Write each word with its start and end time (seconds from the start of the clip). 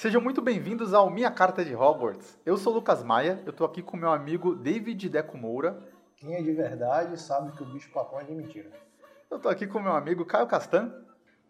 Sejam 0.00 0.18
muito 0.18 0.40
bem-vindos 0.40 0.94
ao 0.94 1.10
Minha 1.10 1.30
Carta 1.30 1.62
de 1.62 1.76
Hogwarts. 1.76 2.38
Eu 2.46 2.56
sou 2.56 2.72
o 2.72 2.76
Lucas 2.76 3.02
Maia, 3.02 3.42
eu 3.44 3.52
tô 3.52 3.66
aqui 3.66 3.82
com 3.82 3.98
meu 3.98 4.10
amigo 4.10 4.54
David 4.54 5.10
Deco 5.10 5.36
Moura. 5.36 5.78
Quem 6.16 6.34
é 6.34 6.40
de 6.40 6.50
verdade 6.52 7.20
sabe 7.20 7.52
que 7.52 7.62
o 7.62 7.66
bicho 7.66 7.92
papão 7.92 8.18
é 8.18 8.24
de 8.24 8.32
mentira. 8.32 8.70
Eu 9.30 9.38
tô 9.38 9.50
aqui 9.50 9.66
com 9.66 9.78
meu 9.78 9.92
amigo 9.92 10.24
Caio 10.24 10.46
Castan. 10.46 10.90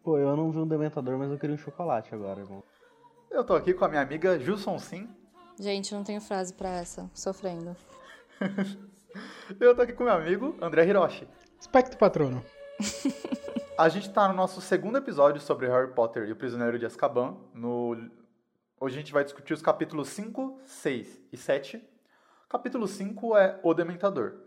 Pô, 0.02 0.18
eu 0.18 0.36
não 0.36 0.50
vi 0.50 0.58
um 0.58 0.66
dementador, 0.66 1.16
mas 1.16 1.30
eu 1.30 1.38
queria 1.38 1.54
um 1.54 1.58
chocolate 1.58 2.12
agora, 2.12 2.40
irmão. 2.40 2.60
Eu 3.30 3.44
tô 3.44 3.54
aqui 3.54 3.72
com 3.72 3.84
a 3.84 3.88
minha 3.88 4.02
amiga 4.02 4.36
Jusson 4.36 4.80
Sim. 4.80 5.08
Gente, 5.56 5.94
não 5.94 6.02
tenho 6.02 6.20
frase 6.20 6.52
pra 6.52 6.70
essa. 6.70 7.08
Sofrendo. 7.14 7.76
eu 9.60 9.76
tô 9.76 9.82
aqui 9.82 9.92
com 9.92 10.02
meu 10.02 10.12
amigo 10.14 10.56
André 10.60 10.86
Hiroshi. 10.86 11.28
Espectro 11.60 11.96
Patrono. 11.96 12.44
a 13.78 13.88
gente 13.88 14.10
tá 14.10 14.26
no 14.26 14.34
nosso 14.34 14.60
segundo 14.60 14.98
episódio 14.98 15.40
sobre 15.40 15.68
Harry 15.68 15.92
Potter 15.92 16.28
e 16.28 16.32
o 16.32 16.36
Prisioneiro 16.36 16.80
de 16.80 16.84
Azkaban. 16.84 17.36
No... 17.54 18.10
Hoje 18.82 18.96
a 18.96 19.00
gente 19.00 19.12
vai 19.12 19.22
discutir 19.22 19.52
os 19.52 19.60
capítulos 19.60 20.08
5, 20.08 20.58
6 20.64 21.20
e 21.30 21.36
7. 21.36 21.86
Capítulo 22.48 22.88
5 22.88 23.36
é 23.36 23.60
O 23.62 23.74
Dementador. 23.74 24.40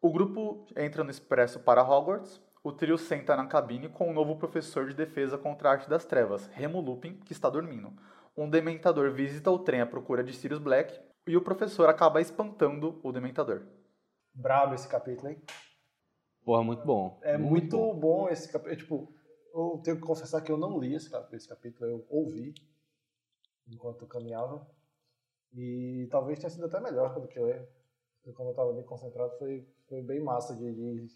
O 0.00 0.12
grupo 0.12 0.64
entra 0.76 1.02
no 1.02 1.10
expresso 1.10 1.58
para 1.58 1.82
Hogwarts. 1.82 2.40
O 2.62 2.70
trio 2.70 2.96
senta 2.96 3.34
na 3.34 3.48
cabine 3.48 3.88
com 3.88 4.06
o 4.06 4.10
um 4.10 4.14
novo 4.14 4.36
professor 4.36 4.86
de 4.86 4.94
defesa 4.94 5.36
contra 5.36 5.68
a 5.68 5.72
arte 5.72 5.90
das 5.90 6.04
trevas, 6.04 6.46
Remo 6.52 6.80
Lupin, 6.80 7.14
que 7.14 7.32
está 7.32 7.50
dormindo. 7.50 7.92
Um 8.36 8.48
dementador 8.48 9.10
visita 9.10 9.50
o 9.50 9.58
trem 9.58 9.80
à 9.80 9.86
procura 9.86 10.22
de 10.22 10.34
Sirius 10.34 10.60
Black 10.60 10.96
e 11.26 11.36
o 11.36 11.42
professor 11.42 11.88
acaba 11.88 12.20
espantando 12.20 13.00
o 13.02 13.10
dementador. 13.10 13.62
Brabo 14.32 14.72
esse 14.72 14.86
capítulo, 14.86 15.30
hein? 15.30 15.42
Porra, 16.44 16.62
muito 16.62 16.86
bom. 16.86 17.18
É 17.22 17.36
muito, 17.36 17.50
muito 17.50 17.76
bom. 17.76 17.98
bom. 17.98 18.28
esse 18.28 18.52
capítulo. 18.52 18.76
Tipo, 18.76 19.14
eu 19.52 19.80
tenho 19.82 19.96
que 19.96 20.06
confessar 20.06 20.42
que 20.42 20.52
eu 20.52 20.56
não 20.56 20.78
li 20.78 20.94
esse 20.94 21.10
capítulo, 21.10 21.36
esse 21.36 21.48
capítulo 21.48 21.90
eu 21.90 22.06
ouvi 22.08 22.54
enquanto 23.68 24.02
eu 24.02 24.08
caminhava. 24.08 24.66
E 25.52 26.06
talvez 26.10 26.38
tenha 26.38 26.50
sido 26.50 26.66
até 26.66 26.80
melhor 26.80 27.18
do 27.20 27.28
que 27.28 27.38
ler. 27.38 27.68
Porque 28.16 28.32
quando 28.32 28.48
eu 28.48 28.52
estava 28.52 28.72
bem 28.72 28.84
concentrado 28.84 29.36
foi, 29.38 29.66
foi 29.88 30.02
bem 30.02 30.20
massa 30.20 30.54
de, 30.54 30.72
de... 30.72 31.06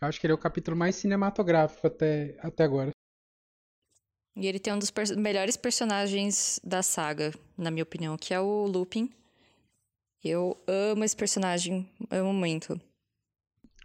Eu 0.00 0.08
acho 0.08 0.20
que 0.20 0.26
ele 0.26 0.32
é 0.32 0.36
o 0.36 0.38
capítulo 0.38 0.76
mais 0.76 0.96
cinematográfico 0.96 1.86
até, 1.86 2.36
até 2.40 2.64
agora. 2.64 2.90
E 4.34 4.46
ele 4.46 4.58
tem 4.58 4.72
um 4.72 4.78
dos 4.78 4.90
per 4.90 5.14
melhores 5.16 5.56
personagens 5.56 6.58
da 6.64 6.82
saga, 6.82 7.32
na 7.56 7.70
minha 7.70 7.82
opinião, 7.82 8.16
que 8.16 8.32
é 8.32 8.40
o 8.40 8.66
Lupin. 8.66 9.12
Eu 10.24 10.56
amo 10.66 11.04
esse 11.04 11.16
personagem, 11.16 11.88
amo 12.10 12.32
muito. 12.32 12.80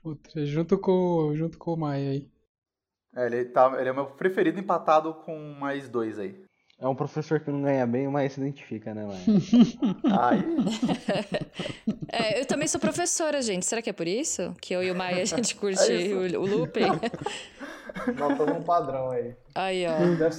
Outra, 0.03 0.45
junto 0.45 0.80
com, 0.80 1.36
junto 1.36 1.58
com 1.58 1.73
o 1.73 1.78
Maia 1.78 2.12
aí. 2.12 2.31
É, 3.16 3.25
ele, 3.25 3.45
tá, 3.45 3.75
ele 3.80 3.89
é 3.89 3.91
o 3.91 3.95
meu 3.95 4.16
preferido 4.16 4.59
empatado 4.59 5.14
com 5.25 5.38
mais 5.53 5.89
dois 5.89 6.17
aí. 6.17 6.47
É 6.80 6.88
um 6.88 6.94
professor 6.94 7.39
que 7.39 7.50
não 7.50 7.64
ganha 7.64 7.88
bem, 7.88 8.08
mas 8.08 8.33
se 8.33 8.39
identifica, 8.39 8.94
né, 8.94 9.03
mãe? 9.03 9.17
Aí. 10.22 10.44
é, 12.11 12.39
eu 12.39 12.45
também 12.45 12.67
sou 12.67 12.80
professora, 12.80 13.42
gente. 13.42 13.66
Será 13.66 13.81
que 13.81 13.89
é 13.89 13.94
por 13.94 14.08
isso? 14.08 14.53
Que 14.61 14.75
eu 14.75 14.84
e 14.84 14.92
o 14.92 14.95
Maia 14.95 15.23
a 15.23 15.25
gente 15.25 15.56
curte 15.56 15.92
é 15.92 16.14
o, 16.14 16.42
o 16.42 16.45
looping? 16.45 16.86
Notamos 18.16 18.58
um 18.58 18.64
padrão 18.64 19.09
aí. 19.09 19.36
Aí, 19.56 19.88
ó. 19.88 19.97
Deve, 20.17 20.36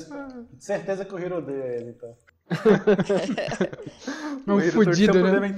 certeza 0.60 1.04
que 1.04 1.12
o 1.12 1.18
Hiro 1.18 1.38
odeia 1.38 1.76
ele, 1.76 1.90
então. 1.90 2.16
É 4.46 4.52
um 4.52 4.60
fudido, 4.70 5.22
né? 5.22 5.52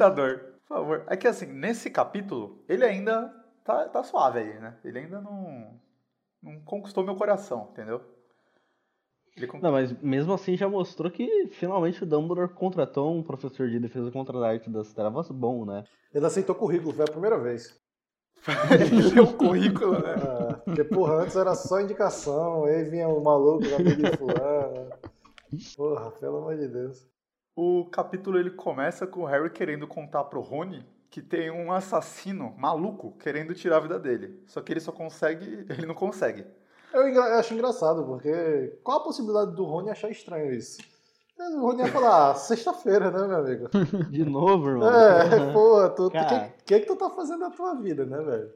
Por 0.67 0.77
favor. 0.77 1.05
É 1.09 1.17
que 1.17 1.29
assim, 1.29 1.47
nesse 1.47 1.91
capítulo, 1.91 2.65
ele 2.69 2.85
ainda 2.85 3.33
tá, 3.65 3.89
tá 3.89 4.03
suave 4.03 4.41
aí, 4.41 4.59
né? 4.59 4.77
Ele 4.85 4.99
ainda 4.99 5.21
não, 5.21 5.79
não 6.43 6.61
conquistou 6.63 7.05
meu 7.05 7.15
coração, 7.15 7.69
entendeu? 7.71 8.03
Não, 9.61 9.73
mas 9.73 9.93
mesmo 10.03 10.33
assim 10.33 10.57
já 10.57 10.69
mostrou 10.69 11.11
que 11.11 11.49
finalmente 11.53 12.03
o 12.03 12.07
Dumbledore 12.07 12.53
contratou 12.53 13.15
um 13.15 13.23
professor 13.23 13.69
de 13.69 13.79
defesa 13.79 14.11
contra 14.11 14.37
a 14.39 14.49
arte 14.49 14.71
das 14.71 14.93
trevas 14.93 15.31
bom, 15.31 15.65
né? 15.65 15.85
Ele 16.15 16.27
aceitou 16.27 16.55
currículo, 16.55 16.93
foi 16.93 17.05
a 17.05 17.11
primeira 17.11 17.39
vez. 17.39 17.79
Ele 18.71 19.11
deu 19.11 19.25
o 19.25 19.35
currículo, 19.35 19.93
né? 19.93 20.15
É, 20.51 20.63
porque, 20.63 20.85
porra, 20.85 21.15
antes 21.23 21.37
era 21.37 21.55
só 21.55 21.81
indicação, 21.81 22.65
aí 22.65 22.85
vinha 22.85 23.09
o 23.09 23.19
um 23.19 23.23
maluco 23.23 23.65
na 23.65 23.77
de 23.79 24.17
fulano. 24.17 24.91
Porra, 25.77 26.11
pelo 26.13 26.39
amor 26.39 26.57
de 26.57 26.69
Deus. 26.69 27.07
O 27.57 27.87
capítulo 27.91 28.39
ele 28.39 28.51
começa 28.51 29.07
com 29.07 29.21
o 29.21 29.25
Harry 29.27 29.51
querendo 29.51 29.87
contar 29.87 30.25
pro 30.25 30.41
Rony 30.41 30.85
que 31.11 31.21
tem 31.21 31.51
um 31.51 31.73
assassino 31.73 32.55
maluco 32.57 33.17
querendo 33.19 33.53
tirar 33.53 33.79
a 33.79 33.81
vida 33.81 33.99
dele. 33.99 34.41
Só 34.47 34.61
que 34.63 34.73
ele 34.73 34.81
só 34.81 34.93
consegue. 34.93 35.67
Ele 35.69 35.85
não 35.85 35.95
consegue. 35.95 36.47
Eu 36.93 37.23
acho 37.39 37.55
engraçado, 37.55 38.05
porque 38.05 38.79
qual 38.83 38.99
a 38.99 39.05
possibilidade 39.05 39.55
do 39.55 39.65
Rony 39.65 39.91
achar 39.91 40.11
estranho 40.11 40.53
isso? 40.53 40.79
O 41.39 41.61
Rony 41.61 41.83
ia 41.83 41.89
falar, 41.89 42.33
ah, 42.33 42.35
sexta-feira, 42.35 43.11
né, 43.11 43.27
meu 43.27 43.39
amigo? 43.39 43.69
De 44.11 44.25
novo, 44.25 44.69
irmão? 44.69 44.89
É, 44.89 45.53
pô, 45.53 45.87
o 45.87 46.11
que, 46.11 46.53
que, 46.65 46.81
que 46.81 46.87
tu 46.87 46.97
tá 46.97 47.09
fazendo 47.09 47.41
na 47.41 47.51
tua 47.51 47.75
vida, 47.75 48.05
né, 48.05 48.21
velho? 48.21 48.53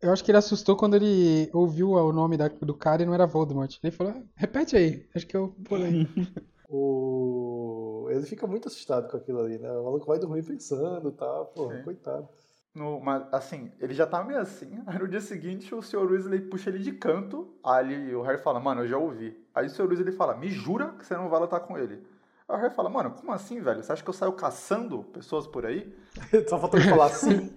Eu 0.00 0.12
acho 0.12 0.22
que 0.22 0.30
ele 0.30 0.38
assustou 0.38 0.76
quando 0.76 0.96
ele 0.96 1.50
ouviu 1.52 1.92
o 1.92 2.12
nome 2.12 2.36
da, 2.36 2.48
do 2.48 2.74
cara 2.74 3.02
e 3.02 3.06
não 3.06 3.14
era 3.14 3.26
Voldemort. 3.26 3.78
Ele 3.82 3.90
falou, 3.90 4.12
ah, 4.16 4.22
repete 4.36 4.76
aí, 4.76 5.08
acho 5.14 5.26
que 5.26 5.36
eu 5.36 5.54
pulei. 5.64 6.06
o... 6.68 8.06
Ele 8.10 8.22
fica 8.22 8.46
muito 8.46 8.68
assustado 8.68 9.10
com 9.10 9.16
aquilo 9.16 9.40
ali, 9.40 9.58
né? 9.58 9.70
O 9.72 9.84
maluco 9.84 10.06
vai 10.06 10.18
dormir 10.18 10.42
pensando 10.44 11.08
e 11.08 11.12
tá, 11.12 11.26
tal, 11.26 11.46
pô, 11.46 11.70
Sim. 11.70 11.82
coitado. 11.82 12.28
No, 12.74 13.00
mas, 13.00 13.22
assim, 13.32 13.70
ele 13.78 13.94
já 13.94 14.04
tá 14.04 14.22
meio 14.24 14.40
assim. 14.40 14.82
Aí 14.86 14.98
no 14.98 15.06
dia 15.06 15.20
seguinte 15.20 15.72
o 15.74 15.80
Sr. 15.80 16.10
Weasley 16.10 16.40
puxa 16.40 16.70
ele 16.70 16.80
de 16.80 16.92
canto. 16.92 17.54
Aí 17.62 18.14
o 18.14 18.22
Harry 18.22 18.38
fala, 18.38 18.58
mano, 18.58 18.82
eu 18.82 18.88
já 18.88 18.98
ouvi. 18.98 19.36
Aí 19.54 19.66
o 19.66 19.70
Sr. 19.70 19.86
Weasley 19.86 20.12
fala, 20.12 20.36
me 20.36 20.48
jura 20.48 20.88
que 20.98 21.06
você 21.06 21.14
não 21.14 21.28
vai 21.28 21.40
lutar 21.40 21.60
com 21.60 21.78
ele. 21.78 22.04
Aí 22.48 22.56
o 22.56 22.60
Harry 22.60 22.74
fala, 22.74 22.90
mano, 22.90 23.12
como 23.12 23.32
assim, 23.32 23.60
velho? 23.60 23.82
Você 23.82 23.92
acha 23.92 24.02
que 24.02 24.10
eu 24.10 24.14
saio 24.14 24.32
caçando 24.32 25.04
pessoas 25.04 25.46
por 25.46 25.64
aí? 25.64 25.94
Só 26.48 26.58
faltou 26.58 26.80
ele 26.80 26.90
falar 26.90 27.06
assim. 27.06 27.54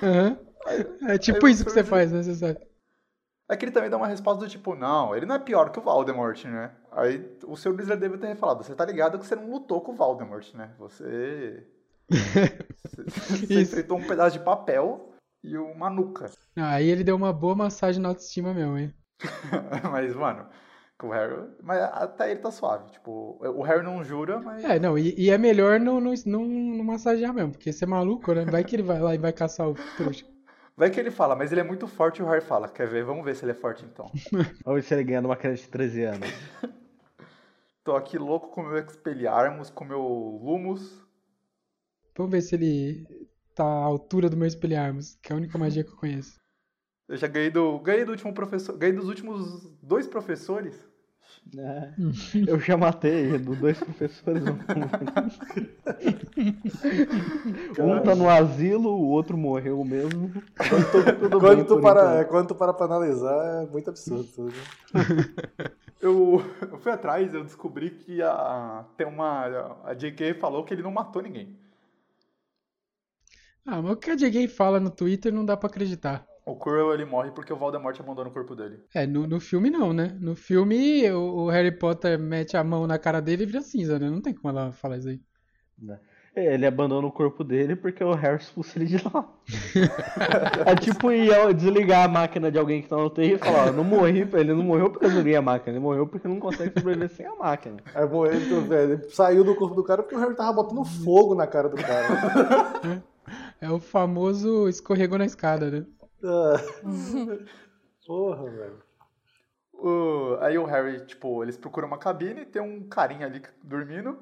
uhum. 0.00 0.36
aí, 0.64 1.14
é 1.14 1.18
tipo 1.18 1.48
isso 1.48 1.64
que 1.64 1.72
você 1.72 1.82
faz, 1.82 2.12
né? 2.12 2.22
Você 2.22 2.34
sabe. 2.34 2.60
É 3.48 3.56
que 3.56 3.64
ele 3.64 3.72
também 3.72 3.90
dá 3.90 3.96
uma 3.96 4.06
resposta 4.06 4.42
do 4.42 4.48
tipo, 4.48 4.74
não, 4.74 5.14
ele 5.14 5.26
não 5.26 5.34
é 5.34 5.38
pior 5.38 5.70
que 5.70 5.78
o 5.78 5.82
Voldemort, 5.82 6.42
né? 6.44 6.70
Aí 6.90 7.36
o 7.46 7.56
Sr. 7.56 7.74
Weasley 7.74 7.98
deve 7.98 8.16
ter 8.16 8.34
falado, 8.36 8.62
você 8.62 8.74
tá 8.74 8.86
ligado 8.86 9.18
que 9.18 9.26
você 9.26 9.36
não 9.36 9.50
lutou 9.50 9.82
com 9.82 9.92
o 9.92 9.94
Voldemort, 9.94 10.54
né? 10.54 10.70
Você 10.78 11.66
você 12.08 13.62
enfrentou 13.62 13.98
um 13.98 14.06
pedaço 14.06 14.38
de 14.38 14.44
papel 14.44 15.14
e 15.42 15.56
uma 15.58 15.90
nuca. 15.90 16.30
aí 16.56 16.88
ele 16.88 17.04
deu 17.04 17.16
uma 17.16 17.32
boa 17.32 17.54
massagem 17.54 18.00
na 18.00 18.08
autoestima 18.08 18.54
mesmo, 18.54 18.78
hein? 18.78 18.94
mas, 19.90 20.14
mano, 20.14 20.46
com 20.98 21.08
o 21.08 21.10
Harry. 21.10 21.48
Mas 21.62 21.82
até 21.82 22.30
ele 22.30 22.40
tá 22.40 22.50
suave. 22.50 22.90
Tipo, 22.90 23.38
o 23.40 23.62
Harry 23.62 23.82
não 23.82 24.02
jura, 24.02 24.40
mas. 24.40 24.64
É, 24.64 24.78
não, 24.78 24.98
e, 24.98 25.14
e 25.18 25.30
é 25.30 25.38
melhor 25.38 25.78
não, 25.80 26.00
não, 26.00 26.14
não, 26.26 26.44
não 26.44 26.84
massagear 26.84 27.32
mesmo, 27.32 27.52
porque 27.52 27.72
você 27.72 27.84
é 27.84 27.88
maluco, 27.88 28.32
né? 28.32 28.44
Vai 28.44 28.64
que 28.64 28.76
ele 28.76 28.82
vai 28.82 29.00
lá 29.00 29.14
e 29.14 29.18
vai 29.18 29.32
caçar 29.32 29.68
o 29.68 29.74
trouxa. 29.96 30.26
Vai 30.76 30.90
que 30.90 30.98
ele 30.98 31.10
fala, 31.10 31.36
mas 31.36 31.52
ele 31.52 31.60
é 31.60 31.64
muito 31.64 31.86
forte 31.86 32.18
e 32.18 32.22
o 32.22 32.26
Harry 32.26 32.40
fala. 32.40 32.68
Quer 32.68 32.88
ver? 32.88 33.04
Vamos 33.04 33.24
ver 33.24 33.36
se 33.36 33.44
ele 33.44 33.52
é 33.52 33.54
forte 33.54 33.84
então. 33.84 34.06
Vamos 34.64 34.80
ver 34.80 34.82
se 34.82 34.94
ele 34.94 35.04
ganha 35.04 35.22
numa 35.22 35.36
criança 35.36 35.62
de 35.62 35.68
13 35.68 36.02
anos. 36.04 36.28
Tô 37.84 37.94
aqui 37.94 38.18
louco 38.18 38.48
com 38.48 38.62
meu 38.62 38.78
Expelliarmus, 38.78 39.68
com 39.68 39.84
meu 39.84 40.00
Lumos, 40.00 41.03
Vamos 42.16 42.32
ver 42.32 42.42
se 42.42 42.54
ele 42.54 43.06
tá 43.54 43.64
à 43.64 43.84
altura 43.84 44.30
do 44.30 44.36
meu 44.36 44.46
espelharmos, 44.46 45.18
que 45.22 45.32
é 45.32 45.34
a 45.34 45.38
única 45.38 45.58
magia 45.58 45.82
que 45.82 45.90
eu 45.90 45.96
conheço. 45.96 46.38
Eu 47.06 47.18
já 47.18 47.26
ganhei 47.26 47.50
do, 47.50 47.78
ganhei 47.80 48.02
do 48.02 48.12
último 48.12 48.32
professor, 48.32 48.78
ganhei 48.78 48.96
dos 48.96 49.10
últimos 49.10 49.70
dois 49.82 50.06
professores. 50.06 50.74
É, 51.54 51.92
eu 52.48 52.58
já 52.58 52.78
matei 52.78 53.38
dos 53.38 53.58
dois 53.58 53.78
professores. 53.78 54.42
um 57.78 58.02
tá 58.02 58.14
no 58.14 58.30
asilo, 58.30 58.88
o 58.88 59.08
outro 59.08 59.36
morreu 59.36 59.84
mesmo. 59.84 60.32
Quando 60.56 60.90
tu, 60.90 61.38
quando 61.38 61.66
tu 61.66 61.80
para, 61.82 62.24
quando 62.24 62.48
tu 62.48 62.54
para 62.54 62.72
pra 62.72 62.86
analisar, 62.86 63.64
é 63.64 63.66
muito 63.66 63.90
absurdo. 63.90 64.24
Tudo. 64.34 64.54
eu, 66.00 66.42
eu 66.72 66.78
fui 66.78 66.90
atrás, 66.90 67.34
eu 67.34 67.44
descobri 67.44 67.90
que 67.90 68.22
a, 68.22 68.86
tem 68.96 69.06
uma. 69.06 69.82
A 69.84 69.92
JK 69.92 70.32
falou 70.40 70.64
que 70.64 70.72
ele 70.72 70.82
não 70.82 70.90
matou 70.90 71.20
ninguém. 71.20 71.54
Ah, 73.66 73.80
mas 73.80 73.92
o 73.92 73.96
que 73.96 74.10
a 74.10 74.16
J.K. 74.16 74.48
fala 74.48 74.78
no 74.78 74.90
Twitter 74.90 75.32
não 75.32 75.44
dá 75.44 75.56
para 75.56 75.68
acreditar. 75.68 76.26
O 76.46 76.54
Quirrell 76.56 76.92
ele 76.92 77.06
morre 77.06 77.30
porque 77.30 77.52
o 77.52 77.56
Voldemort 77.56 77.98
abandona 77.98 78.28
o 78.28 78.32
corpo 78.32 78.54
dele. 78.54 78.78
É, 78.94 79.06
no, 79.06 79.26
no 79.26 79.40
filme 79.40 79.70
não, 79.70 79.94
né? 79.94 80.14
No 80.20 80.36
filme 80.36 81.10
o, 81.10 81.44
o, 81.44 81.48
Harry 81.48 81.72
Potter 81.72 82.18
mete 82.18 82.54
a 82.56 82.62
mão 82.62 82.86
na 82.86 82.98
cara 82.98 83.20
dele 83.20 83.44
e 83.44 83.46
vira 83.46 83.62
cinza, 83.62 83.98
né? 83.98 84.10
Não 84.10 84.20
tem 84.20 84.34
como 84.34 84.50
ela 84.50 84.70
falar 84.70 84.98
isso 84.98 85.08
aí. 85.08 85.20
Né? 85.78 85.98
É, 86.36 86.52
ele 86.52 86.66
abandona 86.66 87.06
o 87.06 87.12
corpo 87.12 87.42
dele 87.42 87.74
porque 87.76 88.04
o 88.04 88.12
Harry 88.12 88.42
expulsa 88.42 88.76
ele 88.76 88.86
de 88.86 89.02
lá. 89.04 89.26
é 90.66 90.74
tipo 90.74 91.10
ir 91.10 91.54
desligar 91.54 92.04
a 92.04 92.08
máquina 92.08 92.50
de 92.50 92.58
alguém 92.58 92.82
que 92.82 92.88
tá 92.88 92.96
no 92.96 93.08
TI 93.08 93.34
e 93.34 93.38
falar, 93.38 93.68
ó, 93.68 93.72
não 93.72 93.84
morri, 93.84 94.28
ele 94.34 94.52
não 94.52 94.64
morreu 94.64 94.90
porque 94.90 95.06
eu 95.06 95.10
desliguei 95.10 95.36
a 95.36 95.42
máquina, 95.42 95.72
ele 95.72 95.84
morreu 95.84 96.06
porque 96.06 96.28
não 96.28 96.40
consegue 96.40 96.78
sobreviver 96.78 97.08
sem 97.08 97.24
a 97.24 97.36
máquina. 97.36 97.76
É 97.94 98.04
bom, 98.04 98.26
ele, 98.26 98.60
velho, 98.62 99.10
saiu 99.10 99.44
do 99.44 99.54
corpo 99.54 99.76
do 99.76 99.84
cara 99.84 100.02
porque 100.02 100.16
o 100.16 100.18
Harry 100.18 100.34
tava 100.34 100.52
botando 100.52 100.84
fogo 100.84 101.34
na 101.34 101.46
cara 101.46 101.68
do 101.68 101.76
cara. 101.76 103.04
É 103.64 103.70
o 103.70 103.80
famoso 103.80 104.68
escorregou 104.68 105.16
na 105.16 105.24
escada, 105.24 105.70
né? 105.70 105.86
Ah. 106.22 106.56
Porra, 108.06 108.50
velho. 108.50 108.82
Uh, 109.72 110.36
aí 110.40 110.58
o 110.58 110.66
Harry, 110.66 111.06
tipo, 111.06 111.42
eles 111.42 111.56
procuram 111.56 111.88
uma 111.88 111.96
cabine, 111.96 112.44
tem 112.44 112.60
um 112.60 112.86
carinha 112.86 113.26
ali 113.26 113.42
dormindo. 113.62 114.18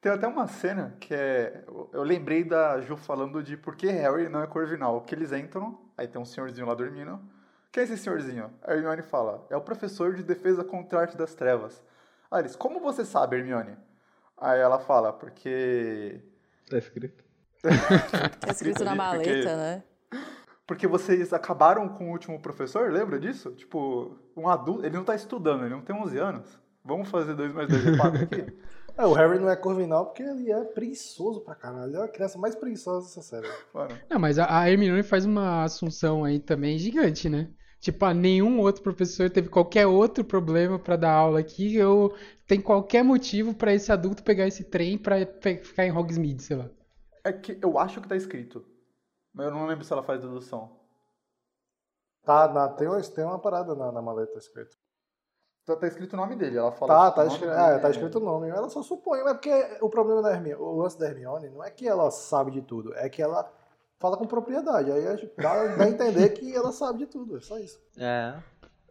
Tem 0.00 0.10
até 0.10 0.26
uma 0.26 0.48
cena 0.48 0.96
que 0.98 1.14
é. 1.14 1.64
Eu 1.92 2.02
lembrei 2.02 2.42
da 2.42 2.80
Ju 2.80 2.96
falando 2.96 3.44
de 3.44 3.56
por 3.56 3.76
que 3.76 3.86
Harry 3.86 4.28
não 4.28 4.42
é 4.42 4.46
corvinal. 4.48 5.00
Porque 5.00 5.14
eles 5.14 5.30
entram, 5.30 5.78
aí 5.96 6.08
tem 6.08 6.20
um 6.20 6.24
senhorzinho 6.24 6.66
lá 6.66 6.74
dormindo. 6.74 7.20
Quem 7.70 7.82
é 7.82 7.84
esse 7.84 7.96
senhorzinho? 7.96 8.50
A 8.60 8.74
Hermione 8.74 9.02
fala: 9.02 9.46
é 9.50 9.56
o 9.56 9.60
professor 9.60 10.14
de 10.14 10.24
defesa 10.24 10.64
contra 10.64 10.98
a 10.98 11.02
arte 11.02 11.16
das 11.16 11.32
trevas. 11.32 11.80
Aí 12.28 12.40
eles: 12.42 12.56
como 12.56 12.80
você 12.80 13.04
sabe, 13.04 13.36
Hermione? 13.36 13.78
Aí 14.36 14.58
ela 14.58 14.80
fala: 14.80 15.12
porque. 15.12 16.20
Tá 16.68 16.76
escrito. 16.76 17.23
Tá 18.40 18.50
escrito 18.52 18.84
na 18.84 18.94
maleta, 18.94 19.30
porque- 19.30 19.44
né? 19.46 19.82
Porque 20.66 20.86
vocês 20.86 21.32
acabaram 21.32 21.88
com 21.90 22.08
o 22.08 22.12
último 22.12 22.40
professor, 22.40 22.90
lembra 22.90 23.18
disso? 23.20 23.50
Tipo, 23.52 24.16
um 24.36 24.48
adulto. 24.48 24.84
Ele 24.86 24.96
não 24.96 25.04
tá 25.04 25.14
estudando, 25.14 25.62
ele 25.64 25.74
não 25.74 25.82
tem 25.82 25.94
11 25.94 26.16
anos. 26.18 26.58
Vamos 26.82 27.08
fazer 27.10 27.34
2 27.34 27.52
mais 27.52 27.68
2 27.68 27.86
é 27.86 27.96
4 27.96 28.22
aqui? 28.22 28.46
É, 28.96 29.04
o 29.04 29.12
Harry 29.12 29.40
não 29.40 29.50
é 29.50 29.56
corvinal 29.56 30.06
porque 30.06 30.22
ele 30.22 30.52
é 30.52 30.62
preguiçoso 30.66 31.40
pra 31.40 31.56
caralho. 31.56 31.90
Ele 31.90 31.96
é 31.96 32.04
a 32.04 32.08
criança 32.08 32.38
mais 32.38 32.54
preguiçosa 32.54 33.00
dessa 33.08 33.22
série. 33.22 33.48
Mano, 33.74 33.90
Não, 34.08 34.20
mas 34.20 34.38
a, 34.38 34.70
Hermione 34.70 35.02
faz 35.02 35.24
uma 35.26 35.64
assunção 35.64 36.22
aí 36.22 36.38
também 36.38 36.78
gigante, 36.78 37.28
né? 37.28 37.48
Tipo, 37.80 38.04
ah, 38.04 38.14
nenhum 38.14 38.60
outro 38.60 38.84
professor 38.84 39.28
teve 39.28 39.48
qualquer 39.48 39.84
outro 39.88 40.22
problema 40.24 40.78
pra 40.78 40.94
dar 40.94 41.10
aula 41.10 41.40
aqui, 41.40 41.82
ou 41.82 42.14
tem 42.46 42.60
qualquer 42.60 43.02
motivo 43.02 43.52
pra 43.52 43.74
esse 43.74 43.90
adulto 43.90 44.22
pegar 44.22 44.46
esse 44.46 44.62
trem 44.62 44.96
pra 44.96 45.26
pe- 45.26 45.64
ficar 45.64 45.84
em 45.84 45.90
Hogsmeade, 45.90 46.44
sei 46.44 46.56
lá. 46.56 46.70
É 47.24 47.32
que 47.32 47.58
eu 47.62 47.78
acho 47.78 48.00
que 48.00 48.08
tá 48.08 48.16
escrito. 48.16 48.64
Mas 49.32 49.46
eu 49.46 49.52
não 49.52 49.66
lembro 49.66 49.84
se 49.84 49.92
ela 49.92 50.02
faz 50.02 50.20
dedução. 50.20 50.78
Tá, 52.24 52.48
na- 52.48 52.68
tem, 52.68 52.88
uma- 52.88 53.00
tem 53.02 53.24
uma 53.24 53.38
parada 53.38 53.74
na, 53.74 53.92
na 53.92 54.00
maleta 54.00 54.38
escrito. 54.38 54.76
Tá, 55.66 55.76
tá 55.76 55.86
escrito 55.86 56.12
o 56.12 56.16
nome 56.16 56.36
dele, 56.36 56.58
ela 56.58 56.72
fala. 56.72 56.94
Tá, 56.94 57.10
tá 57.10 57.22
o 57.22 57.24
nome 57.24 57.34
escrito, 57.36 57.50
dele 57.54 57.62
é, 57.74 57.78
tá 57.78 57.90
escrito 57.90 58.18
o 58.18 58.24
nome. 58.24 58.48
Ela 58.48 58.68
só 58.68 58.82
supõe. 58.82 59.20
É 59.20 59.34
porque 59.34 59.78
o 59.80 59.88
problema 59.88 60.22
da 60.22 60.30
Hermione, 60.32 60.62
o 60.62 60.76
lance 60.76 60.98
da 60.98 61.06
Hermione 61.06 61.48
não 61.50 61.62
é 61.64 61.70
que 61.70 61.88
ela 61.88 62.10
sabe 62.10 62.50
de 62.50 62.62
tudo, 62.62 62.94
é 62.94 63.08
que 63.08 63.22
ela 63.22 63.50
fala 63.98 64.16
com 64.16 64.26
propriedade. 64.26 64.90
Aí 64.92 65.06
a 65.06 65.16
gente 65.16 65.32
dá, 65.36 65.66
dá 65.76 65.84
a 65.84 65.88
entender 65.88 66.30
que 66.30 66.54
ela 66.54 66.70
sabe 66.72 66.98
de 67.00 67.06
tudo. 67.06 67.36
É 67.38 67.40
só 67.40 67.58
isso. 67.58 67.80
É. 67.98 68.34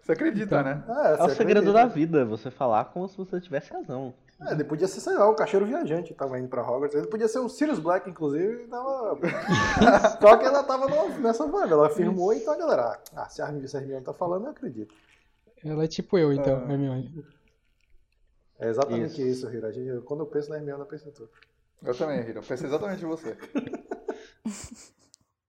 Você 0.02 0.12
acredita, 0.12 0.60
Então. 0.60 0.64
né? 0.64 0.84
É, 0.88 1.12
É 1.12 1.14
o 1.14 1.18
você 1.30 1.36
segredo 1.36 1.70
acredita. 1.70 1.74
da 1.74 1.86
vida, 1.86 2.26
você 2.26 2.52
falar 2.52 2.86
como 2.86 3.08
se 3.08 3.16
você 3.18 3.40
tivesse 3.40 3.72
razão. 3.72 4.14
É, 4.48 4.54
ele 4.54 4.64
podia 4.64 4.88
ser, 4.88 5.00
sei 5.00 5.14
lá, 5.14 5.30
um 5.30 5.36
cacheiro 5.36 5.66
viajante 5.66 6.10
que 6.10 6.18
tava 6.20 6.40
indo 6.40 6.48
pra 6.48 6.62
Hogwarts. 6.62 6.96
Ele 6.96 7.08
podia 7.08 7.28
ser 7.28 7.40
o 7.40 7.50
Sirius 7.50 7.80
Black, 7.80 8.10
inclusive, 8.10 8.64
e 8.64 8.68
tava... 8.68 9.18
Só 10.22 10.38
que 10.38 10.46
ela 10.46 10.64
tava 10.64 10.88
nessa 11.20 11.46
vibe. 11.46 11.72
Ela 11.72 11.88
afirmou, 11.88 12.34
então 12.34 12.54
a 12.54 12.58
galera, 12.58 13.00
ah, 13.16 13.30
se 13.30 13.42
a 13.42 13.46
Hermione 13.46 13.68
se 13.68 13.78
a 13.78 13.80
Hermione 13.80 14.04
tá 14.04 14.14
falando, 14.14 14.46
eu 14.46 14.52
acredito. 14.52 14.94
Ela 15.64 15.86
é 15.86 15.88
tipo 15.88 16.18
eu, 16.18 16.34
então, 16.34 16.64
Ah. 16.66 16.72
Hermione. 16.72 17.26
É 18.60 18.70
exatamente 18.70 19.22
isso, 19.22 19.50
Hiro. 19.54 19.68
A 19.68 19.72
gente, 19.72 20.02
quando 20.06 20.22
eu 20.22 20.28
penso 20.28 20.50
na 20.50 20.58
Hermione, 20.58 20.82
eu 20.82 20.86
penso 20.86 21.08
em 21.08 21.12
tudo. 21.12 21.30
Eu 21.82 21.96
também, 21.96 22.20
Hiro. 22.22 22.40
Eu 22.40 22.44
pensei 22.44 22.68
exatamente 22.68 23.04
em 23.04 23.08
você. 23.08 23.38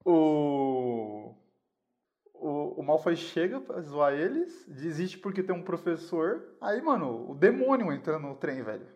o... 0.05 1.24
o. 2.77 2.83
Malfoy 2.83 3.17
chega 3.17 3.61
pra 3.61 3.81
zoar 3.81 4.13
eles, 4.13 4.65
desiste 4.67 5.19
porque 5.19 5.43
tem 5.43 5.55
um 5.55 5.63
professor. 5.63 6.43
Aí, 6.61 6.81
mano, 6.83 7.31
o 7.31 7.35
demônio 7.35 7.93
entra 7.93 8.19
no 8.19 8.35
trem, 8.37 8.63
velho. 8.63 8.87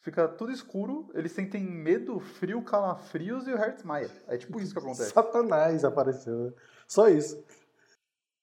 Fica 0.00 0.28
tudo 0.28 0.52
escuro, 0.52 1.10
eles 1.12 1.32
sentem 1.32 1.62
medo, 1.62 2.18
frio, 2.20 2.62
calafrios 2.62 3.46
e 3.46 3.52
o 3.52 3.58
desmaia. 3.58 4.10
É 4.26 4.36
tipo 4.36 4.60
isso 4.60 4.72
que 4.72 4.78
acontece. 4.78 5.10
Satanás 5.12 5.84
apareceu. 5.84 6.36
né? 6.36 6.52
Só 6.86 7.08
isso. 7.08 7.42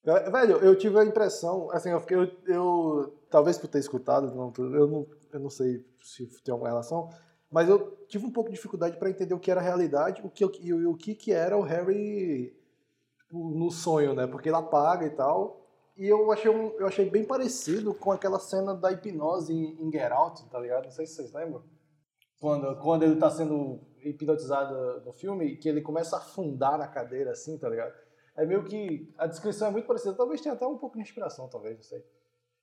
É, 0.06 0.30
Velho, 0.30 0.57
eu 0.57 0.75
tive 0.78 1.00
a 1.00 1.04
impressão, 1.06 1.71
assim, 1.71 1.89
eu 1.89 2.00
fiquei, 2.00 2.16
eu, 2.18 2.31
eu- 2.45 3.18
talvez 3.30 3.57
por 3.57 3.68
ter 3.68 3.80
escutado, 3.80 4.36
não, 4.36 4.54
eu, 4.57 4.88
não, 4.88 5.07
eu 5.33 5.39
não 5.39 5.50
sei 5.50 5.83
se 6.04 6.28
tem 6.44 6.51
alguma 6.51 6.69
relação, 6.69 7.10
mas 7.50 7.68
eu 7.68 7.98
tive 8.07 8.24
um 8.25 8.31
pouco 8.31 8.50
de 8.51 8.56
dificuldade 8.56 8.98
para 8.98 9.10
entender 9.10 9.33
o 9.33 9.39
que 9.39 9.50
era 9.50 9.60
realidade 9.62 10.21
o 10.24 10.30
que, 10.30 10.45
e 10.62 10.71
o, 10.74 10.92
o 10.92 10.95
que, 10.95 11.16
que 11.16 11.31
era 11.31 11.57
o 11.57 11.62
Harry 11.63 12.56
tipo, 13.27 13.50
no 13.50 13.69
sonho, 13.72 14.13
né? 14.13 14.27
Porque 14.27 14.50
ele 14.50 14.56
apaga 14.56 15.06
e 15.06 15.10
tal. 15.12 15.62
E 15.98 16.07
eu 16.07 16.31
achei, 16.31 16.51
um, 16.51 16.72
eu 16.80 16.88
achei 16.88 17.10
bem 17.10 17.24
parecido 17.25 17.94
com 17.94 18.12
aquela 18.12 18.39
cena 18.39 18.75
da 18.75 18.92
hipnose 18.92 19.54
em, 19.54 19.81
em 19.81 19.92
Get 19.92 20.12
Out, 20.12 20.50
tá 20.50 20.60
ligado? 20.60 20.86
Não 20.86 20.92
sei 20.92 21.06
se 21.06 21.16
vocês 21.16 21.33
lembram. 21.33 21.63
Quando, 22.39 22.75
quando 22.81 23.04
ele 23.04 23.16
tá 23.16 23.30
sendo 23.30 23.80
hipnotizado 24.04 25.01
no 25.06 25.13
filme, 25.13 25.56
que 25.56 25.69
ele 25.69 25.81
começa 25.81 26.18
a 26.18 26.19
afundar 26.19 26.77
na 26.77 26.88
cadeira, 26.88 27.31
assim, 27.31 27.57
tá 27.57 27.69
ligado? 27.69 27.94
É 28.36 28.45
meio 28.45 28.66
que. 28.66 29.13
A 29.18 29.25
descrição 29.25 29.69
é 29.69 29.71
muito 29.71 29.88
parecida. 29.88 30.13
Talvez 30.13 30.42
tenha 30.42 30.54
até 30.54 30.68
um 30.68 30.78
pouco 30.78 30.98
de 30.98 31.01
inspiração, 31.01 31.48
talvez, 31.48 31.75
não 31.78 31.83
sei. 31.83 32.04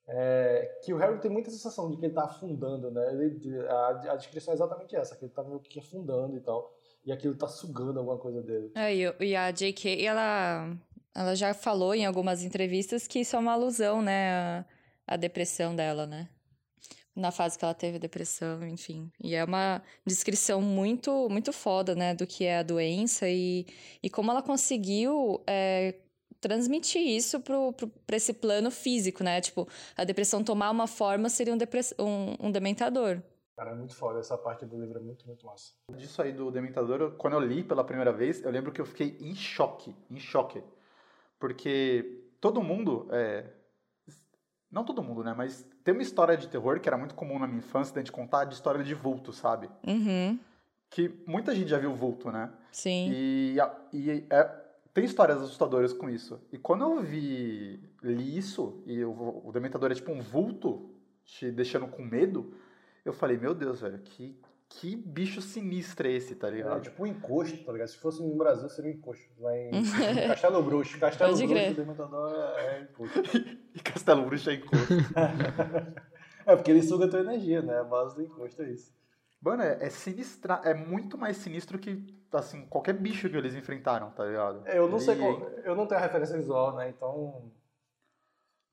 É, 0.07 0.81
que 0.85 0.93
o 0.93 0.97
Harry 0.99 1.19
tem 1.21 1.31
muita 1.31 1.49
sensação 1.51 1.89
de 1.91 1.97
que 1.97 2.05
ele 2.05 2.13
tá 2.15 2.25
afundando, 2.25 2.91
né? 2.91 3.13
Ele- 3.13 3.67
a, 3.67 3.89
a 4.13 4.17
descrição 4.17 4.53
é 4.53 4.57
exatamente 4.57 4.95
essa, 4.95 5.17
que 5.17 5.25
ele 5.25 5.33
tá 5.33 5.43
meio 5.43 5.61
que 5.61 5.81
afundando 5.81 6.37
e 6.37 6.41
tal. 6.41 6.71
E 7.05 7.11
aquilo 7.11 7.35
tá 7.35 7.49
sugando 7.49 7.99
alguma 7.99 8.19
coisa 8.19 8.43
dele. 8.43 8.71
É, 8.75 8.95
e, 9.21 9.37
a 9.37 9.51
J.K., 9.51 10.05
ela, 10.05 10.77
ela 11.15 11.35
já 11.35 11.53
falou 11.53 11.95
em 11.95 12.07
algumas 12.07 12.43
entrevistas 12.45 13.07
que 13.09 13.21
isso 13.21 13.35
é 13.35 13.39
uma 13.39 13.53
alusão, 13.53 14.01
né? 14.01 14.33
A, 14.33 14.65
a 15.07 15.17
depressão 15.17 15.75
dela, 15.75 16.07
né? 16.07 16.29
Na 17.15 17.31
fase 17.31 17.59
que 17.59 17.65
ela 17.65 17.75
teve 17.75 17.99
depressão, 17.99 18.67
enfim. 18.67 19.11
E 19.23 19.35
é 19.35 19.45
uma 19.45 19.83
descrição 20.07 20.63
muito, 20.63 21.29
muito 21.29 21.53
foda, 21.53 21.95
né? 21.95 22.15
Do 22.15 22.27
que 22.27 22.45
é 22.45 22.59
a 22.59 22.63
doença 22.63 23.29
e, 23.29 23.67
e 24.03 24.09
como 24.09 24.31
ela 24.31 24.43
conseguiu 24.43 25.43
é, 25.47 25.97
transmitir 26.41 27.03
isso 27.03 27.41
pra 27.41 28.17
esse 28.17 28.33
plano 28.33 28.71
físico, 28.71 29.25
né? 29.25 29.41
Tipo, 29.41 29.69
a 29.97 30.05
depressão 30.05 30.43
tomar 30.43 30.71
uma 30.71 30.87
forma 30.87 31.29
seria 31.29 31.53
um, 31.53 31.59
um, 31.99 32.47
um 32.49 32.51
dementador. 32.51 33.23
Cara, 33.57 33.71
é 33.71 33.75
muito 33.75 33.95
foda. 33.95 34.19
Essa 34.19 34.37
parte 34.39 34.65
do 34.65 34.81
livro 34.81 34.99
é 34.99 35.03
muito, 35.03 35.27
muito 35.27 35.45
massa. 35.47 35.73
Disso 35.91 36.23
aí 36.23 36.33
do 36.33 36.51
Dementador, 36.51 37.01
eu- 37.01 37.13
quando 37.13 37.35
eu 37.35 37.41
li 37.41 37.63
pela 37.63 37.85
primeira 37.85 38.13
vez, 38.13 38.43
eu 38.43 38.51
lembro 38.51 38.73
que 38.73 38.81
eu 38.81 38.87
fiquei 38.87 39.17
em 39.21 39.35
choque, 39.35 39.95
em 40.11 40.19
choque. 40.19 40.63
Porque 41.39 42.25
todo 42.41 42.63
mundo, 42.63 43.09
é... 43.11 43.45
não 44.71 44.85
todo 44.85 45.03
mundo, 45.03 45.23
né, 45.23 45.35
mas 45.37 45.67
tem 45.85 45.93
uma 45.93 46.03
história 46.03 46.37
de 46.37 46.49
terror 46.49 46.81
que 46.81 46.89
era 46.89 46.97
muito 46.97 47.15
comum 47.15 47.39
na 47.39 47.47
minha 47.47 47.59
infância, 47.59 47.95
da 47.95 48.01
gente 48.01 48.13
contar 48.13 48.45
de 48.45 48.55
história 48.55 48.83
de 48.83 48.95
vulto, 48.95 49.33
sabe? 49.33 49.69
Uhum, 49.87 50.39
Que 50.89 51.09
muita 51.27 51.55
gente 51.55 51.69
já 51.69 51.79
viu 51.79 51.95
vulto, 51.95 52.31
né? 52.31 52.51
sim. 52.71 53.11
E, 53.13 53.57
e 53.93 54.27
é- 54.31 54.63
tem 54.95 55.05
histórias 55.05 55.41
assustadoras 55.43 55.93
com 55.93 56.09
isso. 56.09 56.41
E 56.53 56.59
quando 56.59 56.83
eu 56.85 57.01
vi, 57.01 57.83
li 58.03 58.37
isso, 58.37 58.83
e 58.87 59.03
o, 59.05 59.43
o 59.47 59.51
Dementador 59.53 59.91
é 59.91 59.95
tipo 59.95 60.13
um 60.13 60.21
vulto, 60.21 60.91
te 61.25 61.51
deixando 61.51 61.87
com 61.89 62.03
medo, 62.03 62.55
eu 63.05 63.13
falei, 63.13 63.37
meu 63.37 63.55
Deus, 63.55 63.81
velho, 63.81 63.99
que, 63.99 64.41
que 64.69 64.97
bicho 64.97 65.41
sinistro 65.43 66.07
é 66.07 66.13
esse, 66.13 66.35
tá 66.35 66.49
É 66.49 66.51
ligado? 66.53 66.83
tipo 66.83 67.03
um 67.03 67.07
encosto, 67.07 67.63
tá 67.65 67.73
ligado? 67.73 67.89
Se 67.89 67.99
fosse 67.99 68.23
no 68.23 68.35
Brasil, 68.37 68.69
seria 68.69 68.91
um 68.91 68.95
encosto. 68.95 69.25
Lá 69.39 69.57
em 69.59 69.83
Castelo 70.29 70.63
Bruxo. 70.63 70.99
Castelo 70.99 71.33
Pode 71.33 71.47
Bruxo, 71.47 71.75
Dementador 71.75 72.31
é, 72.59 72.77
é 72.79 72.83
encosto. 72.83 73.23
E 73.75 73.81
Castelo 73.81 74.25
Bruxo 74.27 74.51
é 74.51 74.55
encosto. 74.55 74.87
É 76.45 76.57
porque 76.57 76.73
ele 76.73 76.83
suga 76.83 77.05
a 77.05 77.09
tua 77.09 77.21
energia, 77.21 77.63
né? 77.63 77.79
A 77.79 77.85
base 77.85 78.17
do 78.17 78.23
encosto 78.23 78.63
é 78.63 78.71
isso. 78.71 78.93
Mano, 79.41 79.63
é, 79.63 79.79
é 79.81 79.89
sinistra, 79.91 80.61
é 80.65 80.75
muito 80.75 81.17
mais 81.17 81.37
sinistro 81.37 81.79
que, 81.79 82.05
assim, 82.33 82.67
qualquer 82.67 82.95
bicho 82.95 83.31
que 83.31 83.37
eles 83.37 83.55
enfrentaram, 83.55 84.11
tá 84.11 84.25
ligado? 84.25 84.67
É, 84.67 84.77
Eu 84.77 84.89
não 84.89 84.99
sei 84.99 85.15
E- 85.15 85.19
qual, 85.19 85.41
eu 85.65 85.77
não 85.77 85.87
tenho 85.87 86.01
a 86.01 86.03
referência 86.03 86.37
visual, 86.37 86.75
né? 86.75 86.89
Então, 86.89 87.45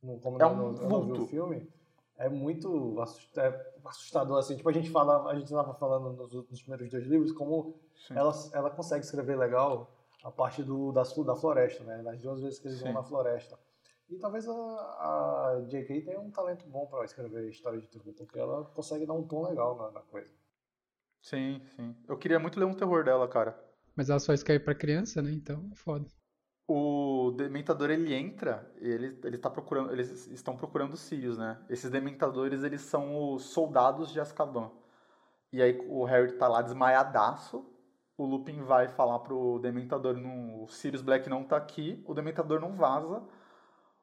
não- 0.02 0.18
como 0.20 0.42
É 0.42 0.46
um 0.48 0.56
não, 0.56 0.66
eu 0.82 0.90
não 0.90 1.02
vi 1.02 1.08
vulto. 1.10 1.24
o 1.24 1.28
filme, 1.28 1.70
é 2.18 2.28
muito 2.28 3.00
assust- 3.02 3.38
é 3.38 3.52
assustador, 3.86 4.40
assim. 4.40 4.56
Tipo, 4.56 4.70
a 4.70 4.74
gente 4.74 4.90
falava, 4.90 5.30
a 5.30 5.36
gente 5.36 5.50
tava 5.50 5.74
falando 5.74 6.12
nos, 6.14 6.34
nos 6.34 6.62
primeiros 6.62 6.90
dois 6.90 7.06
livros 7.06 7.32
como 7.32 7.80
Sim. 8.08 8.16
ela, 8.16 8.34
ela 8.54 8.70
consegue 8.70 9.06
escrever 9.06 9.38
legal 9.38 9.92
a 10.24 10.32
parte 10.32 10.64
do, 10.64 10.92
da, 10.92 11.04
da 11.04 11.36
floresta, 11.36 11.84
né? 11.84 12.02
Nas 12.02 12.22
duas 12.22 12.42
vezes 12.42 12.60
que 12.60 12.68
eles 12.68 12.80
vão 12.80 12.90
Sim. 12.90 12.96
na 12.96 13.04
floresta. 13.04 13.58
E 14.10 14.18
talvez 14.18 14.48
a, 14.48 14.54
a 14.54 15.66
J.K. 15.68 16.02
tenha 16.02 16.20
um 16.20 16.32
talento 16.32 16.66
bom 16.68 16.88
pra 16.88 17.06
escrever 17.06 17.48
história 17.50 17.80
de 17.80 17.88
terror, 17.88 18.14
porque 18.14 18.40
ela 18.40 18.66
consegue 18.66 19.06
dar 19.06 19.14
um 19.14 19.28
tom 19.28 19.48
legal 19.48 19.78
na, 19.78 19.92
na 19.92 20.02
coisa. 20.02 20.34
Sim, 21.22 21.62
sim. 21.76 21.96
Eu 22.08 22.18
queria 22.18 22.40
muito 22.40 22.60
ler 22.60 22.66
um 22.66 22.74
terror 22.74 23.04
dela, 23.04 23.28
cara. 23.28 23.58
Mas 23.96 24.10
ela 24.10 24.20
só 24.20 24.34
escreve 24.34 24.64
pra 24.64 24.74
criança, 24.74 25.22
né? 25.22 25.32
Então, 25.32 25.70
é 25.72 25.76
foda. 25.76 26.08
O 26.72 27.32
Dementador, 27.32 27.90
ele 27.90 28.14
entra, 28.14 28.72
ele, 28.80 29.20
ele 29.24 29.40
tá 29.40 29.50
procurando, 29.50 29.92
eles 29.92 30.28
estão 30.28 30.56
procurando 30.56 30.94
os 30.94 31.00
Sirius, 31.00 31.36
né? 31.36 31.58
Esses 31.68 31.90
Dementadores, 31.90 32.62
eles 32.62 32.82
são 32.82 33.34
os 33.34 33.46
soldados 33.46 34.12
de 34.14 34.20
Azkaban. 34.20 34.70
E 35.52 35.64
aí 35.64 35.84
o 35.90 36.04
Harry 36.04 36.34
tá 36.34 36.48
lá 36.48 36.62
desmaiadaço, 36.62 37.66
o 38.16 38.24
Lupin 38.24 38.62
vai 38.62 38.88
falar 38.88 39.18
pro 39.18 39.58
Dementador, 39.58 40.16
não, 40.16 40.64
o 40.64 40.68
Sirius 40.68 41.02
Black 41.02 41.28
não 41.28 41.44
tá 41.44 41.58
aqui, 41.58 42.04
o 42.06 42.14
Dementador 42.14 42.60
não 42.60 42.76
vaza, 42.76 43.24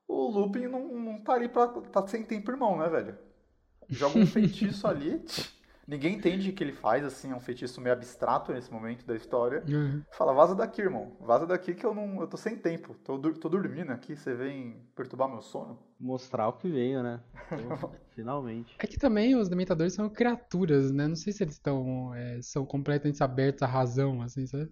o 0.08 0.28
Lupin 0.28 0.66
não, 0.66 0.88
não 0.88 1.22
tá 1.22 1.34
ali 1.34 1.48
pra... 1.48 1.68
tá 1.68 2.04
sem 2.08 2.24
tempo 2.24 2.50
irmão, 2.50 2.76
né, 2.78 2.88
velho? 2.88 3.16
Joga 3.88 4.18
um 4.18 4.26
feitiço 4.26 4.88
ali, 4.88 5.24
Ninguém 5.86 6.16
entende 6.16 6.50
o 6.50 6.52
que 6.52 6.64
ele 6.64 6.72
faz, 6.72 7.04
assim, 7.04 7.30
é 7.30 7.34
um 7.34 7.40
feitiço 7.40 7.80
meio 7.80 7.94
abstrato 7.94 8.52
nesse 8.52 8.72
momento 8.72 9.06
da 9.06 9.14
história. 9.14 9.62
Uhum. 9.68 10.02
Fala, 10.10 10.32
vaza 10.32 10.54
daqui, 10.54 10.82
irmão. 10.82 11.16
Vaza 11.20 11.46
daqui 11.46 11.74
que 11.74 11.86
eu 11.86 11.94
não. 11.94 12.20
Eu 12.20 12.26
tô 12.26 12.36
sem 12.36 12.56
tempo. 12.56 12.94
Tô, 13.04 13.18
tô 13.18 13.48
dormindo 13.48 13.92
aqui, 13.92 14.16
você 14.16 14.34
vem 14.34 14.82
perturbar 14.96 15.28
meu 15.28 15.40
sono. 15.40 15.78
Mostrar 15.98 16.48
o 16.48 16.54
que 16.54 16.68
veio, 16.68 17.02
né? 17.02 17.20
Então, 17.52 17.92
finalmente. 18.14 18.74
É 18.78 18.86
que 18.86 18.98
também 18.98 19.36
os 19.36 19.48
dementadores 19.48 19.92
são 19.92 20.08
criaturas, 20.08 20.90
né? 20.90 21.06
Não 21.06 21.14
sei 21.14 21.32
se 21.32 21.44
eles 21.44 21.54
estão 21.54 22.12
é, 22.14 22.40
são 22.42 22.66
completamente 22.66 23.22
abertos 23.22 23.62
à 23.62 23.66
razão, 23.66 24.20
assim, 24.22 24.46
sabe? 24.46 24.68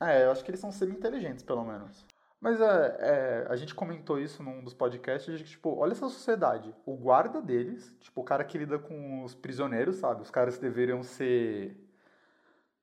É, 0.00 0.24
eu 0.24 0.30
acho 0.30 0.44
que 0.44 0.50
eles 0.50 0.60
são 0.60 0.70
semi-inteligentes, 0.70 1.42
pelo 1.42 1.64
menos. 1.64 2.04
Mas 2.40 2.60
é, 2.60 2.96
é, 2.98 3.46
a 3.48 3.56
gente 3.56 3.74
comentou 3.74 4.20
isso 4.20 4.42
num 4.42 4.62
dos 4.62 4.74
podcasts, 4.74 5.38
de 5.38 5.44
que, 5.44 5.50
tipo, 5.50 5.74
olha 5.76 5.92
essa 5.92 6.08
sociedade. 6.08 6.74
O 6.84 6.96
guarda 6.96 7.40
deles, 7.40 7.94
tipo, 8.00 8.20
o 8.20 8.24
cara 8.24 8.44
que 8.44 8.58
lida 8.58 8.78
com 8.78 9.24
os 9.24 9.34
prisioneiros, 9.34 9.96
sabe? 9.96 10.22
Os 10.22 10.30
caras 10.30 10.58
deveriam 10.58 11.02
ser. 11.02 11.76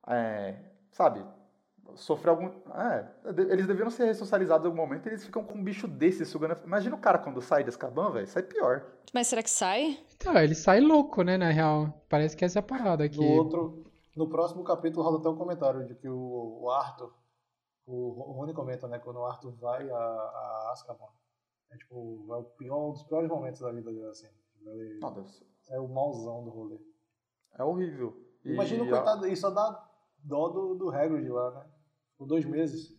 É, 0.08 0.56
sabe? 0.92 1.24
Sofrer 1.96 2.32
algum. 2.32 2.50
É, 2.76 3.08
eles 3.50 3.68
deveriam 3.68 3.92
ser 3.92 4.06
ressocializados 4.06 4.66
em 4.66 4.70
algum 4.70 4.82
momento 4.82 5.06
e 5.06 5.10
eles 5.10 5.24
ficam 5.24 5.44
com 5.44 5.54
um 5.54 5.64
bicho 5.64 5.88
desse 5.88 6.26
sugando. 6.26 6.58
Imagina 6.66 6.96
o 6.96 7.00
cara 7.00 7.20
quando 7.20 7.42
sai 7.42 7.64
de 7.64 7.70
Azkaban, 7.70 8.12
velho, 8.12 8.28
sai 8.28 8.42
pior. 8.42 8.86
Mas 9.14 9.28
será 9.28 9.44
que 9.44 9.50
sai? 9.50 10.00
Então, 10.16 10.36
ele 10.38 10.56
sai 10.56 10.80
louco, 10.82 11.22
né, 11.22 11.38
na 11.38 11.52
real. 11.52 12.04
Parece 12.10 12.36
que 12.36 12.44
essa 12.44 12.60
é 12.60 12.62
a 12.62 12.64
parada 12.64 13.04
aqui. 13.04 13.18
No 13.18 13.32
outro, 13.34 13.86
no 14.16 14.28
próximo 14.28 14.64
capítulo 14.64 15.04
rola 15.04 15.20
até 15.20 15.30
um 15.30 15.38
comentário 15.38 15.86
de 15.86 15.94
que 15.94 16.10
o, 16.10 16.60
o 16.62 16.72
Arthur, 16.72 17.14
o 17.86 18.34
Rony 18.34 18.54
comenta, 18.54 18.88
né, 18.88 19.00
quando 19.00 19.18
o 19.18 19.26
Arthur 19.26 19.52
vai 19.54 19.90
a, 19.90 19.98
a 19.98 20.70
Azkaban, 20.72 21.10
é 21.72 21.78
tipo, 21.78 22.26
é 22.30 22.36
o 22.36 22.44
pior, 22.44 22.90
um 22.90 22.94
dos 22.94 23.04
piores 23.04 23.30
momentos 23.30 23.62
da 23.62 23.72
vida 23.72 23.92
dele, 23.92 24.06
assim. 24.08 24.28
Ele 24.66 25.00
é 25.70 25.80
o 25.80 25.88
mauzão 25.88 26.44
do 26.44 26.50
rolê. 26.50 26.80
É 27.58 27.64
horrível. 27.64 28.18
E 28.46 28.52
Imagina 28.54 28.84
o 28.84 28.90
coitado, 28.90 29.28
e 29.28 29.36
só 29.36 29.50
dá 29.50 29.90
dó 30.20 30.50
do, 30.50 30.76
do 30.76 30.90
Hagrid 30.90 31.28
lá, 31.30 31.52
né? 31.52 31.66
Por 32.18 32.28
dois 32.28 32.46
meses. 32.46 32.98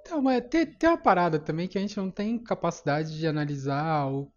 Então, 0.00 0.22
mas 0.22 0.46
tem, 0.48 0.66
tem 0.66 0.88
uma 0.88 0.98
parada 0.98 1.38
também 1.38 1.66
que 1.66 1.78
a 1.78 1.80
gente 1.80 1.96
não 1.96 2.10
tem 2.10 2.38
capacidade 2.38 3.16
de 3.16 3.26
analisar 3.26 4.08
o, 4.12 4.32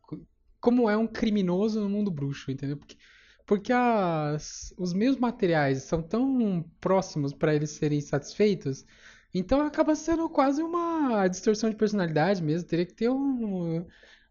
como 0.59 0.89
é 0.89 0.97
um 0.97 1.07
criminoso 1.07 1.79
no 1.79 1.89
mundo 1.89 2.11
bruxo, 2.11 2.51
entendeu? 2.51 2.77
Porque, 2.77 2.97
porque 3.45 3.71
as, 3.73 4.73
os 4.77 4.93
meios 4.93 5.17
materiais 5.17 5.83
são 5.83 6.01
tão 6.01 6.63
próximos 6.79 7.33
para 7.33 7.53
eles 7.53 7.71
serem 7.71 8.01
satisfeitos, 8.01 8.85
então 9.33 9.62
acaba 9.62 9.95
sendo 9.95 10.29
quase 10.29 10.62
uma 10.63 11.27
distorção 11.27 11.69
de 11.69 11.75
personalidade 11.75 12.41
mesmo. 12.43 12.67
Teria 12.67 12.86
que 12.86 12.93
ter 12.93 13.09
um- 13.09 13.86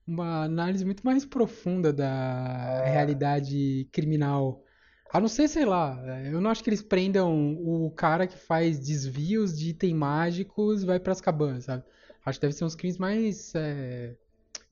uma 0.07 0.45
análise 0.45 0.85
muito 0.85 1.05
mais 1.05 1.25
profunda 1.25 1.93
da 1.93 2.83
realidade 2.85 3.88
criminal. 3.93 4.64
A 5.12 5.21
não 5.21 5.28
ser, 5.28 5.49
sei 5.49 5.64
lá, 5.64 5.99
eu 6.26 6.40
não 6.40 6.50
acho 6.50 6.62
que 6.62 6.71
eles 6.71 6.83
prendam 6.83 7.55
o 7.59 7.90
cara 7.93 8.26
que 8.26 8.37
faz 8.37 8.78
desvios 8.78 9.57
de 9.59 9.71
item 9.71 9.95
mágicos 9.95 10.83
e 10.83 10.87
vai 10.87 11.00
pras 11.00 11.21
cabanas, 11.21 11.64
sabe? 11.64 11.85
Acho 12.25 12.38
que 12.38 12.47
deve 12.47 12.55
ser 12.55 12.64
uns 12.64 12.75
crimes 12.75 12.99
mais 12.99 13.55
é, 13.55 14.17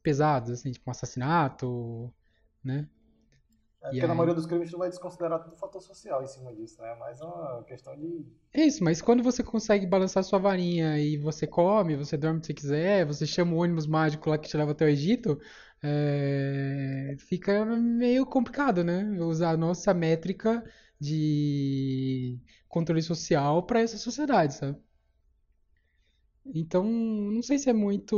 pesados, 0.03 0.51
assim, 0.51 0.73
tipo 0.73 0.89
um 0.89 0.93
assassinato, 0.93 2.13
né? 2.65 2.89
É 3.87 3.93
porque 3.93 4.07
na 4.07 4.15
aí? 4.15 4.19
maioria 4.19 4.35
dos 4.35 4.47
crimes 4.47 4.71
tu 4.71 4.79
vai 4.79 4.89
desconsiderar 4.91 5.43
todo 5.43 5.53
o 5.55 5.57
fator 5.57 5.81
social 5.83 6.23
em 6.23 6.27
cima 6.27 6.53
disso, 6.55 6.81
né? 6.83 6.95
Mas 6.99 7.21
é 7.21 7.25
uma 7.25 7.63
questão 7.65 7.97
de. 7.97 8.27
É 8.53 8.63
isso, 8.67 8.83
mas 8.83 9.03
quando 9.03 9.23
você 9.23 9.43
consegue 9.43 9.87
balançar 9.87 10.25
sua 10.25 10.39
varinha 10.39 10.99
e 10.99 11.19
você 11.19 11.47
come, 11.47 11.95
você 11.95 12.17
dorme 12.17 12.41
se 12.41 12.47
você 12.47 12.55
quiser, 12.55 13.05
você 13.07 13.27
chama 13.27 13.53
o 13.55 13.59
ônibus 13.59 13.87
mágico 13.87 14.31
lá 14.31 14.39
que 14.39 14.49
te 14.49 14.57
leva 14.57 14.71
até 14.73 14.87
o 14.87 14.89
Egito, 14.89 15.39
é, 15.83 17.15
fica 17.19 17.65
meio 17.67 18.25
complicado, 18.25 18.83
né? 18.83 19.05
Usar 19.21 19.51
a 19.51 19.57
nossa 19.59 19.93
métrica 19.93 20.65
de 20.99 22.41
controle 22.69 23.03
social 23.03 23.63
para 23.67 23.81
essa 23.81 23.99
sociedade, 23.99 24.55
sabe? 24.55 24.79
Então, 26.55 26.85
não 26.85 27.43
sei 27.43 27.59
se 27.59 27.69
é 27.69 27.73
muito 27.73 28.17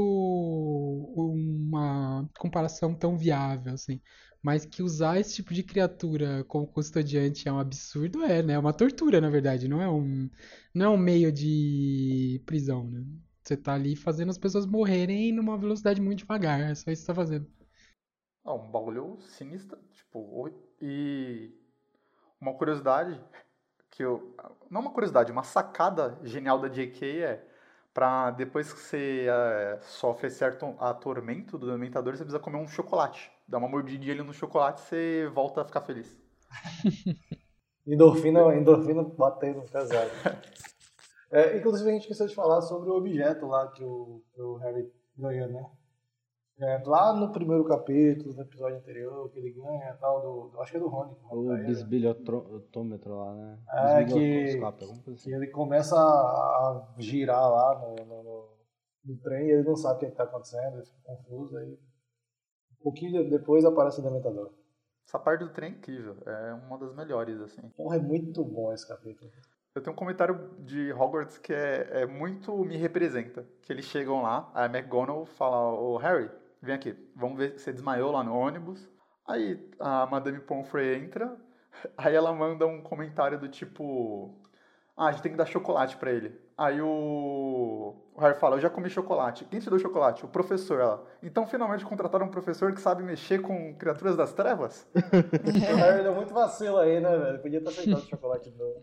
comparação 2.38 2.94
tão 2.94 3.16
viável, 3.16 3.74
assim. 3.74 4.00
Mas 4.42 4.64
que 4.64 4.82
usar 4.82 5.18
esse 5.18 5.34
tipo 5.36 5.52
de 5.52 5.62
criatura 5.62 6.44
como 6.44 6.66
custodiante 6.66 7.48
é 7.48 7.52
um 7.52 7.58
absurdo, 7.58 8.22
é, 8.24 8.42
né? 8.42 8.54
É 8.54 8.58
uma 8.58 8.72
tortura, 8.72 9.20
na 9.20 9.28
verdade. 9.30 9.68
Não 9.68 9.82
é 9.82 9.88
um, 9.90 10.30
não 10.72 10.86
é 10.86 10.88
um 10.90 10.96
meio 10.96 11.32
de 11.32 12.42
prisão, 12.46 12.88
né? 12.90 13.04
Você 13.42 13.56
tá 13.56 13.74
ali 13.74 13.96
fazendo 13.96 14.30
as 14.30 14.38
pessoas 14.38 14.66
morrerem 14.66 15.32
numa 15.32 15.58
velocidade 15.58 16.00
muito 16.00 16.20
devagar. 16.20 16.60
É 16.60 16.74
só 16.74 16.90
isso 16.90 17.02
que 17.02 17.06
você 17.06 17.06
tá 17.06 17.14
fazendo. 17.14 17.46
Ah, 18.44 18.54
um 18.54 18.70
bagulho 18.70 19.18
sinistro, 19.20 19.78
tipo, 19.92 20.50
e 20.80 21.52
uma 22.40 22.54
curiosidade 22.54 23.20
que 23.90 24.04
eu, 24.04 24.34
não 24.70 24.80
uma 24.80 24.92
curiosidade, 24.92 25.32
uma 25.32 25.42
sacada 25.42 26.18
genial 26.22 26.60
da 26.60 26.68
JK 26.68 27.04
é 27.22 27.48
pra 27.92 28.30
depois 28.30 28.72
que 28.72 28.80
você 28.80 29.26
eh, 29.28 29.78
sofre 29.82 30.30
certo 30.30 30.74
atormento 30.78 31.58
do 31.58 31.70
dementador, 31.70 32.14
você 32.16 32.24
precisa 32.24 32.42
comer 32.42 32.58
um 32.58 32.68
chocolate. 32.68 33.30
Dá 33.46 33.58
uma 33.58 33.68
mordidinha 33.68 34.22
no 34.22 34.32
chocolate, 34.32 34.80
você 34.80 35.30
volta 35.34 35.62
a 35.62 35.64
ficar 35.64 35.80
feliz. 35.80 36.16
Endorfina, 37.86 38.54
endorfina 38.54 39.02
batendo 39.02 39.62
pesado. 39.62 40.10
É, 41.30 41.56
inclusive 41.56 41.88
a 41.88 41.92
gente 41.92 42.02
esqueceu 42.02 42.26
de 42.26 42.34
falar 42.34 42.60
sobre 42.60 42.90
o 42.90 42.94
objeto 42.94 43.46
lá 43.46 43.68
que 43.68 43.82
o, 43.82 44.22
que 44.34 44.40
o 44.40 44.56
Harry 44.56 44.90
ganha, 45.16 45.46
né? 45.46 45.66
É, 46.60 46.82
lá 46.84 47.12
no 47.12 47.30
primeiro 47.30 47.64
capítulo, 47.64 48.34
no 48.34 48.42
episódio 48.42 48.78
anterior, 48.78 49.30
que 49.30 49.38
ele 49.38 49.52
ganha 49.52 49.94
tal, 50.00 50.20
do, 50.20 50.48
do- 50.50 50.60
acho 50.60 50.72
que 50.72 50.76
é 50.76 50.80
do 50.80 50.88
Rony. 50.88 51.14
que 51.14 51.34
O 51.34 51.52
ele, 51.54 51.64
bisbilhotômetro 51.66 53.16
lá, 53.16 53.32
né? 53.34 53.58
É, 53.70 54.04
coisa 54.04 54.04
que 54.14 54.60
assim. 55.12 55.34
ele 55.34 55.46
começa 55.48 55.94
a, 55.96 56.94
girar 56.98 57.48
lá 57.48 57.78
no, 57.78 58.04
no, 58.04 58.22
no- 58.24 58.48
no 59.04 59.16
trem 59.18 59.46
e 59.46 59.50
ele 59.52 59.62
não 59.62 59.76
sabe 59.76 59.96
o 59.96 59.98
que 60.00 60.06
está 60.06 60.24
acontecendo, 60.24 60.76
ele 60.78 60.84
fica 60.86 61.00
confuso. 61.04 61.56
Aí, 61.58 61.72
um 62.72 62.82
pouquinho 62.82 63.22
de- 63.24 63.30
depois 63.30 63.64
aparece 63.64 64.00
o 64.00 64.02
Dementador. 64.02 64.52
Essa 65.06 65.18
parte 65.18 65.44
do 65.44 65.50
trem 65.50 65.70
é 65.72 65.74
incrível, 65.76 66.16
é 66.26 66.52
uma 66.54 66.76
das 66.76 66.92
melhores, 66.94 67.40
assim. 67.40 67.62
Porra, 67.76 67.96
é 67.96 68.00
muito 68.00 68.44
bom 68.44 68.72
esse 68.72 68.86
capítulo. 68.86 69.30
Eu 69.74 69.82
tenho 69.82 69.94
um 69.94 69.98
comentário 69.98 70.50
de 70.58 70.92
Hogwarts 70.92 71.38
que 71.38 71.52
é, 71.52 72.02
é 72.02 72.06
muito 72.06 72.52
me 72.64 72.76
representa. 72.76 73.46
Que 73.62 73.72
eles 73.72 73.84
chegam 73.84 74.22
lá, 74.22 74.50
a 74.52 74.64
McGonagall 74.66 75.24
fala, 75.24 75.72
ô 75.72 75.96
Harry, 75.98 76.28
vem 76.62 76.74
aqui, 76.74 76.96
vamos 77.14 77.38
ver 77.38 77.52
se 77.52 77.64
você 77.64 77.72
desmaiou 77.72 78.12
lá 78.12 78.22
no 78.22 78.36
ônibus. 78.36 78.88
Aí 79.26 79.70
a 79.78 80.06
Madame 80.06 80.40
Pomfrey 80.40 80.96
entra, 80.96 81.36
aí 81.96 82.14
ela 82.14 82.32
manda 82.32 82.66
um 82.66 82.80
comentário 82.80 83.38
do 83.38 83.48
tipo, 83.48 84.34
ah, 84.96 85.06
a 85.06 85.12
gente 85.12 85.22
tem 85.22 85.32
que 85.32 85.38
dar 85.38 85.46
chocolate 85.46 85.96
pra 85.96 86.10
ele. 86.10 86.38
Aí 86.56 86.80
o, 86.80 87.94
o 88.14 88.20
Harry 88.20 88.38
fala, 88.38 88.56
eu 88.56 88.60
já 88.60 88.68
comi 88.68 88.90
chocolate. 88.90 89.44
Quem 89.44 89.60
te 89.60 89.70
deu 89.70 89.78
chocolate? 89.78 90.24
O 90.24 90.28
professor, 90.28 90.80
ela. 90.80 91.06
Então 91.22 91.46
finalmente 91.46 91.84
contrataram 91.84 92.26
um 92.26 92.30
professor 92.30 92.72
que 92.72 92.80
sabe 92.80 93.02
mexer 93.04 93.40
com 93.40 93.74
criaturas 93.76 94.16
das 94.16 94.32
trevas? 94.32 94.84
o 94.94 95.76
Harry 95.76 96.02
deu 96.02 96.14
muito 96.14 96.34
vacilo 96.34 96.78
aí, 96.78 96.98
né, 96.98 97.16
velho? 97.16 97.38
Podia 97.40 97.60
ter 97.60 97.68
aceitado 97.68 98.02
o 98.02 98.08
chocolate 98.08 98.50
de 98.50 98.58
novo. 98.58 98.82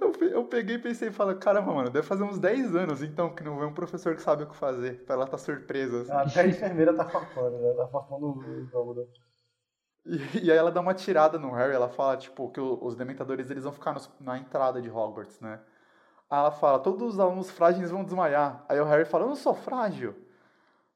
Eu, 0.00 0.10
pe- 0.12 0.32
eu 0.32 0.44
peguei 0.44 0.76
e 0.76 0.78
pensei 0.78 1.08
e 1.08 1.12
falei, 1.12 1.36
caramba, 1.36 1.72
mano, 1.72 1.90
deve 1.90 2.06
fazer 2.06 2.24
uns 2.24 2.38
10 2.38 2.74
anos 2.74 3.02
então 3.02 3.34
que 3.34 3.42
não 3.44 3.58
vem 3.58 3.68
um 3.68 3.74
professor 3.74 4.14
que 4.14 4.22
sabe 4.22 4.42
o 4.44 4.46
que 4.48 4.56
fazer, 4.56 5.04
pra 5.04 5.14
ela 5.14 5.26
tá 5.26 5.38
surpresa. 5.38 6.02
assim. 6.02 6.12
Até 6.12 6.40
a 6.40 6.46
enfermeira 6.48 6.94
tá 6.94 7.04
farpando, 7.04 7.58
né? 7.58 7.72
Tá 7.74 7.86
farpando 7.88 8.26
o 8.30 8.34
Dumbledore. 8.34 9.08
E, 10.06 10.46
e 10.46 10.50
aí 10.50 10.56
ela 10.56 10.70
dá 10.70 10.80
uma 10.80 10.94
tirada 10.94 11.38
no 11.38 11.50
Harry, 11.52 11.74
ela 11.74 11.88
fala, 11.88 12.16
tipo, 12.16 12.50
que 12.50 12.60
os 12.60 12.94
dementadores 12.94 13.50
eles 13.50 13.64
vão 13.64 13.72
ficar 13.72 13.92
nos- 13.92 14.10
na 14.20 14.38
entrada 14.38 14.80
de 14.80 14.90
Hogwarts, 14.90 15.40
né? 15.40 15.60
Aí 16.30 16.38
ela 16.38 16.50
fala, 16.50 16.78
todos 16.80 17.14
os 17.14 17.20
alunos 17.20 17.50
frágeis 17.50 17.90
vão 17.90 18.04
desmaiar. 18.04 18.64
Aí 18.68 18.80
o 18.80 18.84
Harry 18.84 19.04
fala, 19.04 19.24
eu 19.24 19.28
não 19.28 19.36
sou 19.36 19.54
frágil. 19.54 20.14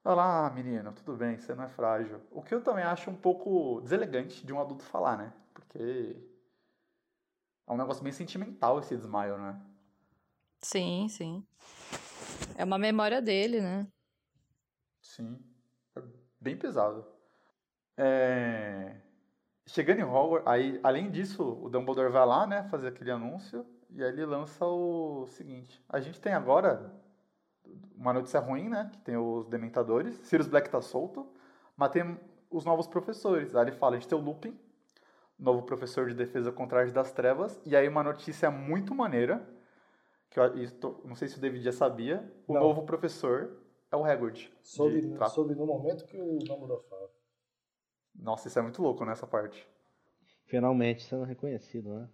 Ela, 0.05 0.47
ah, 0.47 0.51
menino, 0.51 0.93
tudo 0.93 1.17
bem, 1.17 1.39
você 1.39 1.55
não 1.55 1.65
é 1.65 1.69
frágil. 1.69 2.21
O 2.31 2.43
que 2.43 2.55
eu 2.55 2.63
também 2.63 2.85
acho 2.85 3.11
um 3.11 3.15
pouco 3.17 3.81
deselegante 3.83 4.45
de 4.47 4.53
um 4.53 4.61
adulto 4.61 4.85
falar, 4.85 5.17
né? 5.19 5.33
Porque 5.55 6.17
é 7.69 7.73
um 7.73 7.77
negócio 7.77 8.03
bem 8.03 8.13
sentimental 8.13 8.79
esse 8.79 8.97
desmaio, 8.97 9.37
né? 9.39 9.61
Sim, 10.61 11.09
sim. 11.09 11.47
É 12.57 12.65
uma 12.65 12.79
memória 12.79 13.21
dele, 13.21 13.61
né? 13.61 13.87
Sim. 15.01 15.39
É 15.97 16.03
bem 16.41 16.57
pesado. 16.57 17.07
É, 17.97 18.97
Chegando 19.69 20.01
em 20.01 20.05
Hogwarts, 20.05 20.49
aí, 20.49 20.81
além 20.83 21.11
disso, 21.11 21.43
o 21.63 21.69
Dumbledore 21.69 22.11
vai 22.11 22.25
lá, 22.25 22.47
né, 22.47 22.63
fazer 22.71 22.89
aquele 22.89 23.11
anúncio, 23.11 23.67
e 23.91 24.03
aí 24.03 24.09
ele 24.09 24.25
lança 24.25 24.65
o 24.65 25.27
seguinte. 25.27 25.85
A 25.87 26.01
gente 26.01 26.19
tem 26.19 26.33
agora 26.33 26.91
uma 27.95 28.15
notícia 28.15 28.41
ruim, 28.41 28.71
né, 28.71 28.89
que 28.91 28.99
tem 29.01 29.19
os 29.19 29.47
Dementadores, 29.47 30.15
Sirius 30.23 30.49
Black 30.49 30.71
tá 30.71 30.81
solto, 30.81 31.31
mas 31.77 31.91
tem 31.91 32.19
os 32.51 32.65
novos 32.65 32.87
professores. 32.87 33.55
Aí 33.55 33.65
ele 33.65 33.73
fala, 33.73 33.97
a 33.97 33.99
gente 33.99 34.09
tem 34.09 34.17
o 34.17 34.23
Lupin, 34.23 34.59
novo 35.39 35.63
professor 35.63 36.09
de 36.09 36.15
defesa 36.15 36.51
contra 36.51 36.79
a 36.79 36.83
arte 36.83 36.93
das 36.93 37.13
trevas, 37.13 37.61
e 37.65 37.77
aí 37.77 37.87
uma 37.89 38.03
notícia 38.03 38.51
muito 38.51 38.95
maneira, 38.95 39.47
que 40.31 40.39
eu 40.41 41.01
não 41.05 41.15
sei 41.15 41.29
se 41.29 41.39
o 41.39 41.41
David 41.41 41.63
já 41.65 41.73
sabia, 41.73 42.31
o 42.47 42.55
Não. 42.55 42.61
novo 42.61 42.83
professor 42.83 43.57
é 43.91 43.97
o 43.97 44.05
Hagrid. 44.05 44.51
Soube, 44.63 45.01
de 45.01 45.11
trato. 45.15 45.35
soube 45.35 45.55
no 45.55 45.65
momento 45.67 46.05
que 46.05 46.21
o 46.21 46.39
Dumbledore 46.39 46.83
fala. 46.89 47.09
Nossa, 48.15 48.49
isso 48.49 48.59
é 48.59 48.63
muito 48.63 48.83
louco 48.83 49.05
nessa 49.05 49.27
parte. 49.27 49.67
Finalmente 50.47 51.05
sendo 51.05 51.25
reconhecido, 51.25 51.95
né? 51.95 52.09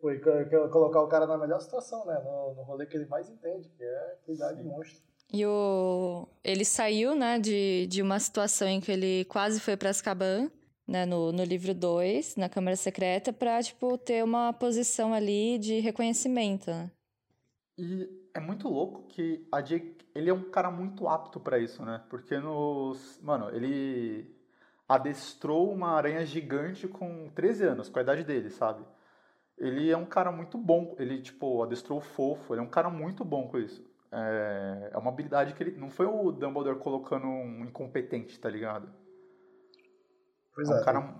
Foi 0.00 0.18
co- 0.18 0.30
co- 0.50 0.68
colocar 0.70 1.02
o 1.02 1.08
cara 1.08 1.26
na 1.26 1.36
melhor 1.38 1.60
situação, 1.60 2.04
né? 2.06 2.18
No, 2.24 2.54
no 2.54 2.62
rolê 2.62 2.86
que 2.86 2.96
ele 2.96 3.06
mais 3.06 3.28
entende, 3.28 3.68
que 3.68 3.82
é 3.82 4.18
cuidar 4.24 4.52
de 4.52 4.62
monstro. 4.62 5.02
E 5.32 5.44
o... 5.44 6.28
ele 6.44 6.64
saiu, 6.64 7.14
né, 7.14 7.38
de, 7.38 7.86
de 7.88 8.00
uma 8.00 8.18
situação 8.20 8.68
em 8.68 8.80
que 8.80 8.92
ele 8.92 9.24
quase 9.24 9.58
foi 9.60 9.76
pra 9.76 9.90
Azkaban, 9.90 10.50
né, 10.86 11.04
no, 11.04 11.32
no 11.32 11.42
livro 11.42 11.74
2, 11.74 12.36
na 12.36 12.48
Câmara 12.48 12.76
Secreta, 12.76 13.32
pra, 13.32 13.62
tipo, 13.62 13.98
ter 13.98 14.22
uma 14.22 14.52
posição 14.52 15.12
ali 15.12 15.58
de 15.58 15.80
reconhecimento, 15.80 16.70
né? 16.70 16.90
E 17.78 18.08
é 18.32 18.40
muito 18.40 18.68
louco 18.68 19.06
que 19.08 19.46
a 19.52 19.60
Jake, 19.60 19.96
ele 20.14 20.30
é 20.30 20.34
um 20.34 20.50
cara 20.50 20.70
muito 20.70 21.08
apto 21.08 21.40
pra 21.40 21.58
isso, 21.58 21.84
né? 21.84 22.02
Porque 22.08 22.38
nos, 22.38 23.20
mano, 23.22 23.50
ele 23.50 24.34
adestrou 24.88 25.72
uma 25.72 25.90
aranha 25.90 26.24
gigante 26.24 26.86
com 26.86 27.28
13 27.34 27.64
anos, 27.64 27.88
com 27.88 27.98
a 27.98 28.02
idade 28.02 28.24
dele, 28.24 28.50
sabe? 28.50 28.84
Ele 29.58 29.90
é 29.90 29.96
um 29.96 30.06
cara 30.06 30.30
muito 30.30 30.56
bom, 30.58 30.94
ele 30.98 31.20
tipo 31.20 31.62
adestrou 31.62 32.00
fofo, 32.00 32.54
ele 32.54 32.60
é 32.60 32.64
um 32.64 32.68
cara 32.68 32.88
muito 32.88 33.24
bom 33.24 33.48
com 33.48 33.58
isso. 33.58 33.84
É, 34.12 34.90
é 34.92 34.98
uma 34.98 35.10
habilidade 35.10 35.54
que 35.54 35.62
ele 35.62 35.76
não 35.76 35.90
foi 35.90 36.06
o 36.06 36.30
Dumbledore 36.30 36.78
colocando 36.78 37.26
um 37.26 37.64
incompetente, 37.64 38.38
tá 38.38 38.48
ligado? 38.48 38.88
Pois 40.56 40.68
é 40.68 40.72
é, 40.72 40.80
um 40.80 40.84
cara 40.84 41.14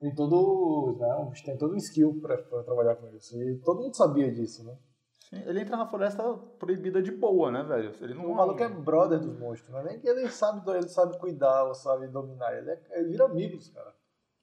tem 0.00 0.12
todo, 0.16 0.96
né, 0.98 1.14
um- 1.14 1.30
tem 1.44 1.56
todo 1.56 1.74
um 1.74 1.76
skill 1.76 2.18
pra, 2.20 2.36
pra 2.38 2.64
trabalhar 2.64 2.96
com 2.96 3.08
isso. 3.14 3.40
E 3.40 3.58
todo 3.58 3.82
mundo 3.82 3.94
sabia 3.94 4.32
disso, 4.32 4.64
né? 4.64 4.76
Sim, 5.30 5.42
ele 5.46 5.60
entra 5.60 5.76
na 5.76 5.86
floresta 5.86 6.22
proibida 6.58 7.00
de 7.00 7.12
boa, 7.12 7.52
né, 7.52 7.62
velho? 7.62 7.94
Ele 8.00 8.14
não 8.14 8.26
O 8.26 8.34
maluco 8.34 8.60
é 8.62 8.68
brother 8.68 9.20
dos 9.20 9.38
monstros, 9.38 9.70
não 9.70 9.78
é 9.78 9.84
nem 9.84 10.00
que 10.00 10.08
ele 10.08 10.28
sabe, 10.28 10.68
ele 10.72 10.88
sabe 10.88 11.16
cuidar 11.18 11.64
ou 11.64 11.74
sabe 11.74 12.08
dominar, 12.08 12.52
ele, 12.58 12.70
é, 12.70 12.80
ele 12.98 13.10
vira 13.10 13.26
amigo 13.26 13.56
dos 13.56 13.68
caras. 13.68 13.94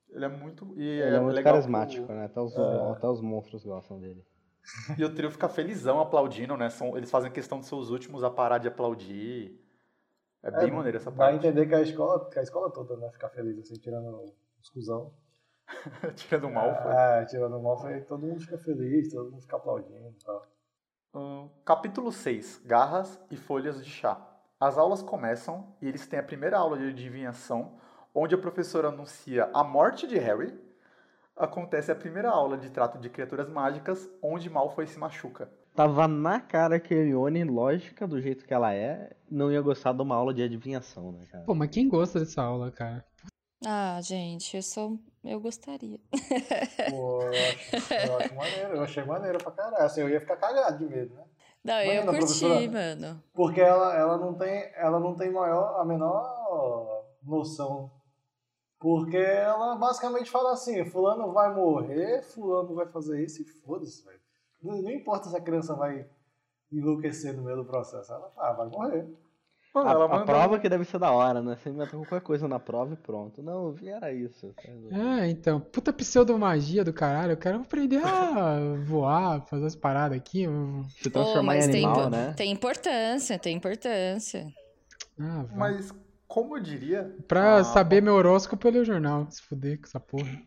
Ele 0.10 0.26
é 0.26 0.30
muito. 0.30 0.74
E 0.78 0.88
Ele 0.88 1.16
é 1.16 1.20
muito 1.20 1.36
legal 1.36 1.54
carismático, 1.54 2.12
né? 2.12 2.26
Até 2.26 2.40
os, 2.42 2.58
É. 2.58 2.92
até 2.94 3.08
os 3.08 3.22
monstros 3.22 3.64
gostam 3.66 4.00
dele. 4.00 4.26
E 4.98 5.04
o 5.06 5.14
trio 5.14 5.30
fica 5.30 5.48
felizão 5.50 6.00
aplaudindo, 6.00 6.56
né? 6.58 6.70
São, 6.70 6.98
eles 6.98 7.12
fazem 7.12 7.32
questão 7.32 7.60
de 7.60 7.66
ser 7.68 7.76
os 7.76 7.90
últimos 7.92 8.24
a 8.24 8.30
parar 8.30 8.58
de 8.58 8.68
aplaudir. 8.68 9.60
É 10.42 10.52
bem 10.52 10.72
maneiro 10.72 10.98
essa 10.98 11.12
parte. 11.12 11.36
entender 11.36 11.68
que 11.68 11.76
a 11.76 11.82
escola, 11.82 12.30
que 12.30 12.40
a 12.40 12.42
escola 12.42 12.72
toda 12.72 12.96
né, 12.96 13.10
fica 13.12 13.28
feliz, 13.30 13.60
assim, 13.60 13.76
tirando 13.76 14.34
os 14.62 14.70
cuzão. 14.70 15.14
Tirando 16.16 16.46
o 16.46 16.52
mal, 16.52 16.82
foi. 16.82 16.92
É, 16.92 17.26
tirando 17.26 17.58
o 17.58 17.62
mal, 17.62 17.78
foi, 17.78 18.02
todo 18.02 18.26
mundo 18.26 18.42
fica 18.42 18.58
feliz, 18.58 19.12
todo 19.12 19.30
mundo 19.30 19.42
fica 19.42 19.56
aplaudindo 19.56 20.10
e 20.10 20.24
tal. 20.26 20.48
Ahn, 21.14 21.48
capítulo 21.64 22.12
6. 22.12 22.64
Garras 22.66 23.20
e 23.30 23.38
folhas 23.38 23.84
de 23.84 23.90
chá. 23.90 24.20
As 24.60 24.78
aulas 24.78 25.04
começam 25.04 25.76
e 25.82 25.88
eles 25.88 26.08
têm 26.08 26.20
a 26.20 26.24
primeira 26.24 26.58
aula 26.58 26.78
de 26.78 26.90
adivinhação, 26.90 27.80
onde 28.14 28.34
a 28.34 28.38
professora 28.38 28.90
anuncia 28.90 29.50
a 29.54 29.64
morte 29.64 30.08
de 30.08 30.18
Harry. 30.18 30.60
Acontece 31.36 31.92
a 31.92 31.96
primeira 31.96 32.30
aula 32.30 32.58
de 32.58 32.70
trato 32.70 32.98
de 32.98 33.10
criaturas 33.10 33.48
mágicas, 33.48 34.10
onde 34.22 34.50
Malfoy 34.50 34.88
se 34.88 35.00
machuca. 35.00 35.50
Tava 35.80 36.10
na 36.10 36.42
cara 36.42 36.78
que 36.78 36.94
a 36.94 36.98
Hermione, 36.98 37.46
lógica 37.46 38.06
do 38.06 38.20
jeito 38.20 38.46
que 38.46 38.54
ela 38.54 38.74
é, 38.74 39.16
não 39.32 39.50
ia 39.50 39.62
gostar 39.62 39.94
de 39.94 40.02
uma 40.02 40.14
aula 40.14 40.34
de 40.34 40.44
adivinhação, 40.44 41.14
né, 41.14 41.26
cara? 41.32 41.46
Pô, 41.46 41.56
mas 41.56 41.70
quem 41.70 41.88
gosta 41.88 42.20
dessa 42.20 42.42
aula, 42.42 42.70
cara? 42.70 43.06
Ah, 43.66 43.98
gente, 44.02 44.58
eu 44.58 44.62
sou... 44.62 45.00
Eu 45.24 45.40
gostaria. 45.40 45.98
Pô, 46.90 47.22
eu 47.22 47.30
acho, 47.30 47.94
eu 47.94 48.18
acho 48.18 48.36
maneiro, 48.36 48.76
eu 48.76 48.84
achei 48.84 49.04
maneiro 49.06 49.38
pra 49.38 49.54
caralho. 49.54 49.86
Assim, 49.86 50.02
eu 50.02 50.10
ia 50.10 50.20
ficar 50.20 50.36
cagado 50.36 50.80
de 50.80 50.94
medo, 50.94 51.16
né? 51.16 51.24
Não, 51.64 51.82
eu 51.82 52.06
curti, 52.08 52.68
mano. 52.68 53.24
Porque 53.34 53.62
ela, 53.62 53.96
ela 53.96 54.18
não 54.18 54.34
tem, 54.34 54.70
ela 54.76 55.00
não 55.00 55.16
tem 55.16 55.32
maior, 55.32 55.80
a 55.80 55.86
menor 55.86 57.06
noção. 57.24 57.90
Porque 58.78 59.16
ela 59.16 59.78
basicamente 59.78 60.30
fala 60.30 60.52
assim, 60.52 60.84
fulano 60.84 61.32
vai 61.32 61.56
morrer, 61.56 62.22
fulano 62.22 62.76
vai 62.76 62.88
fazer 62.88 63.24
isso 63.24 63.42
e 63.42 63.46
foda-se, 63.46 64.04
velho. 64.04 64.20
Não, 64.62 64.82
não 64.82 64.90
importa 64.92 65.30
se 65.30 65.36
a 65.38 65.42
criança 65.42 65.76
vai 65.76 66.06
enlouquecer 66.72 67.36
no 67.36 67.44
meio 67.44 67.58
do 67.58 67.66
processo. 67.66 68.12
Ela 68.12 68.32
ah, 68.38 68.54
vai 68.54 68.68
morrer. 68.68 69.08
Mano, 69.74 69.88
A, 69.88 69.92
ela 69.92 70.06
a 70.06 70.26
prova 70.26 70.58
que 70.58 70.68
deve 70.68 70.84
ser 70.84 70.98
da 70.98 71.12
hora, 71.12 71.42
né? 71.44 71.56
Você 71.56 71.70
inventa 71.70 71.92
qualquer 71.96 72.22
coisa 72.22 72.48
na 72.48 72.60
prova 72.60 72.94
e 72.94 72.98
pronto. 72.98 73.42
Não, 73.44 73.66
eu 73.68 73.72
vi 73.72 73.90
era 73.90 74.12
isso. 74.12 74.52
Ah, 74.92 75.28
então, 75.28 75.60
puta 75.62 75.94
pseudomagia 75.94 76.84
do 76.84 76.92
caralho. 76.92 77.34
Eu 77.34 77.38
quero 77.38 77.60
aprender 77.62 78.02
a 78.04 78.58
voar, 78.86 79.46
fazer 79.46 79.66
as 79.68 79.76
paradas 79.76 80.18
aqui. 80.18 80.44
eu- 80.44 80.84
Se 81.02 81.10
transformar 81.12 81.54
mas 81.56 81.68
em 81.68 81.72
tem, 81.72 81.86
animal, 81.86 82.02
impo- 82.08 82.10
né? 82.10 82.34
tem 82.36 82.52
importância, 82.52 83.38
tem 83.38 83.56
importância. 83.56 84.48
Ah. 85.20 85.46
Mas, 85.56 85.94
como 86.28 86.58
eu 86.58 86.64
diria. 86.64 87.16
Pra 87.28 87.58
a- 87.58 87.64
saber 87.64 88.02
meu 88.02 88.16
horóscopo, 88.16 88.68
eu 88.68 88.72
leio 88.72 88.82
o 88.82 88.86
jornal. 88.88 89.30
Se 89.30 89.42
fuder 89.44 89.78
com 89.80 89.86
essa 89.86 90.00
porra. 90.00 90.42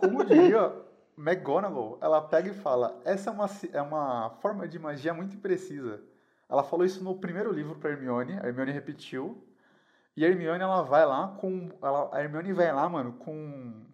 Como 0.00 0.24
diria 0.24 0.72
McGonagall, 1.16 1.98
ela 2.00 2.20
pega 2.20 2.50
e 2.50 2.54
fala: 2.54 3.00
essa 3.04 3.30
é 3.30 3.32
uma, 3.32 3.50
é 3.72 3.82
uma 3.82 4.30
forma 4.40 4.66
de 4.66 4.78
magia 4.78 5.12
muito 5.14 5.36
imprecisa. 5.36 6.02
Ela 6.48 6.62
falou 6.62 6.84
isso 6.84 7.02
no 7.02 7.18
primeiro 7.18 7.52
livro 7.52 7.76
pra 7.76 7.90
Hermione, 7.90 8.38
a 8.38 8.46
Hermione 8.46 8.72
repetiu. 8.72 9.42
E 10.16 10.24
a 10.24 10.28
Hermione 10.28 10.62
ela 10.62 10.82
vai 10.82 11.06
lá 11.06 11.28
com. 11.28 11.70
Ela, 11.82 12.10
a 12.12 12.22
Hermione 12.22 12.52
vai 12.52 12.72
lá, 12.72 12.88
mano, 12.88 13.14
com. 13.14 13.86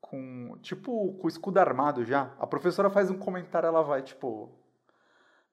Com. 0.00 0.56
Tipo, 0.62 1.14
com 1.14 1.26
o 1.26 1.28
escudo 1.28 1.58
armado 1.58 2.04
já. 2.04 2.32
A 2.38 2.46
professora 2.46 2.88
faz 2.88 3.10
um 3.10 3.18
comentário, 3.18 3.66
ela 3.66 3.82
vai, 3.82 4.02
tipo. 4.02 4.56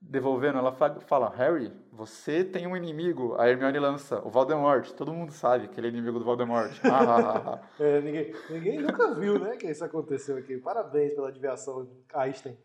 Devolvendo, 0.07 0.59
ela 0.59 0.71
fa- 0.71 0.99
fala: 1.01 1.29
Harry, 1.35 1.73
você 1.91 2.43
tem 2.43 2.67
um 2.67 2.77
inimigo. 2.77 3.35
A 3.39 3.49
Hermione 3.49 3.79
lança: 3.79 4.19
o 4.25 4.29
Voldemort. 4.29 4.91
Todo 4.91 5.11
mundo 5.13 5.31
sabe 5.31 5.67
que 5.67 5.79
ele 5.79 5.87
é 5.87 5.89
inimigo 5.89 6.19
do 6.19 6.25
Voldemort. 6.25 6.71
Ah, 6.83 6.99
ah, 6.99 7.19
ah, 7.19 7.59
ah. 7.79 7.83
É, 7.83 8.01
ninguém, 8.01 8.33
ninguém 8.49 8.79
nunca 8.79 9.13
viu, 9.15 9.39
né, 9.39 9.57
que 9.57 9.65
isso 9.67 9.83
aconteceu 9.83 10.37
aqui. 10.37 10.57
Parabéns 10.57 11.13
pela 11.13 11.29
adivinhação, 11.29 11.89
Einstein. 12.13 12.55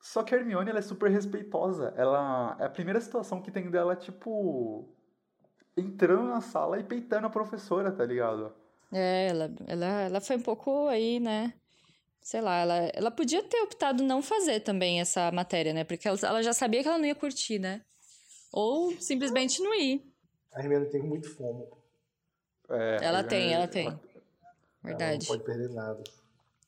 Só 0.00 0.22
que 0.22 0.32
a 0.34 0.38
Hermione 0.38 0.70
ela 0.70 0.78
é 0.78 0.82
super 0.82 1.10
respeitosa. 1.10 1.92
Ela 1.96 2.56
é 2.60 2.66
a 2.66 2.70
primeira 2.70 3.00
situação 3.00 3.42
que 3.42 3.50
tem 3.50 3.68
dela, 3.68 3.96
tipo, 3.96 4.88
entrando 5.76 6.28
na 6.28 6.40
sala 6.40 6.78
e 6.78 6.84
peitando 6.84 7.26
a 7.26 7.30
professora, 7.30 7.90
tá 7.90 8.04
ligado? 8.04 8.54
É, 8.92 9.28
ela, 9.28 9.50
ela, 9.66 9.86
ela 10.02 10.20
foi 10.20 10.36
um 10.36 10.42
pouco 10.42 10.86
aí, 10.86 11.18
né? 11.18 11.52
Sei 12.28 12.42
lá, 12.42 12.56
ela, 12.58 12.74
ela 12.92 13.10
podia 13.10 13.42
ter 13.42 13.62
optado 13.62 14.02
não 14.02 14.20
fazer 14.20 14.60
também 14.60 15.00
essa 15.00 15.32
matéria, 15.32 15.72
né? 15.72 15.82
Porque 15.82 16.06
ela, 16.06 16.18
ela 16.22 16.42
já 16.42 16.52
sabia 16.52 16.82
que 16.82 16.86
ela 16.86 16.98
não 16.98 17.06
ia 17.06 17.14
curtir, 17.14 17.58
né? 17.58 17.80
Ou 18.52 18.92
simplesmente 19.00 19.62
não 19.62 19.74
ir. 19.74 20.06
A 20.52 20.60
Hermione 20.60 20.90
tem 20.90 21.02
muito 21.02 21.34
fome. 21.34 21.64
É, 22.68 22.98
Ela 23.00 23.24
tem, 23.24 23.54
ela 23.54 23.66
tem. 23.66 23.86
Ela 23.86 24.00
Verdade. 24.82 25.20
não 25.20 25.26
pode 25.26 25.42
perder 25.42 25.70
nada. 25.70 26.04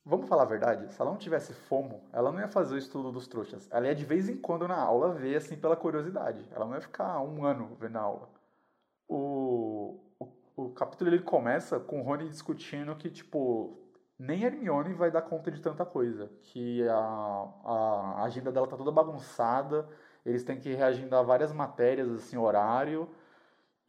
Vamos 0.03 0.27
falar 0.27 0.41
a 0.41 0.47
verdade? 0.47 0.91
Se 0.95 0.99
ela 0.99 1.11
não 1.11 1.17
tivesse 1.19 1.53
fomo, 1.53 2.09
ela 2.11 2.31
não 2.31 2.39
ia 2.39 2.47
fazer 2.47 2.73
o 2.73 2.79
estudo 2.79 3.11
dos 3.11 3.27
trouxas. 3.27 3.67
Ela 3.69 3.85
ia 3.85 3.93
de 3.93 4.03
vez 4.03 4.27
em 4.27 4.37
quando 4.37 4.67
na 4.67 4.81
aula 4.81 5.13
ver, 5.13 5.35
assim, 5.35 5.55
pela 5.55 5.75
curiosidade. 5.75 6.43
Ela 6.49 6.65
não 6.65 6.73
ia 6.73 6.81
ficar 6.81 7.21
um 7.21 7.45
ano 7.45 7.77
vendo 7.79 7.97
a 7.97 8.01
aula. 8.01 8.29
O, 9.07 9.99
o, 10.19 10.27
o 10.55 10.69
capítulo 10.71 11.11
ele 11.11 11.21
começa 11.21 11.79
com 11.79 12.01
o 12.01 12.03
Rony 12.03 12.27
discutindo 12.29 12.95
que, 12.95 13.11
tipo, 13.11 13.80
nem 14.21 14.43
Hermione 14.43 14.93
vai 14.93 15.09
dar 15.09 15.23
conta 15.23 15.49
de 15.51 15.59
tanta 15.59 15.83
coisa. 15.83 16.31
Que 16.43 16.87
a, 16.87 17.47
a 17.65 18.23
agenda 18.23 18.51
dela 18.51 18.67
tá 18.67 18.77
toda 18.77 18.91
bagunçada, 18.91 19.87
eles 20.25 20.43
têm 20.43 20.59
que 20.59 20.73
reagendar 20.73 21.25
várias 21.25 21.51
matérias, 21.51 22.09
assim, 22.11 22.37
horário, 22.37 23.09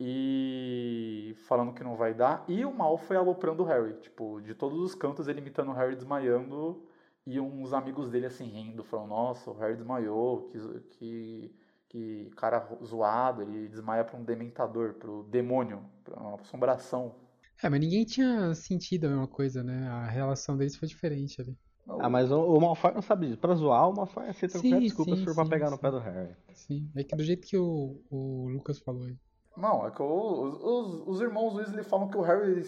e 0.01 1.37
falando 1.47 1.75
que 1.75 1.85
não 1.85 1.95
vai 1.95 2.14
dar. 2.14 2.45
E 2.49 2.64
o 2.64 2.73
Malfoy 2.73 3.16
aloprando 3.16 3.62
o 3.62 3.66
Harry, 3.66 3.95
tipo, 4.01 4.40
de 4.40 4.55
todos 4.55 4.81
os 4.81 4.95
cantos 4.95 5.29
ele 5.29 5.40
imitando 5.40 5.71
o 5.71 5.75
Harry 5.75 5.95
desmaiando 5.95 6.83
e 7.27 7.38
uns 7.38 7.73
amigos 7.75 8.11
dele 8.11 8.27
assim 8.27 8.47
rindo, 8.47 8.83
falando, 8.83 9.11
nossa, 9.11 9.51
o 9.51 9.59
Harry 9.59 9.77
desmaiou, 9.77 10.49
que, 10.49 10.59
que, 10.90 11.55
que 11.88 12.31
cara 12.37 12.66
zoado, 12.83 13.42
ele 13.42 13.68
desmaia 13.68 14.03
pra 14.05 14.16
um 14.16 14.25
dementador, 14.25 14.95
pro 14.95 15.25
demônio, 15.25 15.85
pra 16.03 16.18
uma 16.18 16.35
assombração. 16.37 17.14
É, 17.62 17.68
mas 17.70 17.81
ninguém 17.81 18.05
tinha 18.05 18.55
sentido 18.55 19.07
a 19.07 19.11
mesma 19.11 19.27
coisa, 19.29 19.62
né? 19.62 19.88
A 19.88 20.07
relação 20.07 20.57
deles 20.57 20.77
foi 20.77 20.87
diferente 20.88 21.40
ali. 21.40 21.57
Ah, 21.98 22.09
mas 22.11 22.31
o, 22.31 22.38
o 22.57 22.61
Malfoy 22.61 22.92
não 22.92 23.03
sabe 23.03 23.27
disso. 23.27 23.38
Pra 23.40 23.55
zoar, 23.55 23.88
o 23.88 23.94
Malfoy 23.94 24.29
aceita 24.29 24.59
Sim, 24.59 24.59
qualquer 24.59 24.81
desculpa 24.83 25.16
sim, 25.16 25.16
se 25.16 25.25
for 25.25 25.35
pra 25.35 25.44
sim, 25.44 25.46
pegar 25.46 25.70
no 25.70 25.79
sim. 25.79 25.79
pé 25.79 25.90
do 25.90 25.98
Harry. 25.98 26.37
Sim. 26.53 26.90
É 26.96 27.05
que 27.05 27.16
do 27.16 27.25
jeito 27.25 27.46
que 27.46 27.57
o, 27.59 28.03
o 28.11 28.48
Lucas 28.48 28.79
falou 28.81 29.05
aí. 29.07 29.18
Não, 29.57 29.87
é 29.87 29.90
que 29.90 30.03
o- 30.03 30.42
os, 30.42 30.55
os, 30.62 31.09
os 31.09 31.20
irmãos 31.20 31.55
Weasley 31.55 31.85
falam 31.85 32.09
que 32.09 32.16
o 32.16 32.22
Harry 32.22 32.62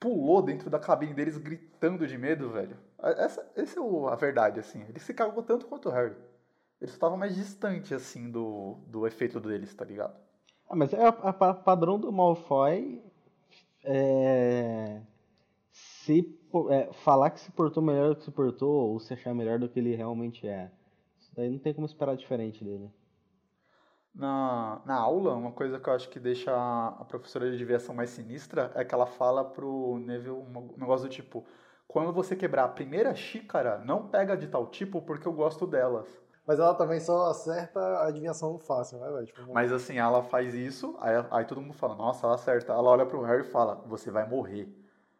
pulou 0.00 0.42
dentro 0.42 0.70
da 0.70 0.78
cabine 0.78 1.14
deles 1.14 1.36
gritando 1.38 2.06
de 2.06 2.16
medo, 2.18 2.50
velho. 2.50 2.76
Essa, 3.02 3.46
essa 3.54 3.78
é 3.78 3.82
o- 3.82 4.08
a 4.08 4.16
verdade, 4.16 4.58
assim. 4.60 4.82
Ele 4.88 4.98
se 5.00 5.12
cagou 5.14 5.42
tanto 5.42 5.66
quanto 5.66 5.88
o 5.88 5.92
Harry. 5.92 6.16
Ele 6.80 6.90
só 6.90 6.98
tava 6.98 7.16
mais 7.16 7.34
distante, 7.36 7.94
assim, 7.94 8.30
do, 8.30 8.76
do 8.88 9.06
efeito 9.06 9.40
deles, 9.40 9.74
tá 9.74 9.84
ligado? 9.84 10.16
Ah, 10.68 10.74
mas 10.76 10.92
é 10.92 11.04
a, 11.04 11.08
a 11.08 11.32
pa- 11.32 11.54
padrão 11.54 11.98
do 12.00 12.10
Malfoy 12.12 13.00
é, 13.84 15.00
se 15.70 16.38
é, 16.70 16.92
falar 16.92 17.30
que 17.30 17.40
se 17.40 17.50
portou 17.50 17.82
melhor 17.82 18.10
do 18.10 18.16
que 18.16 18.24
se 18.24 18.30
portou 18.30 18.90
ou 18.90 19.00
se 19.00 19.14
achar 19.14 19.34
melhor 19.34 19.58
do 19.58 19.68
que 19.68 19.78
ele 19.78 19.94
realmente 19.94 20.46
é. 20.46 20.70
Isso 21.20 21.30
daí 21.34 21.50
não 21.50 21.58
tem 21.58 21.74
como 21.74 21.86
esperar 21.86 22.16
diferente 22.16 22.64
dele. 22.64 22.90
Na, 24.14 24.82
na 24.84 24.94
aula, 24.94 25.34
uma 25.34 25.52
coisa 25.52 25.80
que 25.80 25.88
eu 25.88 25.94
acho 25.94 26.08
que 26.10 26.20
deixa 26.20 26.52
a 26.52 27.04
professora 27.06 27.50
de 27.50 27.56
deviação 27.56 27.94
mais 27.94 28.10
sinistra 28.10 28.70
é 28.74 28.84
que 28.84 28.94
ela 28.94 29.06
fala 29.06 29.42
pro 29.42 29.98
Neville 29.98 30.32
um 30.32 30.74
negócio 30.76 31.08
do 31.08 31.12
tipo: 31.12 31.46
quando 31.88 32.12
você 32.12 32.36
quebrar 32.36 32.64
a 32.64 32.68
primeira 32.68 33.14
xícara, 33.14 33.78
não 33.78 34.08
pega 34.08 34.36
de 34.36 34.48
tal 34.48 34.66
tipo 34.66 35.00
porque 35.00 35.26
eu 35.26 35.32
gosto 35.32 35.66
delas. 35.66 36.21
Mas 36.46 36.58
ela 36.58 36.74
também 36.74 36.98
só 36.98 37.30
acerta 37.30 37.78
a 37.80 38.08
adivinhação 38.08 38.58
fácil, 38.58 38.98
né, 38.98 39.08
velho? 39.10 39.26
Tipo, 39.26 39.52
Mas 39.52 39.72
assim, 39.72 39.98
ela 39.98 40.22
faz 40.24 40.54
isso, 40.54 40.96
aí, 41.00 41.24
aí 41.30 41.44
todo 41.44 41.60
mundo 41.60 41.74
fala, 41.74 41.94
nossa, 41.94 42.26
ela 42.26 42.34
acerta. 42.34 42.72
Ela 42.72 42.90
olha 42.90 43.06
pro 43.06 43.22
Harry 43.22 43.42
e 43.42 43.50
fala, 43.50 43.76
você 43.86 44.10
vai 44.10 44.28
morrer. 44.28 44.68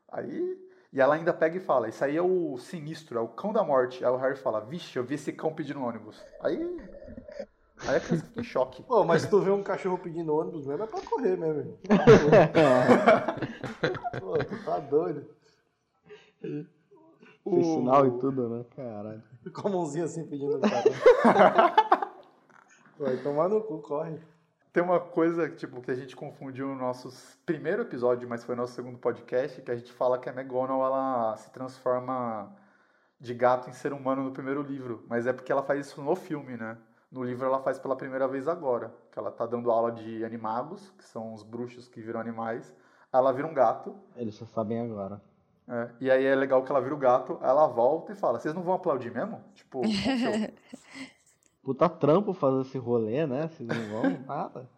Aí. 0.09 0.59
E 0.93 1.01
ela 1.01 1.15
ainda 1.15 1.33
pega 1.33 1.57
e 1.57 1.61
fala, 1.61 1.89
isso 1.89 2.05
aí 2.05 2.17
é 2.17 2.23
o 2.23 2.59
sinistro, 2.59 3.19
é 3.19 3.23
o 3.23 3.29
cão 3.29 3.53
da 3.53 3.65
morte. 3.65 4.05
Aí 4.05 4.11
o 4.11 4.17
Harry 4.17 4.37
fala, 4.37 4.61
vixe, 4.61 4.99
eu 4.99 5.05
vi 5.05 5.15
esse 5.15 5.33
cão 5.33 5.55
pedindo 5.55 5.83
ônibus. 5.83 6.23
Aí. 6.41 6.59
Aí 7.87 7.97
a 7.97 8.01
criança 8.01 8.27
fica 8.27 8.41
em 8.41 8.45
choque. 8.45 8.83
Pô, 8.83 9.05
mas 9.05 9.23
se 9.23 9.31
tu 9.31 9.41
vê 9.41 9.51
um 9.51 9.63
cachorro 9.63 9.99
pedindo 9.99 10.35
ônibus 10.35 10.67
mesmo, 10.67 10.85
é 10.85 10.87
pra 10.87 11.01
correr 11.01 11.37
mesmo. 11.37 11.79
Pô, 14.21 14.39
tu 14.39 14.65
tá 14.65 14.79
doido. 14.81 15.27
Tem 16.41 17.63
sinal 17.63 18.07
e 18.07 18.11
tudo, 18.21 18.49
né? 18.49 18.65
Caralho. 18.77 19.23
Com 19.53 19.69
a 19.69 19.71
mãozinha 19.71 20.05
assim 20.05 20.25
pedindo 20.27 20.61
cara. 20.61 21.75
Vai 22.99 23.17
tomar 23.17 23.49
no 23.49 23.61
cu, 23.63 23.79
corre. 23.81 24.21
Tem 24.73 24.83
uma 24.83 25.01
coisa 25.01 25.51
tipo, 25.51 25.83
que 25.83 25.91
a 25.91 25.95
gente 25.95 26.17
confundiu 26.17 26.69
no 26.69 26.77
nosso 26.77 27.11
primeiro 27.45 27.83
episódio, 27.83 28.29
mas 28.29 28.45
foi 28.45 28.55
nosso 28.55 28.73
segundo 28.73 28.97
podcast, 28.99 29.61
que 29.61 29.71
a 29.71 29.77
gente 29.77 29.93
fala 29.93 30.19
que 30.19 30.31
a 30.31 30.33
McGonagall 30.33 30.87
ela 30.87 31.37
se 31.37 31.51
transforma 31.51 32.51
de 33.21 33.35
gato 33.35 33.69
em 33.69 33.73
ser 33.73 33.93
humano 33.93 34.23
no 34.23 34.33
primeiro 34.33 34.63
livro. 34.63 35.05
Mas 35.09 35.27
é 35.27 35.33
porque 35.33 35.53
ela 35.53 35.63
faz 35.63 35.87
isso 35.87 36.01
no 36.01 36.17
filme, 36.17 36.57
né? 36.57 36.79
No 37.11 37.23
livro 37.23 37.47
ela 37.47 37.61
faz 37.61 37.79
pela 37.79 37.95
primeira 37.95 38.27
vez 38.27 38.49
agora. 38.49 38.95
Que 39.11 39.19
ela 39.19 39.31
tá 39.31 39.45
dando 39.45 39.71
aula 39.71 39.93
de 39.93 40.25
animagos, 40.25 40.91
que 40.97 41.05
são 41.05 41.35
os 41.35 41.43
bruxos 41.43 41.87
que 41.87 42.01
viram 42.01 42.21
animais. 42.21 42.75
Aí 43.13 43.21
ela 43.21 43.33
vira 43.33 43.47
um 43.47 43.53
gato. 43.53 43.95
Eles 44.17 44.35
só 44.35 44.47
sabem 44.47 44.81
agora. 44.81 45.21
É, 45.75 45.89
e 46.03 46.11
aí 46.11 46.27
é 46.27 46.35
legal 46.35 46.63
que 46.63 46.71
ela 46.71 46.83
vira 46.83 46.95
o 46.95 46.99
gato, 46.99 47.39
aí 47.41 47.49
ela 47.49 47.67
volta 47.67 48.13
e 48.13 48.15
fala, 48.15 48.39
vocês 48.39 48.55
não 48.55 48.63
vão 48.63 48.75
aplaudir 48.75 49.11
mesmo? 49.11 49.41
Tipo. 49.55 49.81
Puta 51.65 51.89
trampo 51.89 52.35
fazer 52.35 52.61
esse 52.63 52.77
rolê, 52.77 53.27
né? 53.27 53.49
Vocês 53.49 53.67
não 53.69 54.03
vão 54.03 54.19
nada. 54.29 54.69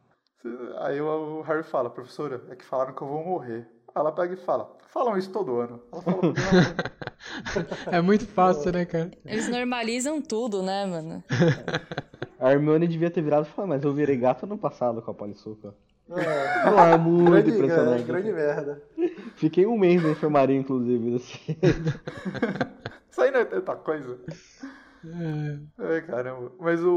Aí 0.83 1.01
o 1.01 1.41
Harry 1.43 1.65
fala, 1.65 1.91
professora, 1.91 2.43
é 2.49 2.55
que 2.55 2.65
falaram 2.65 2.95
que 2.95 3.03
eu 3.03 3.09
vou 3.09 3.25
morrer. 3.25 3.67
Ela 3.95 4.13
pega 4.13 4.35
e 4.35 4.37
fala, 4.37 4.71
falam 4.93 5.17
isso 5.17 5.31
todo 5.33 5.59
ano. 5.59 5.81
Ela 5.93 6.03
fala, 6.03 6.17
"Não, 6.23 6.33
É 7.93 8.01
muito 8.01 8.27
fácil, 8.27 8.73
né, 8.73 8.85
cara? 8.85 9.11
Eles 9.25 9.49
normalizam 9.49 10.21
tudo, 10.21 10.63
né, 10.63 10.85
mano? 10.85 11.25
A 12.39 12.53
Hermione 12.53 12.87
devia 12.87 13.11
ter 13.11 13.23
virado 13.23 13.47
e 13.47 13.51
falado, 13.51 13.71
mas 13.71 13.83
eu 13.85 13.93
virei 13.95 14.17
gato 14.17 14.47
no 14.47 14.59
passado 14.59 15.01
com 15.01 15.11
a 15.11 15.15
Polissuca. 15.15 15.75
É, 16.11 16.71
Não 16.71 16.79
é 16.81 16.99
muito 16.99 17.31
grande, 17.31 17.51
é, 17.51 17.55
impressionante. 17.55 18.05
grande 18.05 18.33
merda. 18.33 18.83
Fiquei 19.37 19.67
um 19.67 19.79
mês 19.79 20.03
na 20.03 20.11
enfermaria, 20.11 20.57
inclusive, 20.57 21.11
desse 21.11 21.39
isso 23.11 23.21
aí 23.21 23.31
não 23.31 23.41
é 23.41 23.45
tanta 23.45 23.77
coisa. 23.77 24.19
É. 25.07 25.59
Ai, 25.79 26.03
caramba. 26.03 26.53
Mas 26.59 26.83
o, 26.83 26.91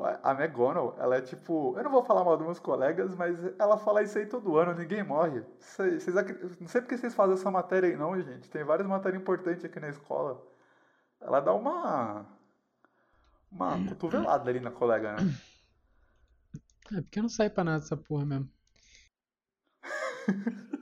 o- 0.00 0.02
a 0.22 0.32
McGonagall, 0.32 0.96
ela 0.98 1.16
é 1.16 1.20
tipo. 1.20 1.74
Eu 1.76 1.84
não 1.84 1.90
vou 1.90 2.04
falar 2.04 2.24
mal 2.24 2.36
dos 2.36 2.46
meus 2.46 2.58
colegas, 2.58 3.14
mas 3.14 3.38
ela 3.58 3.78
fala 3.78 4.02
isso 4.02 4.18
aí 4.18 4.26
todo 4.26 4.56
ano, 4.56 4.74
ninguém 4.74 5.04
morre. 5.04 5.42
Vocês, 5.60 6.04
não 6.60 6.66
sei 6.66 6.80
porque 6.80 6.96
vocês 6.98 7.14
fazem 7.14 7.34
essa 7.34 7.50
matéria 7.50 7.88
aí, 7.88 7.96
não, 7.96 8.20
gente. 8.20 8.50
Tem 8.50 8.64
várias 8.64 8.88
matérias 8.88 9.20
importantes 9.22 9.64
aqui 9.64 9.78
na 9.78 9.88
escola. 9.88 10.42
Ela 11.20 11.40
dá 11.40 11.52
uma. 11.54 12.26
Uma 13.50 13.78
cotovelada 13.88 14.48
ali 14.50 14.60
na 14.60 14.70
colega, 14.70 15.12
né? 15.16 15.34
É, 16.92 17.00
porque 17.02 17.18
eu 17.18 17.22
não 17.22 17.28
saio 17.30 17.50
pra 17.50 17.64
nada 17.64 17.80
dessa 17.80 17.96
porra 17.96 18.24
mesmo. 18.24 18.50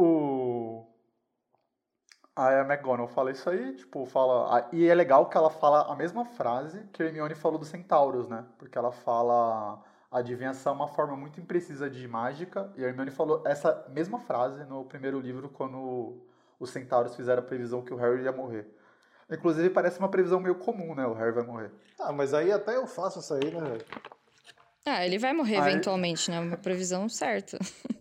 O. 0.00 0.86
A 2.34 2.60
McGonagall 2.62 3.08
fala 3.08 3.30
isso 3.30 3.50
aí, 3.50 3.74
tipo, 3.74 4.06
fala. 4.06 4.68
E 4.72 4.86
é 4.86 4.94
legal 4.94 5.28
que 5.28 5.36
ela 5.36 5.50
fala 5.50 5.92
a 5.92 5.94
mesma 5.94 6.24
frase 6.24 6.84
que 6.92 7.02
a 7.02 7.06
Hermione 7.06 7.34
falou 7.34 7.58
dos 7.58 7.68
centauros, 7.68 8.28
né? 8.28 8.44
Porque 8.58 8.78
ela 8.78 8.90
fala. 8.92 9.82
A 10.10 10.18
adivinhação 10.18 10.72
é 10.72 10.76
uma 10.76 10.88
forma 10.88 11.14
muito 11.16 11.38
imprecisa 11.38 11.88
de 11.88 12.08
mágica. 12.08 12.72
E 12.76 12.84
a 12.84 12.88
Hermione 12.88 13.10
falou 13.10 13.42
essa 13.46 13.86
mesma 13.90 14.18
frase 14.18 14.64
no 14.64 14.84
primeiro 14.84 15.20
livro, 15.20 15.48
quando 15.50 16.16
os 16.58 16.70
centauros 16.70 17.14
fizeram 17.14 17.42
a 17.42 17.46
previsão 17.46 17.82
que 17.82 17.92
o 17.92 17.96
Harry 17.96 18.22
ia 18.24 18.32
morrer. 18.32 18.66
Inclusive, 19.30 19.70
parece 19.70 19.98
uma 20.00 20.08
previsão 20.08 20.40
meio 20.40 20.56
comum, 20.56 20.94
né? 20.94 21.06
O 21.06 21.12
Harry 21.14 21.30
vai 21.32 21.44
morrer. 21.44 21.70
Tá, 21.96 22.10
mas 22.10 22.34
aí 22.34 22.50
até 22.50 22.74
eu 22.76 22.86
faço 22.86 23.20
isso 23.20 23.32
aí, 23.34 23.50
né, 23.52 23.60
velho? 23.60 23.84
Ah, 24.84 25.06
ele 25.06 25.18
vai 25.18 25.32
morrer 25.32 25.56
Aí- 25.58 25.70
eventualmente, 25.72 26.30
né? 26.30 26.40
Uma 26.40 26.56
previsão 26.56 27.08
certa. 27.08 27.58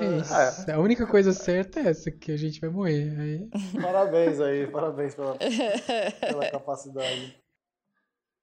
É 0.00 0.16
isso. 0.18 0.70
A 0.70 0.78
única 0.78 1.06
coisa 1.06 1.32
certa 1.32 1.80
é 1.80 1.88
essa, 1.88 2.10
que 2.10 2.32
a 2.32 2.36
gente 2.36 2.60
vai 2.60 2.70
morrer. 2.70 3.18
Aí... 3.18 3.50
Parabéns 3.80 4.40
aí, 4.40 4.66
parabéns 4.66 5.14
pela, 5.14 5.36
pela 5.36 6.50
capacidade. 6.50 7.40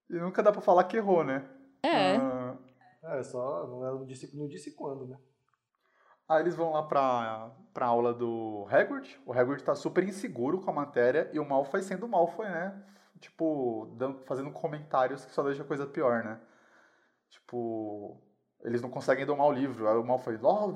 E 0.10 0.14
nunca 0.16 0.44
dá 0.44 0.52
pra 0.52 0.62
falar 0.62 0.84
que 0.86 0.98
errou, 0.98 1.24
né? 1.24 1.48
É. 1.84 2.16
Ah, 2.18 2.58
É, 3.04 3.24
só 3.24 3.68
não, 3.68 4.06
disse, 4.06 4.36
não 4.36 4.48
disse 4.48 4.72
quando, 4.72 5.08
né? 5.08 5.18
Aí 6.28 6.42
eles 6.42 6.56
vão 6.56 6.72
lá 6.72 6.84
pra, 6.84 7.52
pra 7.74 7.86
aula 7.86 8.14
do 8.14 8.66
Hagrid. 8.70 9.20
O 9.26 9.34
Hagrid 9.34 9.64
tá 9.64 9.76
super 9.76 10.04
inseguro 10.04 10.60
com 10.60 10.72
a 10.72 10.74
matéria 10.74 11.30
e 11.32 11.40
o 11.40 11.48
Malfoy 11.48 11.84
sendo 11.84 12.08
o 12.08 12.10
Malfoy, 12.10 12.48
né? 12.48 12.84
Tipo, 13.20 13.94
dando, 13.98 14.20
fazendo 14.26 14.52
comentários 14.52 15.24
que 15.24 15.32
só 15.32 15.44
deixa 15.44 15.62
a 15.62 15.66
coisa 15.66 15.86
pior, 15.86 16.24
né? 16.24 16.40
Tipo, 17.30 18.20
eles 18.64 18.82
não 18.82 18.90
conseguem 18.90 19.26
domar 19.26 19.48
o 19.48 19.52
livro. 19.52 19.88
Aí 19.88 19.96
o 19.96 20.04
Malfoy, 20.04 20.40
ó, 20.42 20.74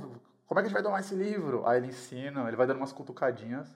como 0.49 0.59
é 0.59 0.63
que 0.63 0.65
a 0.65 0.69
gente 0.69 0.73
vai 0.73 0.81
domar 0.81 0.99
esse 0.99 1.13
livro? 1.13 1.63
Aí 1.67 1.77
ele 1.77 1.87
ensina, 1.89 2.47
ele 2.47 2.57
vai 2.57 2.65
dando 2.65 2.77
umas 2.77 2.91
cutucadinhas. 2.91 3.69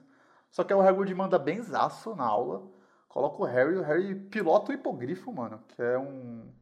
Só 0.50 0.64
que 0.64 0.72
aí 0.72 0.78
o 0.78 0.82
Hagrid 0.82 1.14
manda 1.14 1.38
benzaço 1.38 2.16
na 2.16 2.24
aula. 2.24 2.68
Coloca 3.08 3.40
o 3.40 3.46
Harry, 3.46 3.76
o 3.76 3.82
Harry 3.82 4.14
pilota 4.16 4.72
o 4.72 4.74
hipogrifo, 4.74 5.32
mano. 5.32 5.60
Que 5.68 5.80
é 5.80 5.96
um 5.96 6.52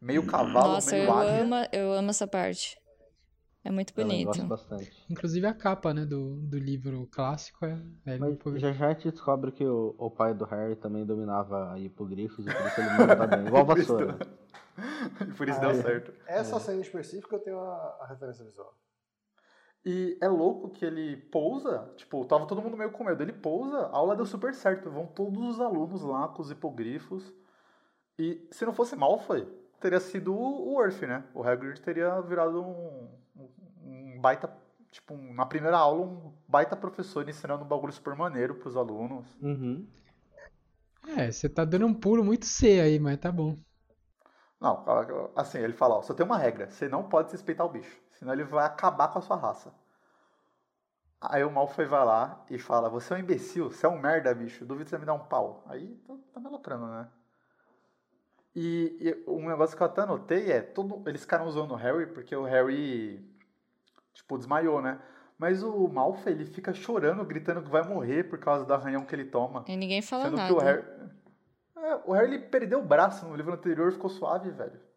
meio 0.00 0.26
cavalo, 0.26 0.72
Nossa, 0.72 0.92
meio 0.92 1.04
eu 1.04 1.12
águia. 1.12 1.42
amo, 1.42 1.54
eu 1.70 1.92
amo 1.92 2.08
essa 2.08 2.26
parte. 2.26 2.80
É 3.62 3.70
muito 3.70 3.92
bonito. 3.92 4.28
gosto 4.28 4.46
bastante. 4.46 4.90
Inclusive 5.10 5.46
a 5.46 5.52
capa, 5.52 5.92
né, 5.92 6.06
do, 6.06 6.36
do 6.36 6.58
livro 6.58 7.06
clássico 7.12 7.66
é. 7.66 7.78
é 8.06 8.16
Mas 8.16 8.38
pô, 8.38 8.56
já 8.56 8.72
já 8.72 8.86
a 8.86 8.92
gente 8.94 9.10
descobre 9.10 9.52
que 9.52 9.66
o, 9.66 9.94
o 9.98 10.10
pai 10.10 10.32
do 10.32 10.46
Harry 10.46 10.76
também 10.76 11.04
dominava 11.04 11.78
hipogrifos 11.78 12.46
e 12.46 12.54
por 12.54 12.66
isso 12.66 12.80
ele 12.80 12.90
manda 12.96 13.26
bem. 13.26 13.46
Igual 13.46 13.62
a 13.62 13.66
vassoura. 13.74 14.18
E 15.20 15.32
por 15.34 15.46
isso 15.46 15.58
Ah, 15.58 15.60
deu 15.60 15.70
é. 15.78 15.82
certo. 15.82 16.14
Essa 16.26 16.58
cena 16.58 16.80
específica 16.80 17.36
eu 17.36 17.40
tenho 17.40 17.58
a, 17.60 17.98
a 18.00 18.06
referência 18.08 18.44
visual. 18.44 18.72
E 19.84 20.18
é 20.20 20.28
louco 20.28 20.70
que 20.70 20.84
ele 20.84 21.16
pousa, 21.16 21.90
tipo, 21.96 22.24
tava 22.24 22.46
todo 22.46 22.60
mundo 22.60 22.76
meio 22.76 22.90
com 22.90 23.04
medo. 23.04 23.22
Ele 23.22 23.32
pousa, 23.32 23.78
a 23.86 23.96
aula 23.96 24.16
deu 24.16 24.26
super 24.26 24.54
certo. 24.54 24.90
Vão 24.90 25.06
todos 25.06 25.42
os 25.42 25.60
alunos 25.60 26.02
lá 26.02 26.28
com 26.28 26.42
os 26.42 26.50
hipogrifos. 26.50 27.32
E 28.18 28.46
se 28.50 28.66
não 28.66 28.72
fosse 28.72 28.96
Malfoy, 28.96 29.46
teria 29.80 30.00
sido 30.00 30.34
o 30.34 30.72
Worth, 30.74 31.02
né? 31.02 31.24
O 31.32 31.42
Hagrid 31.42 31.80
teria 31.80 32.20
virado 32.20 32.60
um, 32.62 33.08
um, 33.84 34.20
baita, 34.20 34.52
tipo, 34.90 35.16
na 35.16 35.46
primeira 35.46 35.78
aula, 35.78 36.04
um 36.04 36.32
baita 36.46 36.76
professor 36.76 37.28
ensinando 37.28 37.64
um 37.64 37.68
bagulho 37.68 37.92
super 37.92 38.14
maneiro 38.14 38.56
pros 38.56 38.76
alunos. 38.76 39.26
Uhum. 39.40 39.86
É, 41.16 41.30
você 41.30 41.48
tá 41.48 41.64
dando 41.64 41.86
um 41.86 41.94
pulo 41.94 42.24
muito 42.24 42.44
C 42.44 42.80
aí, 42.80 42.98
mas 42.98 43.18
tá 43.18 43.30
bom. 43.30 43.56
Não, 44.60 44.84
assim, 45.36 45.58
ele 45.58 45.72
fala, 45.72 45.96
ó, 45.96 46.02
só 46.02 46.12
tem 46.12 46.26
uma 46.26 46.36
regra, 46.36 46.68
você 46.68 46.88
não 46.88 47.04
pode 47.04 47.30
respeitar 47.30 47.64
o 47.64 47.68
bicho, 47.68 47.96
senão 48.18 48.32
ele 48.32 48.44
vai 48.44 48.66
acabar 48.66 49.08
com 49.08 49.18
a 49.18 49.22
sua 49.22 49.36
raça. 49.36 49.72
Aí 51.20 51.42
o 51.42 51.50
Malfoy 51.50 51.84
vai 51.84 52.04
lá 52.04 52.44
e 52.48 52.58
fala, 52.58 52.88
você 52.88 53.12
é 53.12 53.16
um 53.16 53.20
imbecil, 53.20 53.70
você 53.70 53.86
é 53.86 53.88
um 53.88 53.98
merda, 53.98 54.32
bicho, 54.34 54.64
duvido 54.64 54.84
que 54.84 54.90
você 54.90 54.98
me 54.98 55.04
dar 55.04 55.14
um 55.14 55.24
pau. 55.24 55.64
Aí 55.66 55.96
tá, 56.06 56.14
tá 56.32 56.40
me 56.40 56.46
aloprando, 56.46 56.86
né? 56.86 57.08
E, 58.54 58.96
e 59.00 59.30
um 59.30 59.48
negócio 59.48 59.76
que 59.76 59.82
eu 59.82 59.86
até 59.86 60.02
anotei 60.02 60.50
é, 60.50 60.60
todo, 60.60 61.02
eles 61.08 61.22
ficaram 61.22 61.46
usando 61.46 61.72
o 61.72 61.76
Harry 61.76 62.06
porque 62.06 62.34
o 62.34 62.44
Harry, 62.44 63.24
tipo, 64.12 64.38
desmaiou, 64.38 64.80
né? 64.80 65.00
Mas 65.36 65.62
o 65.62 65.88
Malfoy, 65.88 66.32
ele 66.32 66.44
fica 66.44 66.72
chorando, 66.72 67.24
gritando 67.24 67.62
que 67.62 67.70
vai 67.70 67.82
morrer 67.82 68.24
por 68.24 68.38
causa 68.38 68.64
do 68.64 68.74
arranhão 68.74 69.04
que 69.04 69.14
ele 69.14 69.24
toma. 69.24 69.64
E 69.68 69.76
ninguém 69.76 70.02
fala 70.02 70.24
Sendo 70.24 70.36
nada. 70.36 70.48
que 70.48 70.54
o 70.54 70.58
Harry. 70.58 70.84
É, 71.76 72.00
o 72.04 72.12
Harry 72.12 72.34
ele 72.34 72.38
perdeu 72.40 72.80
o 72.80 72.84
braço 72.84 73.26
no 73.26 73.36
livro 73.36 73.54
anterior 73.54 73.92
ficou 73.92 74.10
suave, 74.10 74.50
velho. 74.50 74.87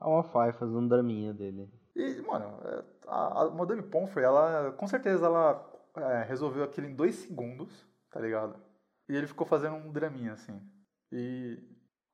A 0.00 0.08
Malfoy 0.08 0.52
fazendo 0.52 0.78
um 0.78 0.88
draminha 0.88 1.32
dele. 1.32 1.72
E, 1.94 2.20
mano, 2.22 2.58
é, 2.64 2.84
a, 3.06 3.42
a 3.42 3.50
Madame 3.50 3.82
Pomfrey, 3.82 4.24
ela, 4.24 4.72
com 4.72 4.86
certeza, 4.86 5.26
ela 5.26 5.64
é, 5.96 6.24
resolveu 6.24 6.64
aquilo 6.64 6.86
em 6.86 6.94
dois 6.94 7.14
segundos, 7.14 7.86
tá 8.10 8.20
ligado? 8.20 8.56
E 9.08 9.16
ele 9.16 9.26
ficou 9.26 9.46
fazendo 9.46 9.76
um 9.76 9.92
draminha, 9.92 10.32
assim. 10.32 10.60
E 11.12 11.58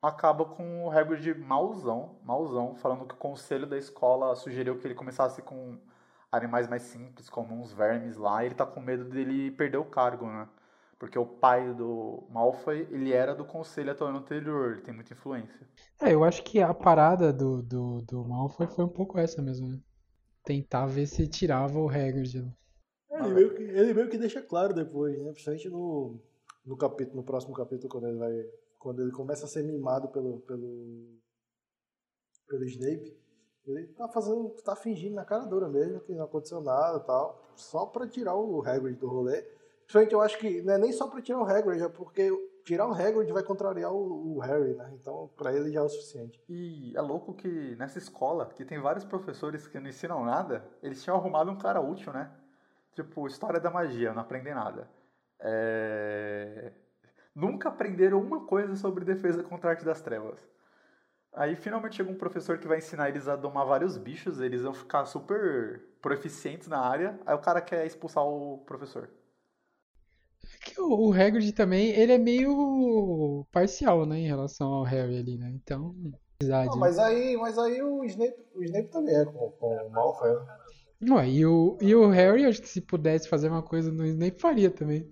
acaba 0.02 0.44
com 0.44 0.84
o 0.84 0.90
Hagrid 0.90 1.34
mauzão, 1.34 2.20
mauzão, 2.24 2.74
falando 2.74 3.06
que 3.06 3.14
o 3.14 3.18
conselho 3.18 3.66
da 3.66 3.78
escola 3.78 4.34
sugeriu 4.34 4.78
que 4.78 4.86
ele 4.86 4.94
começasse 4.94 5.42
com 5.42 5.78
animais 6.30 6.68
mais 6.68 6.82
simples, 6.82 7.28
como 7.28 7.54
uns 7.54 7.72
vermes 7.72 8.16
lá, 8.16 8.42
e 8.42 8.46
ele 8.46 8.54
tá 8.54 8.64
com 8.64 8.80
medo 8.80 9.04
dele 9.04 9.50
perder 9.50 9.78
o 9.78 9.84
cargo, 9.84 10.26
né? 10.26 10.48
Porque 11.00 11.18
o 11.18 11.24
pai 11.24 11.72
do 11.72 12.26
Malfoy, 12.28 12.86
ele 12.90 13.10
era 13.10 13.34
do 13.34 13.42
conselho 13.42 13.96
ano 14.04 14.18
anterior, 14.18 14.72
ele 14.72 14.82
tem 14.82 14.92
muita 14.92 15.14
influência. 15.14 15.66
É, 15.98 16.12
eu 16.12 16.22
acho 16.22 16.44
que 16.44 16.60
a 16.60 16.74
parada 16.74 17.32
do, 17.32 17.62
do, 17.62 18.02
do 18.02 18.22
Malfoy 18.22 18.66
foi 18.66 18.84
um 18.84 18.88
pouco 18.88 19.18
essa 19.18 19.40
mesmo, 19.40 19.66
né? 19.66 19.80
Tentar 20.44 20.84
ver 20.84 21.06
se 21.06 21.26
tirava 21.26 21.78
o 21.78 21.88
Hagrid. 21.88 22.46
Ele 23.10 23.28
meio, 23.28 23.54
que, 23.54 23.62
ele 23.62 23.94
meio 23.94 24.10
que 24.10 24.18
deixa 24.18 24.42
claro 24.42 24.74
depois, 24.74 25.18
né? 25.18 25.32
Principalmente 25.32 25.70
no, 25.70 26.20
no 26.66 26.76
capítulo, 26.76 27.16
no 27.16 27.24
próximo 27.24 27.54
capítulo, 27.54 27.88
quando 27.88 28.06
ele 28.06 28.18
vai. 28.18 28.32
Quando 28.78 29.00
ele 29.00 29.10
começa 29.10 29.46
a 29.46 29.48
ser 29.48 29.64
mimado 29.64 30.08
pelo. 30.08 30.40
pelo. 30.40 31.18
pelo 32.46 32.64
Snape. 32.64 33.18
Ele 33.66 33.86
tá 33.88 34.06
fazendo. 34.06 34.50
tá 34.62 34.76
fingindo 34.76 35.14
na 35.14 35.24
cara 35.24 35.46
dura 35.46 35.66
mesmo 35.66 36.00
que 36.00 36.12
não 36.12 36.24
aconteceu 36.24 36.60
nada 36.60 36.98
e 36.98 37.06
tal. 37.06 37.42
Só 37.56 37.86
pra 37.86 38.06
tirar 38.06 38.36
o 38.36 38.62
Hagrid 38.62 38.98
do 38.98 39.08
rolê. 39.08 39.59
Principalmente 39.90 40.12
eu 40.12 40.20
acho 40.20 40.38
que 40.38 40.62
não 40.62 40.74
é 40.74 40.78
nem 40.78 40.92
só 40.92 41.08
pra 41.08 41.20
tirar 41.20 41.40
o 41.40 41.44
Hagrid, 41.44 41.82
é 41.82 41.88
porque 41.88 42.30
tirar 42.64 42.86
o 42.86 42.92
Hagrid 42.92 43.32
vai 43.32 43.42
contrariar 43.42 43.92
o, 43.92 44.36
o 44.36 44.38
Harry, 44.38 44.76
né? 44.76 44.88
Então 44.94 45.28
pra 45.36 45.52
ele 45.52 45.72
já 45.72 45.80
é 45.80 45.82
o 45.82 45.88
suficiente. 45.88 46.40
E 46.48 46.96
é 46.96 47.00
louco 47.00 47.34
que 47.34 47.74
nessa 47.74 47.98
escola, 47.98 48.46
que 48.54 48.64
tem 48.64 48.78
vários 48.78 49.04
professores 49.04 49.66
que 49.66 49.80
não 49.80 49.88
ensinam 49.88 50.24
nada, 50.24 50.64
eles 50.80 51.02
tinham 51.02 51.16
arrumado 51.16 51.50
um 51.50 51.58
cara 51.58 51.80
útil, 51.80 52.12
né? 52.12 52.30
Tipo, 52.94 53.26
história 53.26 53.58
da 53.58 53.68
magia, 53.68 54.12
não 54.12 54.22
aprendem 54.22 54.54
nada. 54.54 54.88
É... 55.40 56.72
Nunca 57.34 57.68
aprenderam 57.68 58.20
uma 58.20 58.46
coisa 58.46 58.76
sobre 58.76 59.04
defesa 59.04 59.42
contra 59.42 59.70
a 59.70 59.72
arte 59.72 59.84
das 59.84 60.00
trevas. 60.00 60.38
Aí 61.32 61.56
finalmente 61.56 61.96
chega 61.96 62.12
um 62.12 62.16
professor 62.16 62.58
que 62.58 62.68
vai 62.68 62.78
ensinar 62.78 63.08
eles 63.08 63.26
a 63.26 63.34
domar 63.34 63.66
vários 63.66 63.98
bichos, 63.98 64.40
eles 64.40 64.62
vão 64.62 64.72
ficar 64.72 65.04
super 65.04 65.82
proficientes 66.00 66.68
na 66.68 66.78
área, 66.78 67.18
aí 67.26 67.34
o 67.34 67.40
cara 67.40 67.60
quer 67.60 67.84
expulsar 67.84 68.24
o 68.24 68.58
professor. 68.58 69.10
Que 70.64 70.80
o, 70.80 71.12
Hagrid 71.12 71.52
também, 71.52 71.90
ele 71.90 72.12
é 72.12 72.18
meio 72.18 73.46
parcial, 73.50 74.04
né, 74.04 74.18
em 74.18 74.26
relação 74.26 74.72
ao 74.72 74.84
Harry 74.84 75.18
ali, 75.18 75.38
né? 75.38 75.50
Então, 75.54 75.94
amizade. 76.40 76.70
Não, 76.70 76.78
mas 76.78 76.98
aí, 76.98 77.36
mas 77.36 77.58
aí 77.58 77.82
o 77.82 78.04
Snape, 78.04 78.36
o 78.54 78.62
Snape 78.62 78.88
também 78.88 79.14
é 79.14 79.24
com, 79.24 79.50
com 79.52 79.86
o 79.86 79.90
Malfoy. 79.90 80.34
né? 80.34 80.58
Não, 81.00 81.24
e, 81.24 81.46
o, 81.46 81.78
e 81.80 81.94
o 81.94 82.08
Harry, 82.08 82.44
acho 82.44 82.60
que 82.60 82.68
se 82.68 82.80
pudesse 82.80 83.28
fazer 83.28 83.48
uma 83.48 83.62
coisa 83.62 83.90
no 83.90 84.04
Snape, 84.04 84.40
faria 84.40 84.70
também. 84.70 85.10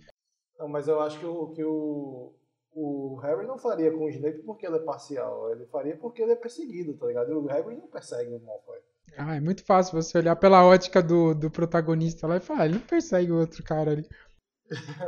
Não, 0.59 0.69
mas 0.69 0.87
eu 0.87 1.01
acho 1.01 1.19
que 1.19 1.25
o, 1.25 1.47
que 1.49 1.65
o, 1.65 2.35
o 2.75 3.17
Harry 3.23 3.47
não 3.47 3.57
faria 3.57 3.91
com 3.91 4.05
o 4.05 4.11
Snape 4.11 4.43
porque 4.43 4.67
ele 4.67 4.77
é 4.77 4.81
parcial. 4.81 5.51
Ele 5.51 5.65
faria 5.67 5.97
porque 5.97 6.23
ele 6.23 6.33
é 6.33 6.37
perseguido, 6.37 6.95
tá 6.95 7.07
ligado? 7.07 7.31
E 7.31 7.35
o 7.35 7.47
Harry 7.47 7.77
não 7.77 7.87
persegue 7.87 8.35
o 8.35 8.41
Malfoy. 8.41 8.79
Ah, 9.17 9.37
é 9.37 9.41
muito 9.41 9.65
fácil 9.65 10.01
você 10.01 10.19
olhar 10.19 10.37
pela 10.37 10.65
ótica 10.65 11.03
do, 11.03 11.35
do 11.35 11.51
protagonista 11.51 12.27
lá 12.27 12.37
e 12.37 12.41
falar, 12.41 12.61
ah, 12.61 12.65
ele 12.67 12.75
não 12.75 12.83
persegue 12.83 13.33
o 13.33 13.39
outro 13.39 13.63
cara 13.65 13.93
ali. 13.93 14.07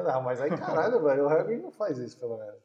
Não, 0.04 0.22
mas 0.22 0.40
aí 0.40 0.50
caralho, 0.50 1.02
velho, 1.02 1.24
o 1.24 1.28
Harry 1.28 1.56
não 1.58 1.70
faz 1.70 1.98
isso, 1.98 2.18
pelo 2.18 2.36
menos. 2.38 2.60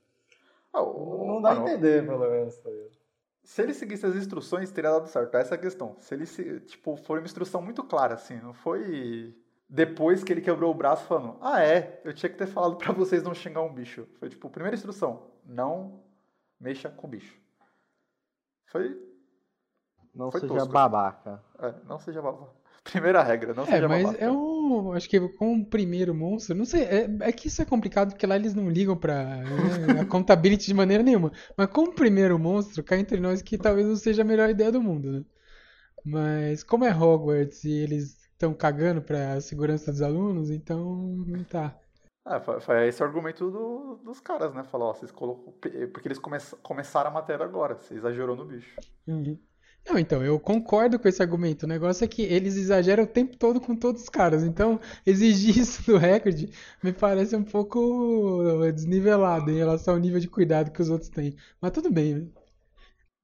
Ah, 0.73 0.81
o- 0.81 1.25
Não 1.27 1.41
dá 1.41 1.51
a 1.51 1.55
mano, 1.55 1.67
entender, 1.69 2.05
pelo 2.05 2.29
menos, 2.29 2.57
tá? 2.57 2.69
Se 3.43 3.61
ele 3.61 3.73
seguisse 3.73 4.05
as 4.05 4.15
instruções, 4.15 4.71
teria 4.71 4.91
dado 4.91 5.07
certo. 5.07 5.35
Essa 5.37 5.53
é 5.55 5.57
a 5.57 5.61
questão. 5.61 5.95
Se 5.99 6.13
ele, 6.15 6.25
se, 6.25 6.59
tipo, 6.61 6.95
foi 6.97 7.19
uma 7.19 7.25
instrução 7.25 7.61
muito 7.61 7.83
clara, 7.83 8.15
assim, 8.15 8.37
não 8.41 8.53
foi 8.53 9.35
depois 9.69 10.23
que 10.23 10.31
ele 10.33 10.41
quebrou 10.41 10.71
o 10.71 10.75
braço 10.75 11.05
falando, 11.05 11.37
ah, 11.41 11.63
é, 11.63 12.01
eu 12.03 12.13
tinha 12.13 12.29
que 12.29 12.37
ter 12.37 12.47
falado 12.47 12.75
pra 12.75 12.91
vocês 12.91 13.23
não 13.23 13.33
xingar 13.33 13.61
um 13.61 13.73
bicho. 13.73 14.07
Foi, 14.19 14.29
tipo, 14.29 14.49
primeira 14.49 14.75
instrução, 14.75 15.27
não 15.45 16.03
mexa 16.59 16.89
com 16.89 17.07
bicho. 17.07 17.37
Foi, 18.67 18.99
Não 20.13 20.31
Foi 20.31 20.41
seja 20.41 20.53
tosco. 20.53 20.71
babaca. 20.73 21.43
é, 21.59 21.73
não 21.85 21.99
seja 21.99 22.21
babaca. 22.21 22.51
Primeira 22.85 23.21
regra, 23.23 23.53
não 23.53 23.65
É, 23.67 23.81
seja 23.81 23.87
mas 23.87 24.13
babaca. 24.13 24.19
é 24.19 24.29
um. 24.31 24.91
Acho 24.93 25.09
que 25.09 25.19
com 25.29 25.55
o 25.59 25.65
primeiro 25.65 26.13
monstro, 26.13 26.55
não 26.55 26.65
sei. 26.65 26.83
É, 26.83 27.07
é 27.21 27.31
que 27.31 27.47
isso 27.47 27.61
é 27.61 27.65
complicado 27.65 28.09
porque 28.11 28.25
lá 28.27 28.35
eles 28.35 28.53
não 28.53 28.69
ligam 28.69 28.95
pra 28.97 29.43
né, 29.47 29.99
a 29.99 30.05
contability 30.05 30.67
de 30.67 30.73
maneira 30.73 31.01
nenhuma. 31.03 31.31
Mas 31.57 31.67
com 31.69 31.83
o 31.85 31.93
primeiro 31.95 32.37
monstro, 32.37 32.83
cá 32.83 32.97
entre 32.97 33.19
nós 33.19 33.41
que 33.41 33.57
talvez 33.57 33.87
não 33.87 33.95
seja 33.95 34.21
a 34.21 34.25
melhor 34.25 34.49
ideia 34.49 34.71
do 34.71 34.81
mundo, 34.81 35.11
né? 35.11 35.25
Mas 36.03 36.63
como 36.63 36.85
é 36.85 36.93
Hogwarts 36.95 37.63
e 37.65 37.71
eles 37.71 38.17
estão 38.33 38.53
cagando 38.53 39.01
pra 39.03 39.41
segurança 39.41 39.91
dos 39.91 40.01
alunos, 40.01 40.51
então 40.51 41.45
tá. 41.49 41.79
É, 42.27 42.39
foi, 42.39 42.59
foi 42.59 42.87
esse 42.87 43.01
o 43.03 43.05
argumento 43.05 43.51
do- 43.51 43.97
dos 44.03 44.19
caras, 44.19 44.53
né? 44.53 44.63
Falar, 44.63 44.85
ó, 44.85 44.93
vocês 44.93 45.11
colocou. 45.11 45.53
Porque 45.53 46.07
eles 46.07 46.17
come, 46.19 46.37
começaram 46.63 47.09
a 47.11 47.13
matéria 47.13 47.45
agora, 47.45 47.75
você 47.75 47.93
exagerou 47.95 48.35
no 48.35 48.45
bicho. 48.45 48.81
Uhum. 49.07 49.39
Não, 49.87 49.99
então, 49.99 50.23
eu 50.23 50.39
concordo 50.39 50.97
com 50.97 51.07
esse 51.07 51.21
argumento. 51.21 51.63
O 51.63 51.67
negócio 51.67 52.03
é 52.03 52.07
que 52.07 52.23
eles 52.23 52.55
exageram 52.55 53.03
o 53.03 53.07
tempo 53.07 53.37
todo 53.37 53.61
com 53.61 53.75
todos 53.75 54.01
os 54.03 54.09
caras. 54.09 54.43
Então, 54.43 54.79
exigir 55.05 55.57
isso 55.59 55.83
do 55.85 55.97
recorde 55.97 56.49
me 56.83 56.91
parece 56.91 57.35
um 57.35 57.43
pouco 57.43 58.41
desnivelado 58.73 59.51
em 59.51 59.57
relação 59.57 59.93
ao 59.93 59.99
nível 59.99 60.19
de 60.19 60.27
cuidado 60.27 60.71
que 60.71 60.81
os 60.81 60.89
outros 60.89 61.09
têm. 61.09 61.35
Mas 61.61 61.71
tudo 61.71 61.91
bem, 61.91 62.15
né? 62.15 62.27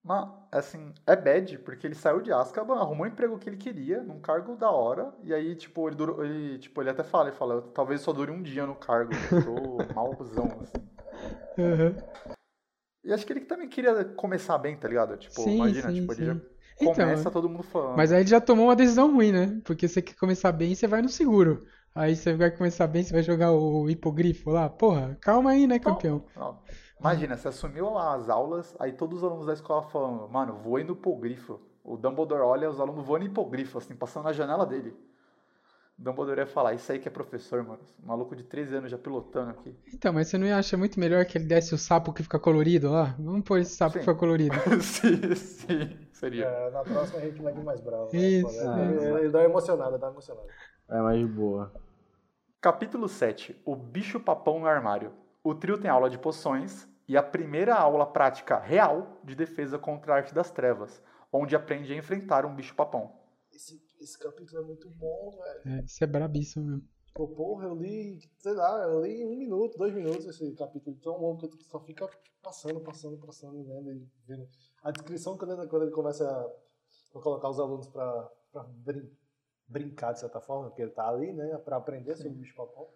Mas, 0.04 0.30
assim, 0.52 0.94
é 1.06 1.16
bad, 1.16 1.60
porque 1.60 1.86
ele 1.86 1.94
saiu 1.96 2.22
de 2.22 2.32
Azkaban, 2.34 2.76
arrumou 2.80 3.06
o 3.06 3.10
emprego 3.10 3.38
que 3.38 3.48
ele 3.48 3.58
queria, 3.58 4.02
num 4.02 4.20
cargo 4.20 4.56
da 4.56 4.70
hora, 4.72 5.14
e 5.24 5.32
aí, 5.34 5.56
tipo, 5.56 5.88
ele, 5.88 5.96
durou, 5.96 6.26
ele, 6.26 6.58
tipo, 6.58 6.82
ele 6.82 6.90
até 6.90 7.04
fala, 7.04 7.30
ele 7.30 7.38
fala, 7.38 7.62
talvez 7.74 8.02
só 8.02 8.12
dure 8.12 8.32
um 8.32 8.42
dia 8.42 8.66
no 8.66 8.74
cargo, 8.76 9.14
eu 9.14 9.44
tô 9.44 9.78
malzão, 9.94 10.60
assim. 10.62 10.90
Uhum. 11.58 11.96
E 13.04 13.12
acho 13.12 13.26
que 13.26 13.34
ele 13.34 13.42
também 13.42 13.68
queria 13.68 14.06
começar 14.06 14.58
bem, 14.58 14.78
tá 14.78 14.88
ligado? 14.88 15.18
Tipo, 15.18 15.42
Sim, 15.42 15.56
imagina, 15.56 15.90
sim, 15.90 16.02
tipo, 16.02 16.14
ele 16.14 16.26
já 16.26 16.36
sim. 16.36 16.42
Então, 16.80 16.94
começa 16.94 17.32
todo 17.32 17.50
mundo 17.50 17.64
falando. 17.64 17.98
Mas 17.98 18.12
aí 18.12 18.22
ele 18.22 18.30
já 18.30 18.42
tomou 18.42 18.68
uma 18.68 18.76
decisão 18.76 19.12
ruim, 19.14 19.32
né? 19.32 19.62
Porque 19.64 19.88
você 19.88 20.02
quer 20.02 20.16
começar 20.16 20.52
bem, 20.52 20.74
você 20.74 20.88
vai 20.88 21.02
no 21.02 21.10
seguro. 21.10 21.66
Aí 21.94 22.16
você 22.16 22.34
vai 22.36 22.50
começar 22.52 22.88
bem, 22.88 23.04
você 23.04 23.12
vai 23.12 23.22
jogar 23.24 23.52
o 23.52 23.90
hipogrifo 23.90 24.50
lá. 24.50 24.70
Porra, 24.70 25.18
calma 25.22 25.52
aí, 25.52 25.68
né, 25.68 25.78
campeão? 25.78 26.24
Não. 26.36 26.60
Imagina, 27.00 27.36
você 27.36 27.48
assumiu 27.50 27.98
as 27.98 28.30
aulas, 28.30 28.76
aí 28.80 28.94
todos 28.94 29.20
os 29.20 29.24
alunos 29.24 29.46
da 29.46 29.54
escola 29.54 29.84
falando, 29.90 30.30
mano, 30.30 30.56
voei 30.64 30.84
no 30.84 30.94
hipogrifo. 30.94 31.60
O 31.84 31.98
Dumbledore 31.98 32.42
olha 32.42 32.70
os 32.70 32.80
alunos 32.80 33.06
voando 33.06 33.26
em 33.26 33.28
hipogrifo, 33.28 33.78
assim, 33.80 33.96
passando 33.96 34.26
na 34.26 34.34
janela 34.34 34.66
dele. 34.66 34.96
Dumbledore 36.02 36.40
ia 36.40 36.48
falar, 36.48 36.74
isso 36.74 36.92
aí 36.92 36.98
que 36.98 37.08
é 37.08 37.12
professor, 37.12 37.64
mano. 37.64 37.80
Um 38.04 38.08
maluco 38.08 38.36
de 38.36 38.44
13 38.44 38.76
anos 38.78 38.92
já 38.92 38.98
pilotando 38.98 39.52
aqui. 39.52 39.78
Então, 39.94 40.12
mas 40.12 40.28
você 40.28 40.38
não 40.38 40.52
acha 40.52 40.76
muito 40.76 41.00
melhor 41.00 41.24
que 41.26 41.38
ele 41.38 41.46
desse 41.46 41.76
o 41.76 41.78
sapo 41.78 42.12
que 42.12 42.24
fica 42.24 42.40
colorido 42.40 42.90
lá? 42.90 43.16
Vamos 43.20 43.44
pôr 43.44 43.60
esse 43.60 43.76
sapo 43.76 43.94
Sim. 43.94 44.00
que 44.00 44.06
fica 44.06 44.18
colorido. 44.18 44.56
sim, 44.82 45.36
sim, 45.36 46.00
seria. 46.12 46.46
É, 46.46 46.72
na 46.72 46.82
próxima 46.82 47.20
a 47.20 47.22
gente 47.22 47.40
mete 47.40 47.60
mais 47.60 47.80
bravo. 47.82 48.10
né? 48.12 48.20
Isso. 48.20 48.62
Ele, 48.62 49.20
ele 49.20 49.30
dá 49.30 49.40
uma 49.40 49.46
emocionada, 49.46 49.98
dá 50.00 50.08
emocionada. 50.08 50.48
É 50.90 51.02
mais 51.02 51.24
boa. 51.28 51.72
Capítulo 52.60 53.08
7. 53.08 53.62
O 53.64 53.76
bicho 53.76 54.20
papão 54.20 54.60
no 54.60 54.66
armário. 54.66 55.14
O 55.44 55.54
trio 55.54 55.78
tem 55.78 55.90
aula 55.90 56.10
de 56.10 56.18
poções 56.18 56.88
e 57.08 57.16
a 57.16 57.22
primeira 57.22 57.76
aula 57.76 58.08
prática 58.08 58.58
real 58.58 59.20
de 59.24 59.36
defesa 59.36 59.78
contra 59.78 60.14
a 60.14 60.16
arte 60.18 60.34
das 60.34 60.50
trevas, 60.50 61.00
onde 61.32 61.56
aprende 61.56 61.94
a 61.94 61.96
enfrentar 61.96 62.44
um 62.44 62.56
bicho 62.56 62.74
papão. 62.74 63.14
Esse, 63.52 63.82
esse 64.02 64.18
capítulo 64.18 64.62
é 64.62 64.66
muito 64.66 64.90
bom, 64.90 65.32
velho. 65.32 65.62
É, 65.66 65.84
isso 65.84 66.04
é 66.04 66.08
brabíssimo 66.08 66.66
mesmo. 66.66 66.88
Pô, 67.14 67.28
porra, 67.28 67.66
eu 67.66 67.76
li, 67.76 68.20
sei 68.38 68.54
lá, 68.54 68.84
eu 68.84 69.02
li 69.04 69.22
em 69.22 69.26
um 69.26 69.38
minuto, 69.38 69.78
dois 69.78 69.94
minutos 69.94 70.26
esse 70.26 70.54
capítulo 70.56 70.96
tão 70.98 71.20
longo 71.20 71.48
que 71.50 71.58
tu 71.58 71.64
só 71.66 71.80
fica 71.80 72.10
passando, 72.42 72.80
passando, 72.82 73.18
passando, 73.18 73.64
vendo 73.64 73.92
e 73.92 74.08
vendo. 74.26 74.48
A 74.82 74.92
descrição, 74.92 75.38
quando 75.38 75.54
ele, 75.60 75.68
quando 75.68 75.84
ele 75.84 75.92
começa 75.92 76.26
a, 76.30 77.18
a 77.20 77.22
colocar 77.22 77.50
os 77.50 77.60
alunos 77.60 77.88
pra, 77.88 78.32
pra 78.52 78.64
brin- 78.64 79.12
brincar, 79.68 80.14
de 80.14 80.22
certa 80.22 80.40
forma, 80.42 80.70
porque 80.70 80.82
ele 80.84 80.92
tá 80.92 81.08
ali, 81.10 81.34
né, 81.34 81.58
pra 81.60 81.78
aprender 81.78 82.16
sobre 82.16 82.32
o 82.32 82.36
bicho 82.36 82.56
papão. 82.56 82.88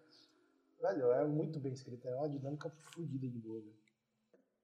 Velho, 0.80 1.12
é 1.12 1.26
muito 1.26 1.60
bem 1.60 1.72
escrito, 1.72 2.08
é 2.08 2.14
uma 2.16 2.28
dinâmica 2.30 2.70
fodida 2.70 3.28
de 3.28 3.38
boa, 3.38 3.60
velho. 3.60 3.76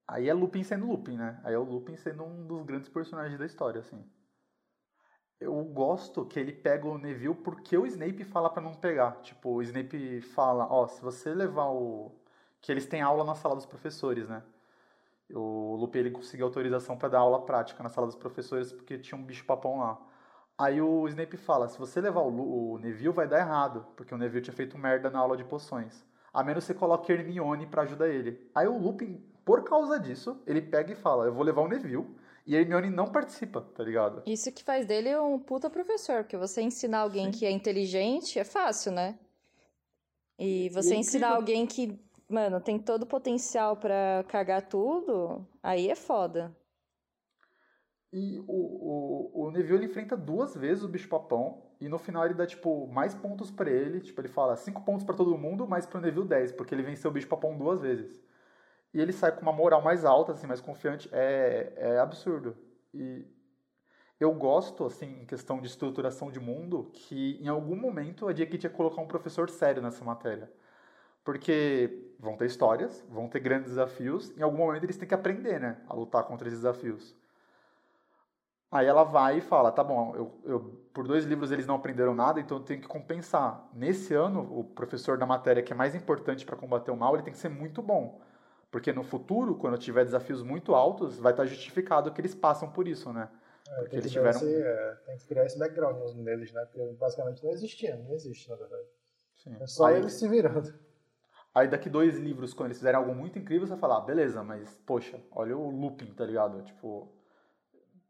Aí 0.06 0.28
é 0.28 0.32
Lupin 0.32 0.62
sendo 0.62 0.86
Lupin, 0.86 1.16
né? 1.16 1.40
Aí 1.42 1.54
é 1.54 1.58
o 1.58 1.64
Lupin 1.64 1.96
sendo 1.96 2.22
um 2.22 2.46
dos 2.46 2.64
grandes 2.64 2.88
personagens 2.88 3.36
da 3.38 3.46
história, 3.46 3.80
assim. 3.80 4.04
Eu 5.42 5.64
gosto 5.64 6.24
que 6.24 6.38
ele 6.38 6.52
pega 6.52 6.86
o 6.86 6.96
Neville 6.96 7.34
porque 7.34 7.76
o 7.76 7.84
Snape 7.84 8.22
fala 8.22 8.48
pra 8.48 8.62
não 8.62 8.74
pegar. 8.74 9.20
Tipo, 9.22 9.50
o 9.50 9.62
Snape 9.62 10.20
fala, 10.20 10.66
ó, 10.70 10.86
se 10.86 11.02
você 11.02 11.34
levar 11.34 11.66
o... 11.66 12.12
Que 12.60 12.70
eles 12.70 12.86
têm 12.86 13.02
aula 13.02 13.24
na 13.24 13.34
sala 13.34 13.56
dos 13.56 13.66
professores, 13.66 14.28
né? 14.28 14.42
O 15.34 15.74
Lupin, 15.76 15.98
ele 15.98 16.10
conseguiu 16.12 16.46
autorização 16.46 16.96
pra 16.96 17.08
dar 17.08 17.18
aula 17.18 17.42
prática 17.42 17.82
na 17.82 17.88
sala 17.88 18.06
dos 18.06 18.14
professores 18.14 18.72
porque 18.72 18.98
tinha 18.98 19.18
um 19.18 19.24
bicho 19.24 19.44
papão 19.44 19.80
lá. 19.80 20.00
Aí 20.56 20.80
o 20.80 21.08
Snape 21.08 21.36
fala, 21.36 21.66
se 21.66 21.76
você 21.76 22.00
levar 22.00 22.20
o, 22.20 22.74
o 22.74 22.78
Neville 22.78 23.12
vai 23.12 23.26
dar 23.26 23.40
errado, 23.40 23.84
porque 23.96 24.14
o 24.14 24.18
Neville 24.18 24.44
tinha 24.44 24.54
feito 24.54 24.78
merda 24.78 25.10
na 25.10 25.18
aula 25.18 25.36
de 25.36 25.42
poções. 25.42 26.06
A 26.32 26.44
menos 26.44 26.62
você 26.62 26.72
coloque 26.72 27.10
Hermione 27.10 27.66
pra 27.66 27.82
ajudar 27.82 28.08
ele. 28.08 28.48
Aí 28.54 28.68
o 28.68 28.78
Lupin, 28.78 29.20
por 29.44 29.64
causa 29.64 29.98
disso, 29.98 30.40
ele 30.46 30.62
pega 30.62 30.92
e 30.92 30.96
fala, 30.96 31.24
eu 31.24 31.34
vou 31.34 31.42
levar 31.42 31.62
o 31.62 31.68
Neville. 31.68 32.06
E 32.44 32.56
a 32.56 32.60
Hermione 32.60 32.90
não 32.90 33.06
participa, 33.06 33.60
tá 33.60 33.84
ligado? 33.84 34.22
Isso 34.26 34.50
que 34.50 34.64
faz 34.64 34.84
dele 34.86 35.16
um 35.16 35.38
puta 35.38 35.70
professor, 35.70 36.24
porque 36.24 36.36
você 36.36 36.60
ensinar 36.60 37.00
alguém 37.00 37.30
que 37.30 37.46
é 37.46 37.50
inteligente 37.50 38.38
é 38.38 38.44
fácil, 38.44 38.92
né? 38.92 39.18
E 40.38 40.68
você 40.70 40.94
é 40.94 40.96
ensinar 40.96 41.36
alguém 41.36 41.66
que, 41.66 42.00
mano, 42.28 42.60
tem 42.60 42.78
todo 42.78 43.04
o 43.04 43.06
potencial 43.06 43.76
pra 43.76 44.24
cagar 44.28 44.68
tudo, 44.68 45.46
aí 45.62 45.88
é 45.88 45.94
foda. 45.94 46.54
E 48.12 48.40
o, 48.40 48.44
o, 48.52 49.46
o 49.46 49.50
Neville 49.50 49.78
ele 49.78 49.86
enfrenta 49.86 50.16
duas 50.16 50.54
vezes 50.54 50.84
o 50.84 50.88
bicho 50.88 51.08
papão. 51.08 51.62
E 51.80 51.88
no 51.88 51.98
final 51.98 52.24
ele 52.24 52.34
dá, 52.34 52.46
tipo, 52.46 52.86
mais 52.88 53.14
pontos 53.14 53.50
pra 53.50 53.70
ele. 53.70 54.00
Tipo, 54.00 54.20
ele 54.20 54.28
fala 54.28 54.54
5 54.54 54.82
pontos 54.84 55.04
pra 55.04 55.14
todo 55.14 55.36
mundo, 55.38 55.66
mas 55.66 55.86
pro 55.86 56.00
Neville 56.00 56.28
10, 56.28 56.52
porque 56.52 56.74
ele 56.74 56.82
venceu 56.82 57.10
o 57.10 57.14
bicho 57.14 57.26
papão 57.26 57.56
duas 57.56 57.80
vezes. 57.80 58.20
E 58.94 59.00
ele 59.00 59.12
sai 59.12 59.32
com 59.32 59.42
uma 59.42 59.52
moral 59.52 59.80
mais 59.82 60.04
alta, 60.04 60.32
assim, 60.32 60.46
mais 60.46 60.60
confiante. 60.60 61.08
É, 61.12 61.72
é 61.76 61.98
absurdo. 61.98 62.56
E 62.92 63.24
eu 64.20 64.32
gosto, 64.34 64.84
assim, 64.84 65.22
em 65.22 65.26
questão 65.26 65.60
de 65.60 65.66
estruturação 65.66 66.30
de 66.30 66.38
mundo, 66.38 66.90
que 66.92 67.38
em 67.42 67.48
algum 67.48 67.76
momento 67.76 68.28
a 68.28 68.34
tinha 68.34 68.46
que 68.46 68.68
colocar 68.68 69.00
um 69.00 69.06
professor 69.08 69.48
sério 69.50 69.82
nessa 69.82 70.04
matéria. 70.04 70.50
Porque 71.24 72.12
vão 72.18 72.36
ter 72.36 72.46
histórias, 72.46 73.04
vão 73.08 73.28
ter 73.28 73.40
grandes 73.40 73.70
desafios, 73.70 74.36
em 74.36 74.42
algum 74.42 74.58
momento 74.58 74.84
eles 74.84 74.96
têm 74.96 75.08
que 75.08 75.14
aprender, 75.14 75.60
né? 75.60 75.80
A 75.88 75.94
lutar 75.94 76.24
contra 76.24 76.48
esses 76.48 76.60
desafios. 76.60 77.16
Aí 78.70 78.86
ela 78.86 79.04
vai 79.04 79.38
e 79.38 79.40
fala, 79.40 79.70
tá 79.70 79.84
bom, 79.84 80.14
eu, 80.16 80.40
eu, 80.44 80.60
por 80.94 81.06
dois 81.06 81.26
livros 81.26 81.52
eles 81.52 81.66
não 81.66 81.74
aprenderam 81.74 82.14
nada, 82.14 82.40
então 82.40 82.56
eu 82.56 82.62
tenho 82.64 82.80
que 82.80 82.88
compensar. 82.88 83.68
Nesse 83.74 84.14
ano, 84.14 84.40
o 84.58 84.64
professor 84.64 85.18
da 85.18 85.26
matéria 85.26 85.62
que 85.62 85.72
é 85.72 85.76
mais 85.76 85.94
importante 85.94 86.46
para 86.46 86.56
combater 86.56 86.90
o 86.90 86.96
mal, 86.96 87.14
ele 87.14 87.22
tem 87.22 87.32
que 87.32 87.38
ser 87.38 87.50
muito 87.50 87.82
bom. 87.82 88.20
Porque 88.72 88.90
no 88.90 89.04
futuro, 89.04 89.54
quando 89.54 89.76
tiver 89.76 90.02
desafios 90.02 90.42
muito 90.42 90.74
altos, 90.74 91.18
vai 91.18 91.34
estar 91.34 91.44
justificado 91.44 92.10
que 92.10 92.18
eles 92.22 92.34
passam 92.34 92.72
por 92.72 92.88
isso, 92.88 93.12
né? 93.12 93.28
É, 93.68 93.74
Porque 93.74 93.90
tem, 93.90 93.98
eles 93.98 94.10
tiveram... 94.10 94.30
esse, 94.30 94.62
é, 94.62 94.94
tem 95.04 95.18
que 95.18 95.26
criar 95.26 95.44
esse 95.44 95.58
background 95.58 96.16
neles, 96.16 96.52
né? 96.54 96.64
Porque 96.64 96.82
basicamente 96.94 97.44
não 97.44 97.52
existia, 97.52 97.94
não 97.96 98.14
existe, 98.14 98.48
na 98.48 98.56
verdade. 98.56 98.88
Sim. 99.36 99.56
É 99.60 99.66
só 99.66 99.84
aí, 99.84 99.96
eles 99.96 100.14
se 100.14 100.26
virando. 100.26 100.72
aí 101.54 101.68
daqui 101.68 101.90
dois 101.90 102.16
livros, 102.18 102.54
quando 102.54 102.68
eles 102.68 102.78
fizerem 102.78 102.98
algo 102.98 103.14
muito 103.14 103.38
incrível, 103.38 103.66
você 103.66 103.72
vai 103.72 103.80
falar, 103.80 103.98
ah, 103.98 104.06
beleza, 104.06 104.42
mas, 104.42 104.74
poxa, 104.86 105.20
olha 105.32 105.54
o 105.54 105.68
looping, 105.68 106.14
tá 106.14 106.24
ligado? 106.24 106.62
Tipo, 106.62 107.12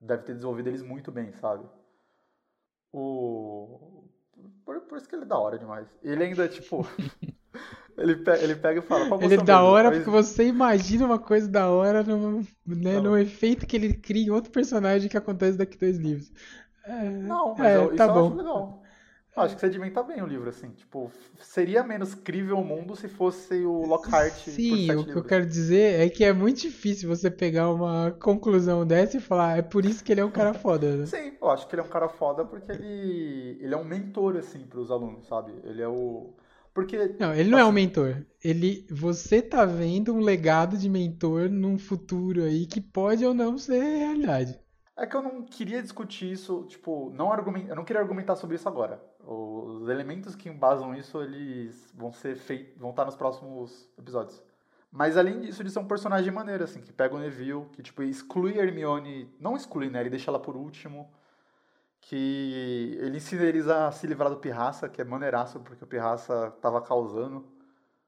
deve 0.01 0.23
ter 0.23 0.35
desenvolvido 0.35 0.69
eles 0.69 0.83
muito 0.83 1.11
bem, 1.11 1.33
sabe? 1.33 1.69
O... 2.93 4.05
Por, 4.65 4.81
por 4.83 4.97
isso 4.97 5.09
que 5.09 5.17
ele 5.17 5.25
é 5.25 5.27
da 5.27 5.39
hora 5.39 5.59
demais. 5.59 5.89
Ele 6.05 6.23
ainda, 6.23 6.49
tipo... 6.49 6.87
ele, 7.97 8.17
pe 8.17 8.31
ele 8.43 8.57
pega 8.57 8.81
e 8.81 8.83
fala... 8.83 9.07
Qual 9.09 9.21
Ele 9.21 9.35
é 9.35 9.37
da 9.39 9.63
hora 9.63 9.91
porque 9.93 10.11
você 10.11 10.47
imagina 10.47 11.05
uma 11.07 11.19
coisa 11.19 11.49
da 11.49 11.69
hora 11.71 12.03
no, 12.03 12.41
né, 12.67 13.01
Não. 13.01 13.03
no 13.03 13.19
efeito 13.19 13.67
que 13.67 13.77
ele 13.77 13.95
cria 13.95 14.27
em 14.27 14.31
outro 14.31 14.51
personagem 14.51 15.09
que 15.09 15.17
acontece 15.17 15.59
daqui 15.59 15.77
dois 15.79 15.97
livros. 15.99 16.31
É, 16.85 17.11
Não, 17.11 17.55
mas 17.57 17.77
é, 17.77 17.77
eu, 17.77 17.95
isso 17.95 17.97
tá 17.97 18.07
eu 18.07 18.13
bom. 18.13 18.27
acho 18.27 18.35
legal. 18.35 18.83
Eu 19.37 19.43
acho 19.43 19.55
que 19.55 19.61
sedimenta 19.61 20.03
bem 20.03 20.23
o 20.23 20.27
livro, 20.27 20.49
assim. 20.51 20.71
Tipo, 20.73 21.11
seria 21.41 21.83
menos 21.83 22.15
crível 22.15 22.59
o 22.59 22.65
mundo 22.65 22.95
se 22.97 23.09
fosse 23.09 23.65
o 23.65 23.85
Lockhart 23.87 24.47
Sim, 24.47 24.95
o 24.97 25.07
que 25.07 25.17
eu 25.17 25.23
livros. 25.23 25.27
quero 25.27 25.47
dizer 25.47 26.01
é 26.01 26.09
que 26.11 26.25
é 26.25 26.33
muito 26.33 26.61
difícil 26.61 27.09
você 27.09 27.31
pegar 27.31 27.71
uma 27.73 28.11
conclusão 28.13 28.87
dessa 28.87 29.17
e 29.17 29.21
falar, 29.21 29.59
é 29.59 29.63
por 29.63 29.85
isso 29.85 30.03
que 30.05 30.13
ele 30.13 30.21
é 30.21 30.25
um 30.25 30.31
cara 30.31 30.53
foda. 30.55 30.97
né? 30.97 31.07
Sim, 31.07 31.37
eu 31.41 31.51
acho 31.51 31.67
que 31.69 31.75
ele 31.75 31.83
é 31.83 31.85
um 31.85 31.89
cara 31.89 32.09
foda 32.09 32.45
porque 32.45 32.71
ele, 32.73 33.59
ele 33.61 33.75
é 33.75 33.77
um 33.77 33.85
mentor, 33.85 34.37
assim, 34.37 34.67
pros 34.67 34.91
alunos, 34.91 35.27
sabe? 35.27 35.53
Ele 35.65 35.83
é 35.83 35.89
o... 35.89 36.35
Porque... 36.75 37.17
Não, 37.19 37.35
ele 37.35 37.51
não 37.51 37.59
é 37.59 37.65
um 37.65 37.67
assim, 37.69 37.75
mentor. 37.75 38.25
Ele, 38.43 38.87
você 38.91 39.43
tá 39.43 39.65
vendo 39.65 40.15
um 40.15 40.21
legado 40.21 40.77
de 40.77 40.89
mentor 40.89 41.49
num 41.51 41.79
futuro 41.79 42.43
aí 42.45 42.67
que 42.67 42.81
pode 42.81 43.25
ou 43.25 43.35
não 43.35 43.59
ser 43.59 43.81
realidade. 43.81 44.59
É 44.97 45.07
que 45.07 45.17
eu 45.17 45.23
não 45.23 45.43
queria 45.43 45.83
discutir 45.83 46.31
isso, 46.31 46.65
tipo, 46.69 47.11
não 47.15 47.33
argumen- 47.33 47.67
eu 47.67 47.75
não 47.75 47.85
queria 47.85 48.01
argumentar 48.03 48.37
sobre 48.37 48.57
isso 48.57 48.69
agora. 48.69 49.03
Os 49.25 49.89
elementos 49.89 50.35
que 50.35 50.49
embasam 50.49 50.95
isso, 50.95 51.23
eles 51.23 51.91
vão 51.95 52.13
ser 52.13 52.37
feitos, 52.37 52.79
vão 52.79 52.91
estar 52.91 53.05
nos 53.07 53.17
próximos 53.17 53.89
episódios. 53.99 54.43
Mas 54.91 55.17
além 55.17 55.41
disso, 55.41 55.63
ele 55.63 55.71
é 55.75 55.81
um 55.81 55.89
personagem 55.89 56.31
maneiro, 56.31 56.63
assim, 56.65 56.83
que 56.83 56.93
pega 56.93 57.15
o 57.15 57.19
Neville, 57.19 57.65
que, 57.73 57.83
tipo, 57.83 58.03
exclui 58.03 58.61
a 58.61 58.63
Hermione, 58.65 59.31
não 59.41 59.57
exclui, 59.57 59.89
né, 59.89 60.01
ele 60.01 60.11
deixa 60.11 60.31
ela 60.31 60.39
por 60.39 60.55
último, 60.57 61.11
que 62.03 62.99
ele 63.01 63.17
ensina 63.17 63.45
eles 63.45 63.69
a 63.69 63.91
se 63.91 64.07
livrar 64.07 64.29
do 64.29 64.37
Pirraça, 64.37 64.89
que 64.89 65.01
é 65.01 65.05
maneiraço, 65.05 65.61
porque 65.61 65.85
o 65.85 65.87
Pirraça 65.87 66.51
tava 66.61 66.83
causando, 66.83 67.47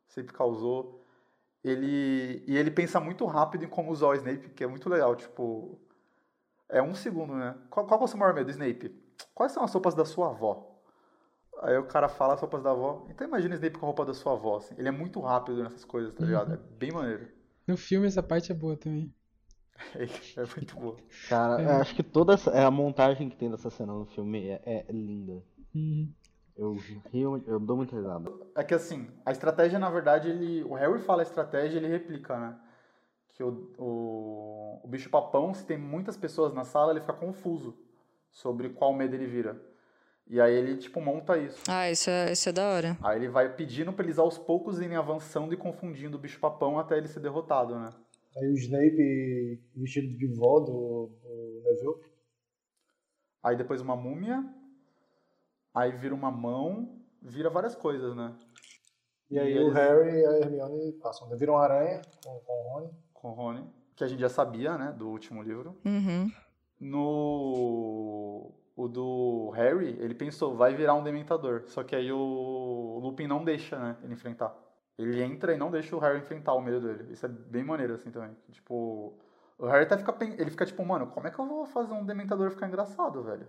sempre 0.08 0.34
causou. 0.34 1.02
Ele, 1.62 2.44
e 2.46 2.56
ele 2.56 2.70
pensa 2.70 3.00
muito 3.00 3.24
rápido 3.24 3.64
em 3.64 3.68
como 3.68 3.90
usar 3.90 4.08
o 4.08 4.14
Snape, 4.14 4.50
que 4.50 4.64
é 4.64 4.66
muito 4.66 4.88
legal, 4.90 5.16
tipo... 5.16 5.80
É 6.68 6.82
um 6.82 6.94
segundo, 6.94 7.34
né? 7.34 7.56
Qual, 7.70 7.86
qual 7.86 8.00
é 8.00 8.04
o 8.04 8.06
seu 8.06 8.18
maior 8.18 8.34
medo, 8.34 8.50
Snape? 8.50 8.90
Quais 9.32 9.52
são 9.52 9.62
as 9.62 9.72
roupas 9.72 9.94
da 9.94 10.04
sua 10.04 10.30
avó? 10.30 10.82
Aí 11.62 11.78
o 11.78 11.84
cara 11.84 12.08
fala 12.08 12.34
as 12.34 12.40
roupas 12.40 12.62
da 12.62 12.72
avó. 12.72 13.06
Então 13.08 13.26
imagina 13.26 13.54
o 13.54 13.56
Snape 13.56 13.78
com 13.78 13.86
a 13.86 13.88
roupa 13.88 14.04
da 14.04 14.12
sua 14.12 14.32
avó, 14.32 14.56
assim. 14.56 14.74
Ele 14.76 14.88
é 14.88 14.90
muito 14.90 15.20
rápido 15.20 15.62
nessas 15.62 15.84
coisas, 15.84 16.12
tá 16.12 16.24
ligado? 16.24 16.52
É 16.52 16.56
bem 16.56 16.90
maneiro. 16.90 17.28
No 17.66 17.76
filme 17.76 18.06
essa 18.06 18.22
parte 18.22 18.50
é 18.50 18.54
boa 18.54 18.76
também. 18.76 19.14
É, 19.94 20.40
muito 20.56 20.76
boa. 20.76 20.96
Cara, 21.28 21.60
É. 21.62 21.66
eu 21.66 21.70
acho 21.80 21.94
que 21.94 22.02
toda 22.02 22.34
essa, 22.34 22.50
é, 22.50 22.64
a 22.64 22.70
montagem 22.70 23.28
que 23.28 23.36
tem 23.36 23.50
dessa 23.50 23.70
cena 23.70 23.92
no 23.92 24.06
filme 24.06 24.48
é, 24.48 24.60
é 24.64 24.92
linda. 24.92 25.42
Uhum. 25.74 26.12
Eu 26.56 26.76
rio, 27.12 27.42
eu 27.46 27.58
dou 27.58 27.76
muita 27.76 27.96
risada. 27.96 28.30
É 28.54 28.62
que 28.62 28.74
assim, 28.74 29.08
a 29.26 29.32
estratégia, 29.32 29.78
na 29.78 29.90
verdade, 29.90 30.28
ele. 30.28 30.62
O 30.64 30.74
Harry 30.74 31.00
fala 31.00 31.22
a 31.22 31.24
estratégia 31.24 31.78
ele 31.78 31.88
replica, 31.88 32.38
né? 32.38 32.56
Que 33.32 33.42
o, 33.42 33.72
o, 33.76 34.80
o 34.84 34.88
bicho 34.88 35.10
papão, 35.10 35.52
se 35.52 35.66
tem 35.66 35.76
muitas 35.76 36.16
pessoas 36.16 36.54
na 36.54 36.64
sala, 36.64 36.92
ele 36.92 37.00
fica 37.00 37.12
confuso 37.12 37.76
sobre 38.30 38.68
qual 38.68 38.92
medo 38.92 39.14
ele 39.16 39.26
vira. 39.26 39.60
E 40.28 40.40
aí 40.40 40.54
ele, 40.54 40.76
tipo, 40.76 41.00
monta 41.00 41.36
isso. 41.36 41.60
Ah, 41.68 41.90
isso 41.90 42.08
é, 42.08 42.32
isso 42.32 42.48
é 42.48 42.52
da 42.52 42.68
hora. 42.68 42.96
Aí 43.02 43.18
ele 43.18 43.28
vai 43.28 43.48
pedindo 43.52 43.92
pra 43.92 44.04
eles 44.04 44.18
aos 44.18 44.38
poucos 44.38 44.80
irem 44.80 44.96
avançando 44.96 45.52
e 45.52 45.56
confundindo 45.56 46.16
o 46.16 46.20
bicho 46.20 46.38
papão 46.38 46.78
até 46.78 46.96
ele 46.96 47.08
ser 47.08 47.20
derrotado, 47.20 47.76
né? 47.78 47.90
Aí 48.36 48.48
o 48.48 48.54
Snape 48.54 49.60
vestido 49.76 50.16
de 50.18 50.26
vó 50.26 50.58
do, 50.60 51.10
do 51.22 51.62
Neville. 51.64 52.00
Aí 53.42 53.56
depois 53.56 53.80
uma 53.80 53.94
múmia, 53.94 54.44
aí 55.72 55.92
vira 55.92 56.14
uma 56.14 56.30
mão, 56.30 57.00
vira 57.22 57.48
várias 57.50 57.74
coisas, 57.76 58.16
né? 58.16 58.34
E 59.30 59.38
aí 59.38 59.52
E 59.52 59.58
o 59.58 59.62
eles- 59.62 59.74
Harry 59.74 60.18
e 60.20 60.26
a 60.26 60.38
Hermione 60.38 60.92
passam. 60.94 61.28
né? 61.28 61.36
Viram 61.36 61.54
uma 61.54 61.62
aranha 61.62 62.00
com, 62.24 62.38
com 62.40 62.52
o 62.52 62.68
Rony. 62.74 62.90
Com 63.12 63.28
o 63.30 63.32
Rony, 63.34 63.66
que 63.94 64.02
a 64.04 64.06
gente 64.08 64.20
já 64.20 64.28
sabia, 64.28 64.76
né, 64.78 64.92
do 64.92 65.08
último 65.08 65.42
livro. 65.42 65.76
Uhum. 65.84 66.30
No 66.80 68.52
o 68.76 68.88
do 68.88 69.50
Harry, 69.50 69.96
ele 70.00 70.14
pensou, 70.16 70.56
vai 70.56 70.74
virar 70.74 70.94
um 70.94 71.02
dementador. 71.04 71.62
Só 71.68 71.84
que 71.84 71.94
aí 71.94 72.10
o 72.10 72.98
Lupin 73.00 73.26
não 73.28 73.44
deixa, 73.44 73.78
né, 73.78 73.96
ele 74.02 74.14
enfrentar. 74.14 74.52
Ele 74.98 75.22
entra 75.22 75.52
e 75.52 75.58
não 75.58 75.70
deixa 75.70 75.94
o 75.96 75.98
Harry 75.98 76.18
enfrentar 76.18 76.54
o 76.54 76.60
medo 76.60 76.80
dele. 76.80 77.12
Isso 77.12 77.26
é 77.26 77.28
bem 77.28 77.64
maneiro, 77.64 77.94
assim, 77.94 78.10
também. 78.10 78.36
Tipo, 78.50 79.18
o 79.58 79.66
Harry 79.66 79.84
até 79.84 79.96
fica, 79.98 80.14
ele 80.20 80.50
fica 80.50 80.66
tipo, 80.66 80.84
mano, 80.84 81.08
como 81.08 81.26
é 81.26 81.30
que 81.30 81.38
eu 81.38 81.46
vou 81.46 81.66
fazer 81.66 81.92
um 81.92 82.04
dementador 82.04 82.50
ficar 82.50 82.68
engraçado, 82.68 83.22
velho? 83.22 83.46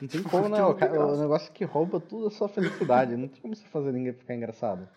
Não 0.00 0.08
tem 0.08 0.22
como, 0.22 0.48
né? 0.48 0.62
O, 0.62 1.16
negócio 1.16 1.52
que 1.52 1.64
rouba 1.64 2.00
tudo 2.00 2.26
é 2.26 2.30
só 2.30 2.48
felicidade. 2.48 3.16
Não 3.16 3.28
tem 3.28 3.40
como 3.40 3.54
você 3.54 3.66
fazer 3.68 3.92
ninguém 3.92 4.12
ficar 4.12 4.34
engraçado. 4.34 4.88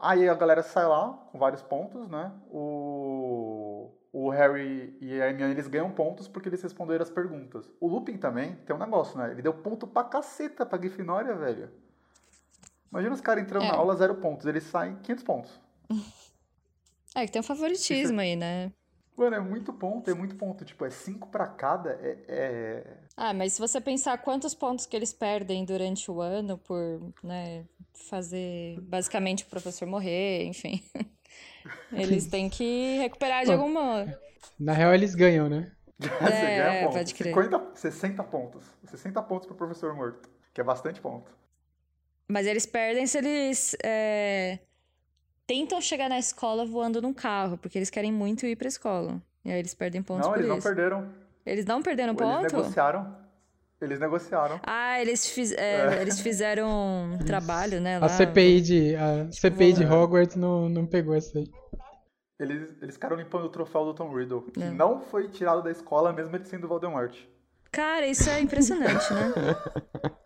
Aí 0.00 0.28
a 0.28 0.34
galera 0.34 0.62
sai 0.62 0.86
lá 0.86 1.12
com 1.30 1.38
vários 1.38 1.62
pontos, 1.62 2.08
né? 2.08 2.32
O, 2.50 3.92
o 4.12 4.28
Harry 4.30 4.96
e 5.00 5.20
a 5.20 5.28
Hermione 5.28 5.52
eles 5.52 5.68
ganham 5.68 5.90
pontos 5.92 6.26
porque 6.26 6.48
eles 6.48 6.62
responderam 6.62 7.02
as 7.02 7.10
perguntas. 7.10 7.70
O 7.80 7.86
Lupin 7.86 8.16
também 8.16 8.56
tem 8.66 8.74
um 8.74 8.78
negócio, 8.78 9.16
né? 9.16 9.30
Ele 9.30 9.42
deu 9.42 9.54
ponto 9.54 9.86
pra 9.86 10.02
caceta 10.02 10.66
pra 10.66 10.78
Grifinória, 10.78 11.34
velho. 11.36 11.70
Imagina 12.90 13.14
os 13.14 13.20
caras 13.20 13.42
entrando 13.44 13.64
É. 13.64 13.68
na 13.68 13.74
aula 13.74 13.94
zero 13.96 14.14
pontos, 14.16 14.46
eles 14.46 14.64
saem 14.64 14.96
500 14.96 15.24
pontos. 15.24 15.60
É 17.14 17.24
que 17.26 17.32
tem 17.32 17.40
um 17.40 17.42
favoritismo 17.42 18.20
aí, 18.20 18.36
né? 18.36 18.70
Mano, 19.16 19.34
é 19.34 19.40
muito 19.40 19.72
ponto, 19.72 20.08
é 20.08 20.14
muito 20.14 20.36
ponto. 20.36 20.64
Tipo, 20.64 20.84
é 20.84 20.90
5 20.90 21.28
pra 21.30 21.48
cada, 21.48 21.90
é, 22.00 22.18
é... 22.28 22.96
Ah, 23.16 23.32
mas 23.34 23.54
se 23.54 23.60
você 23.60 23.80
pensar 23.80 24.18
quantos 24.18 24.54
pontos 24.54 24.86
que 24.86 24.94
eles 24.94 25.12
perdem 25.12 25.64
durante 25.64 26.08
o 26.10 26.20
ano 26.20 26.56
por, 26.58 27.12
né, 27.24 27.64
fazer 28.08 28.78
basicamente 28.82 29.42
o 29.42 29.46
professor 29.48 29.88
morrer, 29.88 30.44
enfim. 30.44 30.80
Eles 31.92 32.26
têm 32.26 32.48
que 32.48 32.98
recuperar 32.98 33.44
de 33.44 33.52
alguma. 33.52 34.06
Na 34.60 34.72
real, 34.72 34.94
eles 34.94 35.14
ganham, 35.14 35.48
né? 35.48 35.72
Você 35.98 36.32
É, 36.32 36.56
ganha 36.58 36.84
ponto. 36.84 36.92
pode 36.94 37.14
crer. 37.14 37.34
50, 37.34 37.70
60 37.74 38.22
pontos. 38.24 38.64
60 38.84 39.20
pontos 39.22 39.46
pro 39.46 39.56
professor 39.56 39.92
morto, 39.94 40.30
que 40.54 40.60
é 40.60 40.64
bastante 40.64 41.00
ponto. 41.00 41.30
Mas 42.30 42.46
eles 42.46 42.66
perdem 42.66 43.06
se 43.06 43.18
eles 43.18 43.74
é, 43.82 44.58
tentam 45.46 45.80
chegar 45.80 46.08
na 46.08 46.18
escola 46.18 46.66
voando 46.66 47.00
num 47.00 47.14
carro, 47.14 47.56
porque 47.56 47.78
eles 47.78 47.88
querem 47.90 48.12
muito 48.12 48.44
ir 48.46 48.54
pra 48.56 48.68
escola. 48.68 49.20
E 49.44 49.50
aí 49.50 49.58
eles 49.58 49.74
perdem 49.74 50.02
pontos 50.02 50.26
não, 50.26 50.32
por 50.32 50.38
eles 50.38 50.48
não 50.48 50.58
isso. 50.58 50.66
perderam. 50.66 51.08
Eles 51.46 51.64
não 51.64 51.82
perderam 51.82 52.12
Eles 52.12 52.22
ponto? 52.22 52.42
negociaram. 52.56 53.16
Eles 53.80 54.00
negociaram. 54.00 54.60
Ah, 54.64 55.00
eles, 55.00 55.30
fiz- 55.30 55.52
é, 55.52 56.02
eles 56.02 56.20
fizeram 56.20 56.68
um 57.14 57.18
trabalho, 57.24 57.80
né? 57.80 57.98
Lá, 57.98 58.06
A 58.06 58.08
CPI 58.08 58.60
de, 58.60 58.96
a 58.96 59.30
CPI 59.30 59.72
de 59.72 59.84
Hogwarts 59.86 60.34
não, 60.36 60.68
não 60.68 60.84
pegou 60.84 61.14
essa 61.14 61.38
aí. 61.38 61.48
Eles, 62.40 62.68
eles 62.82 62.94
ficaram 62.96 63.16
limpando 63.16 63.44
o 63.44 63.48
troféu 63.48 63.84
do 63.84 63.94
Tom 63.94 64.12
Riddle, 64.14 64.42
que 64.52 64.62
É. 64.62 64.70
não 64.70 65.00
foi 65.00 65.28
tirado 65.28 65.62
da 65.62 65.70
escola, 65.70 66.12
mesmo 66.12 66.34
ele 66.36 66.44
sendo 66.44 66.68
Voldemort. 66.68 67.16
Cara, 67.70 68.06
isso 68.06 68.28
é 68.30 68.40
impressionante, 68.40 69.12
né? 69.12 69.32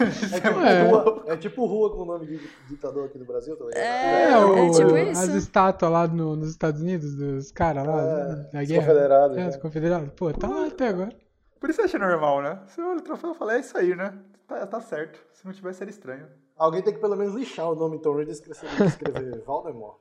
É 0.00 0.06
tipo, 0.40 0.60
É. 0.60 0.82
rua, 0.88 1.24
é 1.26 1.36
tipo 1.36 1.66
rua 1.66 1.90
com 1.90 2.02
o 2.02 2.04
nome 2.04 2.26
de 2.26 2.38
ditador 2.68 3.06
aqui 3.06 3.18
do 3.18 3.24
Brasil, 3.24 3.56
tá 3.56 3.64
ligado? 3.64 3.80
É, 3.82 4.30
É, 4.32 4.38
o- 4.38 4.56
é 4.56 4.70
tipo 4.70 4.96
isso. 4.96 5.20
as 5.22 5.28
estátuas 5.30 5.90
lá 5.90 6.06
no- 6.06 6.36
nos 6.36 6.50
Estados 6.50 6.80
Unidos, 6.80 7.14
dos 7.16 7.50
caras 7.50 7.86
lá, 7.86 8.00
É, 8.00 8.26
da 8.52 8.60
os 8.62 8.68
guerra. 8.68 8.86
confederados, 8.86 9.36
É, 9.36 9.40
né? 9.40 9.48
os 9.48 9.56
confederados. 9.56 10.10
Pô, 10.16 10.32
tá 10.32 10.48
lá 10.48 10.66
até 10.66 10.88
agora. 10.88 11.10
Por 11.58 11.70
isso 11.70 11.80
eu 11.80 11.84
achei 11.86 11.98
normal, 12.00 12.40
né? 12.42 12.60
Se 12.68 12.80
eu 12.80 12.86
olho 12.88 13.00
o 13.00 13.02
troféu, 13.02 13.30
eu 13.30 13.34
falei, 13.34 13.56
é 13.56 13.60
isso 13.60 13.76
aí, 13.76 13.94
né? 13.96 14.14
Tá, 14.46 14.66
tá 14.66 14.80
certo. 14.80 15.18
Se 15.32 15.44
não 15.44 15.52
tivesse, 15.52 15.82
era 15.82 15.90
estranho. 15.90 16.26
Alguém 16.56 16.82
tem 16.82 16.94
que 16.94 17.00
pelo 17.00 17.16
menos 17.16 17.34
lixar 17.34 17.70
o 17.70 17.74
nome 17.74 17.98
Tom 18.00 18.14
Riddle 18.16 18.30
e 18.30 18.32
escrever, 18.32 18.86
escrever 18.86 19.42
Voldemort. 19.44 19.98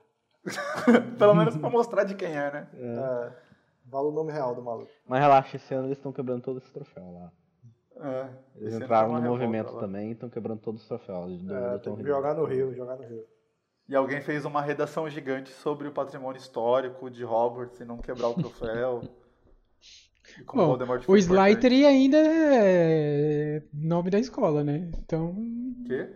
Pelo 1.17 1.33
menos 1.33 1.57
pra 1.57 1.69
mostrar 1.69 2.03
de 2.03 2.15
quem 2.15 2.29
é, 2.31 2.51
né? 2.51 2.67
É. 2.73 3.31
Fala 3.89 4.07
o 4.07 4.11
nome 4.11 4.31
real 4.31 4.55
do 4.55 4.61
maluco. 4.61 4.91
Mas 5.07 5.19
relaxa, 5.19 5.57
esse 5.57 5.73
ano 5.73 5.87
eles 5.87 5.97
estão 5.97 6.11
quebrando 6.11 6.41
todos 6.41 6.61
esses 6.61 6.73
troféus 6.73 7.13
lá. 7.13 7.31
É, 8.01 8.29
Eles 8.55 8.75
entraram 8.75 9.13
no 9.13 9.21
movimento 9.21 9.73
lá. 9.73 9.81
também 9.81 10.09
e 10.09 10.11
estão 10.13 10.29
quebrando 10.29 10.59
todos 10.59 10.81
os 10.81 10.87
troféus. 10.87 11.41
Do, 11.41 11.53
É, 11.53 11.71
do 11.73 11.79
tem 11.79 11.95
que 11.97 12.03
jogar 12.03 12.33
no 12.33 12.45
Rio, 12.45 12.73
jogar 12.73 12.95
no 12.95 13.03
Rio. 13.03 13.25
E 13.89 13.95
alguém 13.95 14.21
fez 14.21 14.45
uma 14.45 14.61
redação 14.61 15.09
gigante 15.09 15.49
sobre 15.49 15.87
o 15.87 15.91
patrimônio 15.91 16.39
histórico 16.39 17.09
de 17.09 17.25
Hogwarts 17.25 17.79
e 17.79 17.85
não 17.85 17.97
quebrar 17.97 18.29
o 18.29 18.35
troféu. 18.35 19.01
Como 20.45 20.77
Bom, 20.77 20.83
o 20.95 21.01
foi 21.01 21.19
Slytherin 21.19 21.85
ainda 21.85 22.17
é 22.17 23.63
nome 23.73 24.11
da 24.11 24.19
escola, 24.19 24.63
né? 24.63 24.91
Então. 24.99 25.35
Quê? 25.87 26.07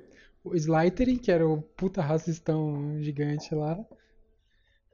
o 0.43 0.55
Slytherin, 0.55 1.17
que 1.17 1.31
era 1.31 1.47
o 1.47 1.61
puta 1.61 2.01
racistão 2.01 3.01
gigante 3.01 3.55
lá, 3.55 3.79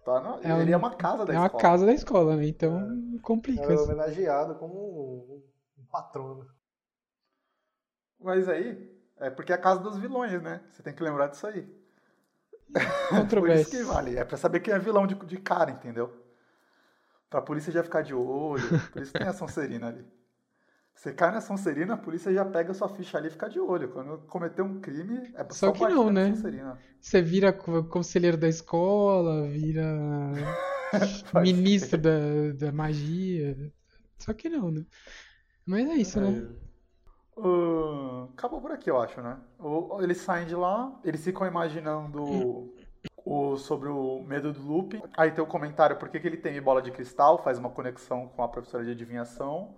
Tá 0.05 0.21
na- 0.21 0.39
É 0.41 0.61
ele 0.61 0.71
um- 0.71 0.73
é 0.73 0.77
uma 0.77 0.95
casa 0.95 1.25
da 1.25 1.33
é 1.33 1.37
uma 1.37 1.45
escola. 1.47 1.61
casa 1.63 1.85
da 1.85 1.93
escola, 1.93 2.35
né? 2.35 2.47
Então, 2.47 3.19
complica. 3.21 3.61
Era 3.61 3.81
homenageado 3.83 4.55
como 4.55 5.43
um, 5.77 5.85
patrono. 5.91 6.47
Mas 8.19 8.49
aí, 8.49 8.89
é 9.17 9.29
porque 9.29 9.51
é 9.51 9.55
a 9.55 9.61
casa 9.61 9.79
dos 9.81 9.97
vilões, 9.97 10.41
né? 10.41 10.61
Você 10.71 10.83
tem 10.83 10.93
que 10.93 11.03
lembrar 11.03 11.27
disso 11.27 11.47
aí. 11.47 11.67
Por 13.29 13.49
isso 13.49 13.69
que 13.71 13.83
vale. 13.83 14.17
É 14.17 14.23
pra 14.25 14.37
saber 14.37 14.59
quem 14.59 14.73
é 14.73 14.79
vilão 14.79 15.07
de, 15.07 15.15
de 15.15 15.37
cara, 15.37 15.71
entendeu? 15.71 16.13
Pra 17.29 17.41
polícia 17.41 17.71
já 17.71 17.83
ficar 17.83 18.01
de 18.01 18.13
olho. 18.13 18.63
Por 18.91 19.01
isso 19.01 19.13
tem 19.13 19.27
a 19.27 19.33
Sonserina 19.33 19.87
ali. 19.87 20.05
Você 20.99 21.13
cai 21.13 21.31
na 21.31 21.39
Sonserina, 21.41 21.93
a 21.93 21.97
polícia 21.97 22.33
já 22.33 22.43
pega 22.43 22.73
sua 22.73 22.89
ficha 22.89 23.17
ali 23.17 23.27
e 23.29 23.31
fica 23.31 23.49
de 23.49 23.57
olho. 23.59 23.89
Quando 23.89 24.17
cometer 24.27 24.61
um 24.61 24.81
crime, 24.81 25.31
é 25.33 25.45
Só 25.49 25.55
só 25.55 25.71
que 25.71 25.85
não, 25.87 26.09
né? 26.09 26.35
Sonserina. 26.35 26.77
Você 27.01 27.21
vira 27.21 27.53
co- 27.53 27.83
conselheiro 27.85 28.37
da 28.37 28.47
escola, 28.47 29.47
vira 29.49 29.83
ministro 31.33 31.97
da, 31.97 32.51
da 32.53 32.71
magia. 32.71 33.55
Só 34.19 34.33
que 34.33 34.49
não, 34.49 34.71
né? 34.71 34.85
Mas 35.65 35.89
é 35.89 35.95
isso, 35.95 36.21
né? 36.21 36.43
Ah, 37.37 38.27
acabou 38.33 38.61
por 38.61 38.71
aqui, 38.71 38.89
eu 38.89 38.99
acho, 39.01 39.21
né? 39.21 39.37
O- 39.59 40.01
Eles 40.01 40.17
saem 40.19 40.45
de 40.47 40.55
lá, 40.55 40.99
eles 41.03 41.23
ficam 41.23 41.47
imaginando 41.47 42.73
o, 43.25 43.57
sobre 43.57 43.89
o 43.89 44.21
medo 44.23 44.51
do 44.53 44.61
Lupin. 44.61 45.01
Aí 45.17 45.31
tem 45.31 45.43
o 45.43 45.47
comentário 45.47 45.97
por 45.97 46.09
que, 46.09 46.19
que 46.19 46.27
ele 46.27 46.37
tem 46.37 46.61
bola 46.61 46.81
de 46.81 46.91
cristal, 46.91 47.37
faz 47.43 47.57
uma 47.57 47.69
conexão 47.69 48.27
com 48.29 48.43
a 48.43 48.47
professora 48.49 48.83
de 48.85 48.91
adivinhação. 48.91 49.75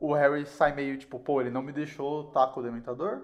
O 0.00 0.12
Harry 0.12 0.46
sai 0.46 0.74
meio 0.74 0.98
tipo, 0.98 1.18
pô, 1.18 1.40
ele 1.40 1.50
não 1.50 1.62
me 1.62 1.72
deixou 1.72 2.22
lutar 2.22 2.52
com 2.52 2.60
o 2.60 2.62
Dementador. 2.62 3.22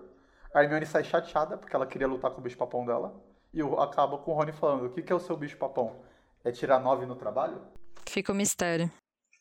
A 0.54 0.62
Hermione 0.62 0.86
sai 0.86 1.04
chateada 1.04 1.56
porque 1.56 1.74
ela 1.74 1.86
queria 1.86 2.06
lutar 2.06 2.30
com 2.30 2.40
o 2.40 2.42
bicho-papão 2.42 2.84
dela. 2.84 3.14
E 3.52 3.60
acaba 3.78 4.18
com 4.18 4.32
o 4.32 4.34
Rony 4.34 4.52
falando, 4.52 4.86
o 4.86 4.90
que, 4.90 5.02
que 5.02 5.12
é 5.12 5.16
o 5.16 5.20
seu 5.20 5.36
bicho-papão? 5.36 6.02
É 6.44 6.50
tirar 6.50 6.80
nove 6.80 7.04
no 7.06 7.14
trabalho? 7.14 7.60
Fica 8.08 8.32
o 8.32 8.34
mistério. 8.34 8.90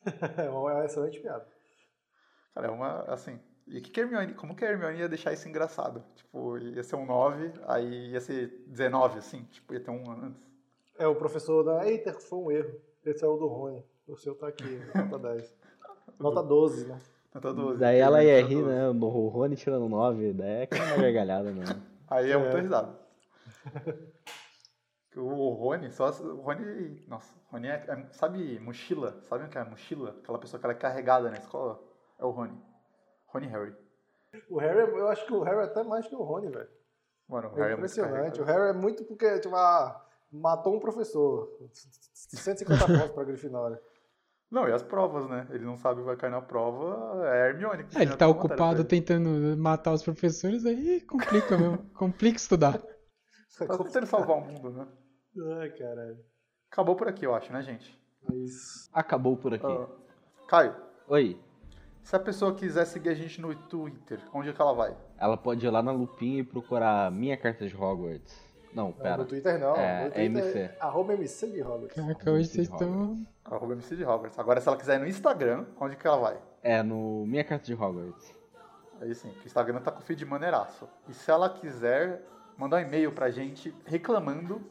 É 0.38 0.50
uma 0.50 0.84
excelente 0.84 1.20
piada. 1.20 1.48
Cara, 2.56 2.68
é 2.68 2.72
uma, 2.72 3.02
assim... 3.04 3.40
E 3.68 3.80
que 3.80 3.92
que 3.92 4.02
a 4.02 4.04
Hermione, 4.04 4.34
como 4.34 4.56
que 4.56 4.66
a 4.66 4.72
Hermione 4.72 5.00
ia 5.00 5.08
deixar 5.08 5.32
isso 5.32 5.48
engraçado? 5.48 6.04
Tipo, 6.16 6.58
ia 6.58 6.84
ser 6.84 6.96
um 6.96 7.06
9, 7.06 7.54
aí 7.68 8.10
ia 8.12 8.20
ser 8.20 8.66
19, 8.68 9.20
assim. 9.20 9.44
Tipo, 9.46 9.74
ia 9.74 9.80
ter 9.80 9.92
um 9.92 10.12
antes. 10.12 10.42
É, 10.98 11.08
o 11.08 11.16
professor 11.16 11.64
da. 11.64 11.88
Eita, 11.88 12.12
foi 12.14 12.40
um 12.40 12.52
erro. 12.52 12.82
Esse 13.06 13.24
é 13.24 13.28
o 13.28 13.38
do 13.38 13.48
Rony. 13.48 13.84
O 14.08 14.18
seu 14.18 14.36
tá 14.36 14.48
aqui, 14.48 14.66
nota 14.94 15.20
10. 15.20 15.56
Nota 16.20 16.44
12, 16.44 16.88
né? 16.88 17.00
Nota 17.34 17.54
12. 17.54 17.80
Daí 17.80 17.98
ela 18.00 18.24
ia 18.24 18.42
Nota 18.42 18.48
rir, 18.54 18.62
12. 18.62 18.70
né? 18.76 18.90
O 18.90 19.28
Rony 19.30 19.56
tirando 19.56 19.88
9, 19.90 20.34
daí 20.34 20.50
é 20.50 20.64
aquela 20.64 20.98
gargalhada 20.98 21.52
mesmo. 21.52 21.82
Aí 22.12 22.30
é, 22.30 22.34
É. 22.34 22.38
muita 22.38 22.60
risada. 22.60 23.00
o 25.16 25.50
Rony, 25.54 25.92
só. 25.92 26.10
O 26.10 26.42
Rony. 26.42 27.04
Nossa, 27.08 27.34
o 27.50 27.54
Rony 27.54 27.68
é, 27.68 27.86
é- 27.88 28.08
Sabe 28.12 28.60
mochila? 28.60 29.22
Sabe 29.24 29.46
o 29.46 29.50
que 29.50 29.58
é 29.58 29.64
mochila? 29.64 30.12
Aquela 30.22 30.38
pessoa 30.40 30.60
que 30.60 30.66
ela 30.66 30.74
é 30.74 30.78
carregada 30.78 31.30
na 31.30 31.38
escola? 31.38 31.82
É 32.20 32.26
o 32.26 32.32
Rony. 32.32 32.58
Rony 33.28 33.48
Harry. 33.48 33.74
O 34.50 34.58
Harry, 34.60 34.80
eu 34.80 35.08
acho 35.08 35.26
que 35.26 35.34
o 35.34 35.42
Harry 35.42 35.60
é 35.60 35.64
até 35.64 35.84
mais 35.84 36.08
que 36.08 36.16
o 36.16 36.22
Rony, 36.24 36.50
velho. 36.50 36.70
Mano, 37.28 37.50
o 37.50 37.52
É 37.60 37.62
Harry 37.62 37.74
é 37.74 37.78
muito 37.78 37.92
impressionante. 37.92 38.42
o. 38.42 38.44
Harry 38.44 38.70
é 38.70 38.74
muito 38.74 39.04
porque, 39.06 39.40
tipo, 39.40 39.56
ah, 39.56 40.06
matou 40.32 40.76
um 40.76 40.80
professor. 40.80 41.50
150 42.14 42.86
pontos 42.88 43.12
pra 43.12 43.24
Grifinória. 43.24 43.82
Não, 44.52 44.68
e 44.68 44.72
as 44.74 44.84
provas, 44.84 45.30
né? 45.30 45.48
Ele 45.52 45.64
não 45.64 45.78
sabe 45.78 46.00
o 46.00 46.04
que 46.04 46.08
vai 46.08 46.18
cair 46.18 46.30
na 46.30 46.42
prova. 46.42 47.26
É 47.26 47.44
a 47.44 47.48
Hermione. 47.48 47.86
que 47.86 47.98
Ah, 47.98 48.02
ele 48.02 48.18
tá 48.18 48.28
ocupado 48.28 48.84
tentando 48.84 49.58
matar 49.58 49.94
os 49.94 50.04
professores, 50.04 50.66
aí 50.66 51.00
complica 51.02 51.58
mesmo. 51.58 51.78
Complica 51.96 52.36
estudar. 52.38 52.78
Tá 53.58 53.78
tentando 53.78 54.06
salvar 54.08 54.38
o 54.38 54.42
mundo, 54.42 54.70
né? 54.72 54.88
Ai, 55.62 55.70
caralho. 55.70 56.18
Acabou 56.70 56.96
por 56.98 57.08
aqui, 57.08 57.26
eu 57.26 57.34
acho, 57.34 57.52
né, 57.54 57.62
gente? 57.62 57.98
Mas. 58.28 58.90
Acabou 58.94 59.38
por 59.38 59.54
aqui. 59.54 59.66
Ah, 59.66 59.88
Caio, 60.50 60.76
Oi. 61.08 61.40
se 62.04 62.14
a 62.14 62.20
pessoa 62.20 62.54
quiser 62.54 62.84
seguir 62.86 63.10
a 63.10 63.14
gente 63.14 63.40
no 63.40 63.56
Twitter, 63.56 64.20
onde 64.34 64.50
é 64.50 64.54
que 64.54 64.62
ela 64.62 64.74
vai? 64.74 64.98
Ela 65.18 65.38
pode 65.38 65.66
ir 65.66 65.70
lá 65.70 65.82
na 65.82 65.92
lupinha 65.94 66.42
e 66.42 66.44
procurar 66.44 67.10
minha 67.10 67.38
carta 67.38 67.66
de 67.66 67.76
Hogwarts. 67.76 68.51
Não, 68.74 68.86
Não, 68.88 68.92
pera. 68.94 69.18
no 69.18 69.26
Twitter 69.26 69.60
não. 69.60 69.76
É, 69.76 70.06
no 70.06 70.12
Twitter 70.12 70.44
MC. 70.44 70.60
é 70.60 70.78
arroba 70.80 71.14
MC 71.14 71.52
de 71.52 71.62
Roberts. 71.62 71.96
Caraca, 71.96 72.32
hoje 72.32 72.48
vocês 72.50 72.70
estão. 72.70 73.18
Arroba 73.44 73.74
MC 73.74 73.96
de 73.96 74.06
Hogwarts. 74.06 74.38
Agora, 74.40 74.62
se 74.62 74.68
ela 74.68 74.78
quiser 74.78 74.98
ir 74.98 75.02
no 75.02 75.08
Instagram, 75.08 75.66
onde 75.80 75.96
que 75.98 76.06
ela 76.08 76.18
vai? 76.18 76.38
É 76.64 76.82
no 76.84 77.26
minha 77.26 77.44
carta 77.44 77.66
de 77.66 77.74
Hogwarts. 77.74 78.34
Aí 79.02 79.14
sim, 79.16 79.30
que 79.32 79.46
o 79.46 79.48
Instagram 79.48 79.82
tá 79.82 79.92
com 79.92 80.00
feed 80.02 80.24
maneiraço. 80.26 80.88
E 81.10 81.14
se 81.14 81.30
ela 81.32 81.50
quiser 81.50 82.22
mandar 82.58 82.78
um 82.78 82.82
e-mail 82.82 83.12
pra 83.12 83.30
gente 83.32 83.74
reclamando 83.86 84.62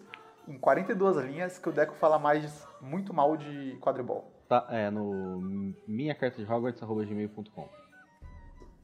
em 0.47 0.57
42 0.57 1.17
linhas 1.19 1.59
que 1.59 1.69
o 1.69 1.73
Deco 1.73 1.95
fala 1.95 2.17
mais 2.19 2.67
muito 2.81 3.13
mal 3.13 3.37
de 3.37 3.77
quadribol. 3.81 4.31
Tá, 4.49 4.67
é 4.71 4.89
no 4.91 5.41
minha 5.87 6.15
carta 6.15 6.43
de 6.43 6.51
Hogwarts@gmail.com. 6.51 7.69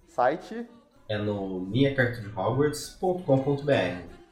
Site, 0.09 0.69
É 1.09 1.17
no 1.17 1.61
minhacartadehogwarts.com.br. 1.61 4.26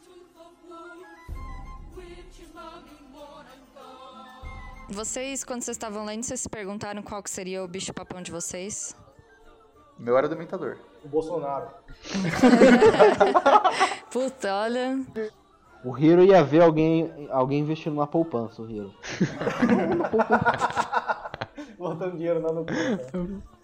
Vocês, 4.89 5.45
quando 5.45 5.63
vocês 5.63 5.77
estavam 5.77 6.05
lendo, 6.05 6.23
vocês 6.23 6.41
se 6.41 6.49
perguntaram 6.49 7.03
qual 7.03 7.21
que 7.23 7.31
seria 7.31 7.65
o 7.65 7.69
bicho 7.69 7.93
papão 7.93 8.23
de 8.23 8.31
vocês? 8.31 8.95
Meu 9.99 10.17
era 10.19 10.29
do. 10.29 10.37
O 11.05 11.09
Bolsonaro. 11.09 11.69
Puta, 14.11 14.55
olha. 14.55 14.99
O 15.85 15.99
Hiro 15.99 16.25
ia 16.25 16.43
ver 16.43 16.63
alguém, 16.63 17.29
alguém 17.31 17.61
investindo 17.61 17.97
na 17.97 18.07
poupança, 18.07 18.63
o 18.63 18.71
Hiro. 18.71 18.95
Botando 21.79 22.17
dinheiro 22.17 22.41
lá 22.43 22.53
no. 22.53 22.65